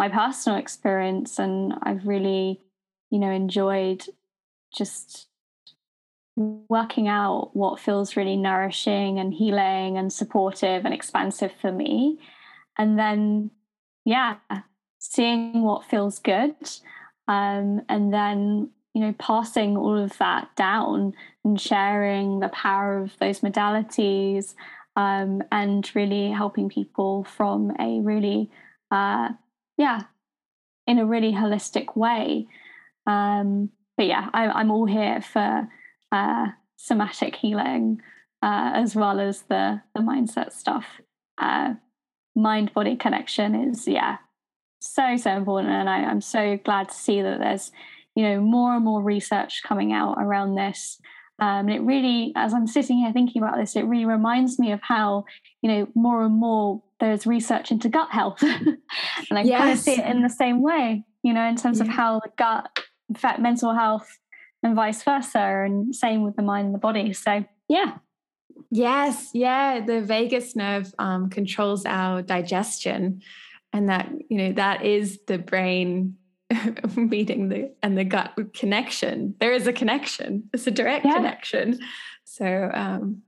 my 0.00 0.08
personal 0.08 0.58
experience. 0.58 1.38
And 1.38 1.74
I've 1.84 2.08
really, 2.08 2.60
you 3.10 3.20
know, 3.20 3.30
enjoyed 3.30 4.04
just 4.76 5.28
working 6.36 7.06
out 7.06 7.50
what 7.54 7.78
feels 7.78 8.16
really 8.16 8.36
nourishing 8.36 9.20
and 9.20 9.32
healing 9.32 9.96
and 9.96 10.12
supportive 10.12 10.84
and 10.84 10.92
expansive 10.92 11.52
for 11.60 11.70
me. 11.70 12.18
And 12.76 12.98
then, 12.98 13.52
yeah, 14.04 14.38
seeing 15.00 15.62
what 15.62 15.84
feels 15.84 16.18
good 16.20 16.54
um, 17.26 17.82
and 17.88 18.12
then 18.12 18.70
you 18.94 19.00
know 19.00 19.14
passing 19.18 19.76
all 19.76 19.96
of 19.96 20.16
that 20.18 20.48
down 20.56 21.14
and 21.44 21.60
sharing 21.60 22.40
the 22.40 22.48
power 22.48 22.98
of 22.98 23.16
those 23.18 23.40
modalities 23.40 24.54
um, 24.96 25.42
and 25.50 25.90
really 25.94 26.30
helping 26.30 26.68
people 26.68 27.24
from 27.24 27.72
a 27.78 28.00
really 28.00 28.50
uh, 28.90 29.28
yeah 29.78 30.02
in 30.86 30.98
a 30.98 31.06
really 31.06 31.32
holistic 31.32 31.96
way. 31.96 32.46
Um, 33.06 33.70
but 33.96 34.06
yeah 34.06 34.28
I, 34.34 34.60
am 34.60 34.70
all 34.70 34.86
here 34.86 35.22
for 35.22 35.68
uh, 36.12 36.46
somatic 36.76 37.36
healing 37.36 38.02
uh, 38.42 38.72
as 38.74 38.96
well 38.96 39.20
as 39.20 39.42
the 39.42 39.82
the 39.94 40.00
mindset 40.00 40.52
stuff. 40.52 41.00
Uh, 41.38 41.74
mind 42.34 42.72
body 42.74 42.96
connection 42.96 43.54
is 43.54 43.86
yeah 43.86 44.18
so 44.80 45.16
so 45.16 45.30
important 45.30 45.72
and 45.72 45.90
I, 45.90 46.04
i'm 46.04 46.22
so 46.22 46.58
glad 46.64 46.88
to 46.88 46.94
see 46.94 47.20
that 47.20 47.38
there's 47.38 47.70
you 48.14 48.22
know 48.22 48.40
more 48.40 48.74
and 48.74 48.84
more 48.84 49.02
research 49.02 49.62
coming 49.62 49.92
out 49.92 50.16
around 50.18 50.54
this. 50.54 51.00
Um, 51.38 51.68
and 51.68 51.70
it 51.70 51.80
really 51.80 52.32
as 52.36 52.52
i'm 52.52 52.66
sitting 52.66 52.98
here 52.98 53.12
thinking 53.14 53.40
about 53.40 53.56
this 53.56 53.74
it 53.74 53.86
really 53.86 54.04
reminds 54.04 54.58
me 54.58 54.72
of 54.72 54.80
how 54.82 55.24
you 55.62 55.70
know 55.70 55.88
more 55.94 56.22
and 56.22 56.34
more 56.34 56.82
there's 56.98 57.26
research 57.26 57.70
into 57.70 57.88
gut 57.88 58.10
health. 58.10 58.42
And 59.30 59.38
i 59.38 59.42
yes. 59.42 59.58
kind 59.58 59.72
of 59.72 59.78
see 59.78 59.92
it 59.92 60.04
in 60.04 60.22
the 60.22 60.28
same 60.28 60.60
way 60.62 61.04
you 61.22 61.32
know 61.32 61.48
in 61.48 61.56
terms 61.56 61.78
yeah. 61.78 61.84
of 61.84 61.88
how 61.90 62.20
the 62.20 62.30
gut 62.36 62.80
affect 63.14 63.40
mental 63.40 63.74
health 63.74 64.18
and 64.62 64.76
vice 64.76 65.02
versa 65.02 65.62
and 65.64 65.96
same 65.96 66.22
with 66.22 66.36
the 66.36 66.42
mind 66.42 66.66
and 66.66 66.74
the 66.74 66.78
body. 66.78 67.14
So 67.14 67.44
yeah. 67.68 67.96
Yes 68.70 69.30
yeah 69.32 69.80
the 69.80 70.02
vagus 70.02 70.54
nerve 70.54 70.92
um, 70.98 71.30
controls 71.30 71.86
our 71.86 72.20
digestion 72.20 73.22
and 73.72 73.88
that 73.88 74.10
you 74.28 74.38
know 74.38 74.52
that 74.52 74.84
is 74.84 75.20
the 75.26 75.38
brain 75.38 76.16
meeting 76.96 77.48
the 77.48 77.72
and 77.82 77.96
the 77.96 78.04
gut 78.04 78.32
connection. 78.54 79.34
There 79.38 79.52
is 79.52 79.66
a 79.66 79.72
connection. 79.72 80.48
It's 80.52 80.66
a 80.66 80.70
direct 80.70 81.04
yeah. 81.04 81.14
connection. 81.14 81.78
So 82.24 82.70
um 82.72 83.22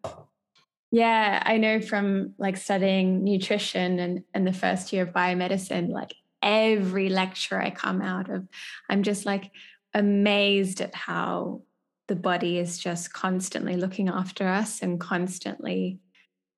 yeah 0.92 1.42
i 1.44 1.56
know 1.56 1.80
from 1.80 2.34
like 2.38 2.56
studying 2.56 3.24
nutrition 3.24 3.98
and 3.98 4.22
and 4.34 4.46
the 4.46 4.52
first 4.52 4.92
year 4.92 5.02
of 5.02 5.08
biomedicine 5.08 5.88
like 5.88 6.14
every 6.42 7.08
lecture 7.08 7.60
i 7.60 7.70
come 7.70 8.00
out 8.00 8.30
of 8.30 8.46
i'm 8.88 9.02
just 9.02 9.26
like 9.26 9.50
amazed 9.94 10.80
at 10.80 10.94
how 10.94 11.62
the 12.08 12.14
body 12.14 12.58
is 12.58 12.78
just 12.78 13.12
constantly 13.12 13.76
looking 13.76 14.08
after 14.08 14.46
us 14.46 14.82
and 14.82 15.00
constantly 15.00 15.98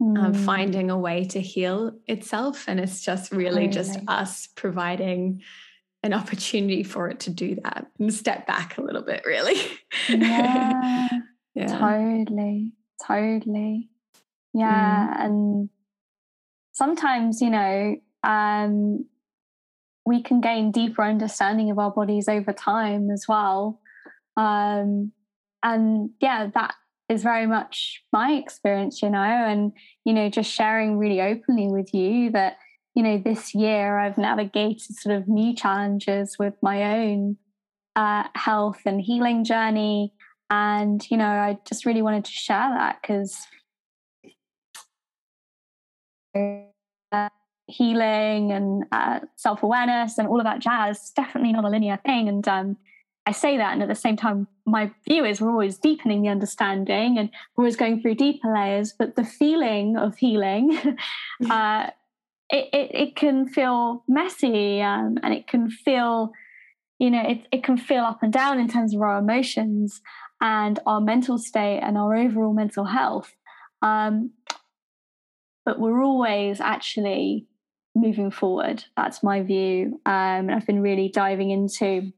um, 0.00 0.14
mm. 0.14 0.36
finding 0.44 0.90
a 0.90 0.98
way 0.98 1.24
to 1.24 1.40
heal 1.40 1.92
itself. 2.06 2.64
And 2.68 2.80
it's 2.80 3.02
just 3.02 3.32
really 3.32 3.68
just 3.68 3.98
us 4.08 4.48
providing 4.54 5.42
an 6.02 6.12
opportunity 6.12 6.82
for 6.82 7.08
it 7.08 7.20
to 7.20 7.30
do 7.30 7.56
that 7.62 7.86
and 7.98 8.12
step 8.12 8.46
back 8.46 8.76
a 8.76 8.82
little 8.82 9.02
bit, 9.02 9.22
really. 9.24 9.60
Yeah, 10.08 11.08
yeah. 11.54 11.78
totally, 11.78 12.72
totally. 13.06 13.88
Yeah. 14.52 15.16
Mm. 15.16 15.24
And 15.24 15.70
sometimes, 16.72 17.40
you 17.40 17.50
know, 17.50 17.96
um, 18.22 19.06
we 20.06 20.22
can 20.22 20.40
gain 20.40 20.70
deeper 20.70 21.02
understanding 21.02 21.70
of 21.70 21.78
our 21.78 21.90
bodies 21.90 22.28
over 22.28 22.52
time 22.52 23.10
as 23.10 23.26
well. 23.26 23.80
Um, 24.36 25.12
and 25.62 26.10
yeah, 26.20 26.50
that 26.54 26.74
is 27.08 27.22
very 27.22 27.46
much 27.46 28.02
my 28.12 28.32
experience, 28.32 29.02
you 29.02 29.10
know, 29.10 29.18
and, 29.18 29.72
you 30.04 30.12
know, 30.12 30.28
just 30.28 30.50
sharing 30.50 30.96
really 30.96 31.20
openly 31.20 31.68
with 31.68 31.92
you 31.92 32.30
that, 32.30 32.56
you 32.94 33.02
know, 33.02 33.18
this 33.18 33.54
year 33.54 33.98
I've 33.98 34.18
navigated 34.18 34.96
sort 34.96 35.16
of 35.16 35.28
new 35.28 35.54
challenges 35.54 36.38
with 36.38 36.54
my 36.62 36.98
own 36.98 37.36
uh, 37.96 38.24
health 38.34 38.80
and 38.86 39.00
healing 39.00 39.44
journey. 39.44 40.12
And, 40.50 41.04
you 41.10 41.16
know, 41.16 41.28
I 41.28 41.58
just 41.66 41.84
really 41.84 42.02
wanted 42.02 42.24
to 42.24 42.32
share 42.32 42.70
that 42.70 43.00
because 43.02 43.38
uh, 46.34 47.28
healing 47.66 48.50
and 48.52 48.84
uh, 48.92 49.20
self 49.36 49.62
awareness 49.62 50.18
and 50.18 50.26
all 50.28 50.38
of 50.38 50.44
that 50.44 50.60
jazz 50.60 51.02
is 51.02 51.10
definitely 51.10 51.52
not 51.52 51.64
a 51.64 51.68
linear 51.68 51.98
thing. 52.04 52.28
And, 52.28 52.46
um, 52.48 52.76
I 53.26 53.32
say 53.32 53.56
that, 53.56 53.72
and 53.72 53.82
at 53.82 53.88
the 53.88 53.94
same 53.94 54.16
time, 54.16 54.48
my 54.66 54.90
view 55.08 55.24
is 55.24 55.40
we're 55.40 55.50
always 55.50 55.78
deepening 55.78 56.22
the 56.22 56.28
understanding 56.28 57.18
and 57.18 57.30
we're 57.56 57.64
always 57.64 57.76
going 57.76 58.02
through 58.02 58.16
deeper 58.16 58.52
layers. 58.52 58.92
But 58.92 59.16
the 59.16 59.24
feeling 59.24 59.96
of 59.96 60.16
healing, 60.16 60.78
uh, 61.50 61.90
it, 62.50 62.68
it, 62.72 62.90
it 62.94 63.16
can 63.16 63.48
feel 63.48 64.04
messy 64.06 64.82
um, 64.82 65.18
and 65.22 65.32
it 65.32 65.46
can 65.46 65.70
feel, 65.70 66.32
you 66.98 67.10
know, 67.10 67.22
it, 67.26 67.46
it 67.50 67.64
can 67.64 67.78
feel 67.78 68.04
up 68.04 68.22
and 68.22 68.32
down 68.32 68.58
in 68.58 68.68
terms 68.68 68.94
of 68.94 69.00
our 69.00 69.18
emotions 69.18 70.02
and 70.42 70.78
our 70.84 71.00
mental 71.00 71.38
state 71.38 71.80
and 71.80 71.96
our 71.96 72.14
overall 72.14 72.52
mental 72.52 72.84
health. 72.84 73.34
Um, 73.80 74.32
but 75.64 75.80
we're 75.80 76.02
always 76.02 76.60
actually 76.60 77.46
moving 77.94 78.30
forward. 78.30 78.84
That's 78.96 79.22
my 79.22 79.42
view. 79.42 80.00
Um, 80.04 80.50
I've 80.50 80.66
been 80.66 80.82
really 80.82 81.08
diving 81.08 81.50
into 81.50 82.12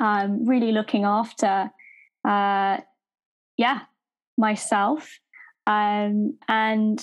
um, 0.00 0.46
really 0.46 0.72
looking 0.72 1.04
after, 1.04 1.70
uh, 2.26 2.78
yeah, 3.56 3.80
myself. 4.36 5.18
Um, 5.66 6.36
and 6.48 7.02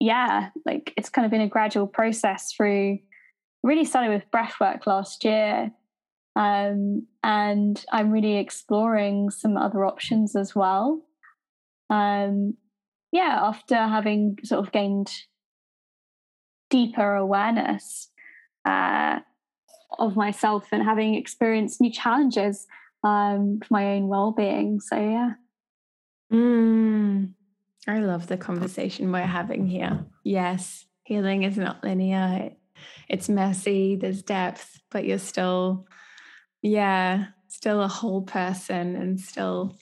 yeah, 0.00 0.48
like 0.66 0.92
it's 0.96 1.10
kind 1.10 1.24
of 1.24 1.30
been 1.30 1.40
a 1.40 1.48
gradual 1.48 1.86
process 1.86 2.52
through 2.52 2.98
really 3.62 3.84
started 3.84 4.10
with 4.10 4.30
breath 4.30 4.54
work 4.60 4.86
last 4.86 5.24
year. 5.24 5.70
Um, 6.36 7.06
and 7.22 7.84
I'm 7.92 8.10
really 8.10 8.36
exploring 8.36 9.30
some 9.30 9.56
other 9.56 9.84
options 9.84 10.34
as 10.36 10.54
well. 10.54 11.02
Um, 11.90 12.54
yeah, 13.12 13.38
after 13.42 13.76
having 13.76 14.38
sort 14.44 14.64
of 14.64 14.72
gained 14.72 15.12
deeper 16.70 17.14
awareness 17.16 18.10
uh, 18.64 19.18
of 19.98 20.16
myself 20.16 20.68
and 20.72 20.82
having 20.82 21.14
experienced 21.14 21.80
new 21.80 21.92
challenges 21.92 22.66
um, 23.02 23.60
for 23.60 23.68
my 23.70 23.94
own 23.94 24.08
well-being. 24.08 24.80
So 24.80 24.96
yeah. 24.96 25.30
Mm, 26.32 27.32
I 27.88 27.98
love 28.00 28.26
the 28.26 28.36
conversation 28.36 29.10
we're 29.10 29.22
having 29.22 29.66
here. 29.66 30.04
Yes, 30.22 30.86
healing 31.04 31.42
is 31.42 31.56
not 31.56 31.82
linear. 31.82 32.50
It's 33.08 33.28
messy. 33.28 33.96
There's 33.96 34.22
depth, 34.22 34.80
but 34.90 35.04
you're 35.04 35.18
still, 35.18 35.86
yeah, 36.62 37.26
still 37.48 37.82
a 37.82 37.88
whole 37.88 38.22
person 38.22 38.96
and 38.96 39.20
still 39.20 39.76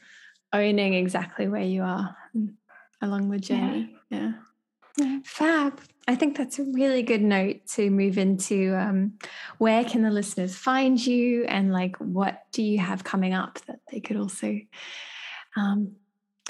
owning 0.53 0.95
exactly 0.95 1.49
where 1.49 1.61
you 1.61 1.83
are 1.83 2.17
along 3.03 3.31
the 3.31 3.39
journey. 3.39 3.95
Yeah. 4.11 4.19
yeah. 4.19 4.33
Yeah. 4.99 5.19
Fab. 5.25 5.81
I 6.09 6.15
think 6.15 6.37
that's 6.37 6.59
a 6.59 6.65
really 6.65 7.03
good 7.03 7.23
note 7.23 7.67
to 7.75 7.91
move 7.91 8.19
into 8.19 8.75
um, 8.75 9.19
where 9.59 9.85
can 9.85 10.03
the 10.03 10.11
listeners 10.11 10.57
find 10.57 11.05
you 11.05 11.45
and 11.45 11.73
like 11.73 11.97
what 11.99 12.43
do 12.51 12.63
you 12.63 12.79
have 12.79 13.05
coming 13.05 13.35
up 13.35 13.59
that 13.67 13.81
they 13.93 14.01
could 14.01 14.17
also 14.17 14.59
um, 15.57 15.93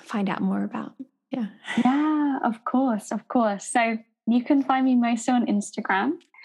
find 0.01 0.31
out 0.31 0.41
more 0.41 0.65
about? 0.65 0.93
Yeah. 1.31 1.47
Yeah, 1.85 2.39
of 2.45 2.65
course, 2.65 3.11
of 3.11 3.27
course. 3.29 3.67
So 3.67 3.99
you 4.27 4.45
can 4.45 4.63
find 4.63 4.85
me 4.85 4.95
mostly 4.95 5.35
on 5.35 5.47
Instagram. 5.47 6.13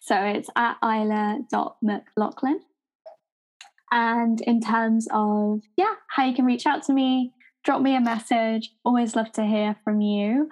so 0.00 0.16
it's 0.16 0.48
at 0.56 0.76
isla.mclachlan. 0.82 2.60
And 3.90 4.40
in 4.42 4.60
terms 4.60 5.08
of, 5.10 5.62
yeah, 5.76 5.94
how 6.08 6.24
you 6.24 6.34
can 6.34 6.44
reach 6.44 6.66
out 6.66 6.82
to 6.84 6.92
me, 6.92 7.32
drop 7.64 7.80
me 7.82 7.96
a 7.96 8.00
message. 8.00 8.70
Always 8.84 9.16
love 9.16 9.32
to 9.32 9.44
hear 9.44 9.76
from 9.84 10.00
you. 10.00 10.48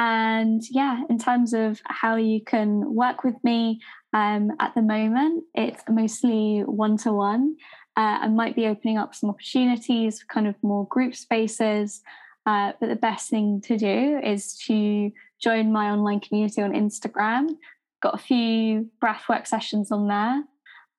And 0.00 0.62
yeah, 0.70 1.02
in 1.10 1.18
terms 1.18 1.52
of 1.52 1.82
how 1.84 2.16
you 2.16 2.42
can 2.42 2.94
work 2.94 3.22
with 3.22 3.36
me 3.44 3.82
um, 4.14 4.50
at 4.58 4.74
the 4.74 4.80
moment, 4.80 5.44
it's 5.54 5.82
mostly 5.90 6.60
one 6.60 6.96
to 6.98 7.12
one. 7.12 7.56
I 7.96 8.28
might 8.28 8.56
be 8.56 8.66
opening 8.66 8.96
up 8.96 9.14
some 9.14 9.28
opportunities 9.28 10.20
for 10.20 10.26
kind 10.32 10.46
of 10.46 10.54
more 10.62 10.86
group 10.86 11.14
spaces. 11.14 12.00
Uh, 12.46 12.72
but 12.80 12.88
the 12.88 12.96
best 12.96 13.28
thing 13.28 13.60
to 13.66 13.76
do 13.76 14.18
is 14.24 14.56
to 14.66 15.12
join 15.38 15.70
my 15.70 15.90
online 15.90 16.20
community 16.20 16.62
on 16.62 16.72
Instagram. 16.72 17.56
Got 18.02 18.14
a 18.14 18.18
few 18.18 18.88
breathwork 19.04 19.46
sessions 19.46 19.92
on 19.92 20.08
there. 20.08 20.44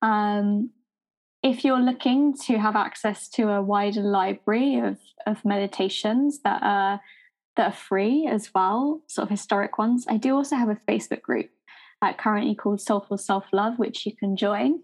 Um, 0.04 0.70
if 1.42 1.66
you're 1.66 1.80
looking 1.80 2.38
to 2.46 2.60
have 2.60 2.76
access 2.76 3.28
to 3.30 3.50
a 3.50 3.64
wider 3.64 4.02
library 4.02 4.78
of, 4.78 5.00
of 5.26 5.44
meditations 5.44 6.42
that 6.44 6.62
are 6.62 7.02
that 7.58 7.68
are 7.68 7.76
free 7.76 8.28
as 8.28 8.50
well, 8.54 9.02
sort 9.08 9.24
of 9.24 9.30
historic 9.30 9.78
ones. 9.78 10.06
I 10.10 10.18
do 10.18 10.36
also 10.36 10.56
have 10.56 10.70
a 10.70 10.80
Facebook 10.88 11.22
group 11.22 11.50
uh, 12.02 12.14
currently 12.14 12.56
called 12.56 12.82
Soulful 12.82 13.18
Self 13.18 13.46
Love, 13.52 13.78
which 13.78 14.06
you 14.06 14.16
can 14.16 14.36
join. 14.36 14.80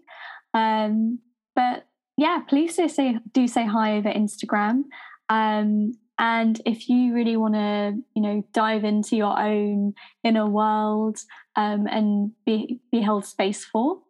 Um, 0.54 1.20
but 1.54 1.86
yeah, 2.16 2.40
please 2.48 2.76
do 2.76 2.88
say 2.88 3.18
do 3.32 3.48
say 3.48 3.64
hi 3.64 3.96
over 3.96 4.10
Instagram. 4.10 4.84
Um, 5.28 5.94
and 6.18 6.60
if 6.66 6.88
you 6.88 7.14
really 7.14 7.36
want 7.36 7.54
to, 7.54 7.96
you 8.14 8.22
know, 8.22 8.44
dive 8.52 8.82
into 8.84 9.16
your 9.16 9.38
own 9.38 9.94
inner 10.24 10.46
world 10.46 11.18
um, 11.54 11.86
and 11.86 12.32
be 12.44 12.80
be 12.90 13.00
held 13.00 13.24
space 13.24 13.64
for, 13.64 14.00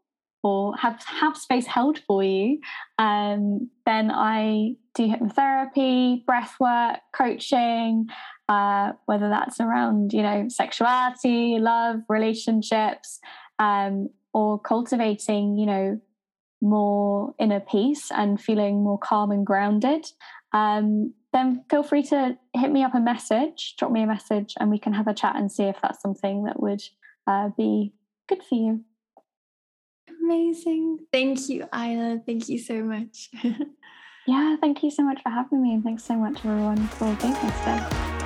or 0.43 0.75
have 0.77 1.03
have 1.05 1.37
space 1.37 1.67
held 1.67 1.99
for 2.07 2.25
you, 2.25 2.61
um, 2.99 3.69
then 3.85 4.11
I 4.11 4.77
do 4.95 5.07
hypnotherapy, 5.07 6.25
breath 6.25 6.55
work, 6.59 7.01
coaching, 7.15 8.09
uh, 8.49 8.93
whether 9.07 9.29
that's 9.29 9.61
around 9.61 10.13
you 10.13 10.23
know 10.23 10.49
sexuality, 10.49 11.59
love, 11.59 12.01
relationships, 12.09 13.21
um, 13.59 14.09
or 14.33 14.59
cultivating 14.61 15.57
you 15.57 15.67
know 15.67 16.01
more 16.61 17.35
inner 17.39 17.61
peace 17.61 18.11
and 18.11 18.41
feeling 18.41 18.83
more 18.83 18.99
calm 18.99 19.31
and 19.31 19.47
grounded. 19.47 20.07
Um, 20.53 21.15
then 21.33 21.65
feel 21.71 21.83
free 21.83 22.03
to 22.05 22.37
hit 22.55 22.73
me 22.73 22.83
up 22.83 22.95
a 22.95 23.01
message, 23.01 23.75
drop 23.79 23.93
me 23.93 24.03
a 24.03 24.07
message, 24.07 24.55
and 24.59 24.71
we 24.71 24.79
can 24.79 24.95
have 24.95 25.07
a 25.07 25.15
chat 25.15 25.37
and 25.37 25.53
see 25.53 25.65
if 25.65 25.77
that's 25.83 26.01
something 26.01 26.45
that 26.45 26.61
would 26.61 26.83
uh, 27.27 27.51
be 27.57 27.93
good 28.29 28.43
for 28.43 28.55
you. 28.55 28.85
Amazing. 30.25 30.99
Thank 31.13 31.49
you, 31.49 31.67
Isla. 31.75 32.21
Thank 32.25 32.49
you 32.49 32.59
so 32.59 32.83
much. 32.83 33.31
yeah, 34.27 34.57
thank 34.61 34.83
you 34.83 34.91
so 34.91 35.03
much 35.03 35.23
for 35.23 35.31
having 35.31 35.63
me. 35.63 35.75
And 35.75 35.85
thanks 35.85 36.05
so 36.05 36.15
much, 36.17 36.45
everyone, 36.45 36.87
for 36.89 37.15
being 37.21 37.35
here 37.35 37.51
today. 37.51 38.18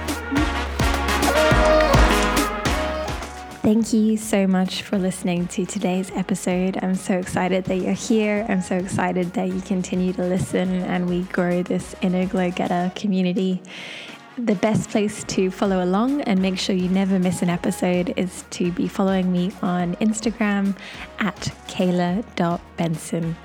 Thank 3.62 3.92
you 3.92 4.16
so 4.16 4.48
much 4.48 4.82
for 4.82 4.98
listening 4.98 5.46
to 5.46 5.64
today's 5.64 6.10
episode. 6.16 6.80
I'm 6.82 6.96
so 6.96 7.16
excited 7.16 7.62
that 7.66 7.76
you're 7.76 7.92
here. 7.92 8.44
I'm 8.48 8.60
so 8.60 8.74
excited 8.74 9.34
that 9.34 9.52
you 9.54 9.60
continue 9.60 10.12
to 10.14 10.24
listen 10.24 10.68
and 10.82 11.08
we 11.08 11.22
grow 11.22 11.62
this 11.62 11.94
inner 12.02 12.26
glow 12.26 12.50
getter 12.50 12.90
community. 12.96 13.62
The 14.36 14.56
best 14.56 14.90
place 14.90 15.22
to 15.22 15.48
follow 15.52 15.84
along 15.84 16.22
and 16.22 16.42
make 16.42 16.58
sure 16.58 16.74
you 16.74 16.88
never 16.88 17.20
miss 17.20 17.40
an 17.40 17.50
episode 17.50 18.12
is 18.16 18.44
to 18.50 18.72
be 18.72 18.88
following 18.88 19.30
me 19.30 19.52
on 19.62 19.94
Instagram 19.96 20.76
at 21.20 21.36
caela.benson. 21.68 23.36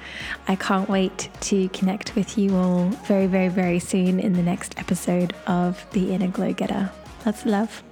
I 0.48 0.56
can't 0.56 0.90
wait 0.90 1.30
to 1.42 1.70
connect 1.70 2.16
with 2.16 2.40
you 2.40 2.56
all 2.56 2.90
very, 3.06 3.28
very, 3.28 3.50
very 3.50 3.78
soon 3.78 4.20
in 4.20 4.34
the 4.34 4.42
next 4.42 4.80
episode 4.80 5.36
of 5.46 5.86
The 5.92 6.12
Inner 6.12 6.30
Glow 6.30 6.54
Getter. 6.54 6.90
Lots 7.24 7.42
of 7.42 7.46
love. 7.46 7.84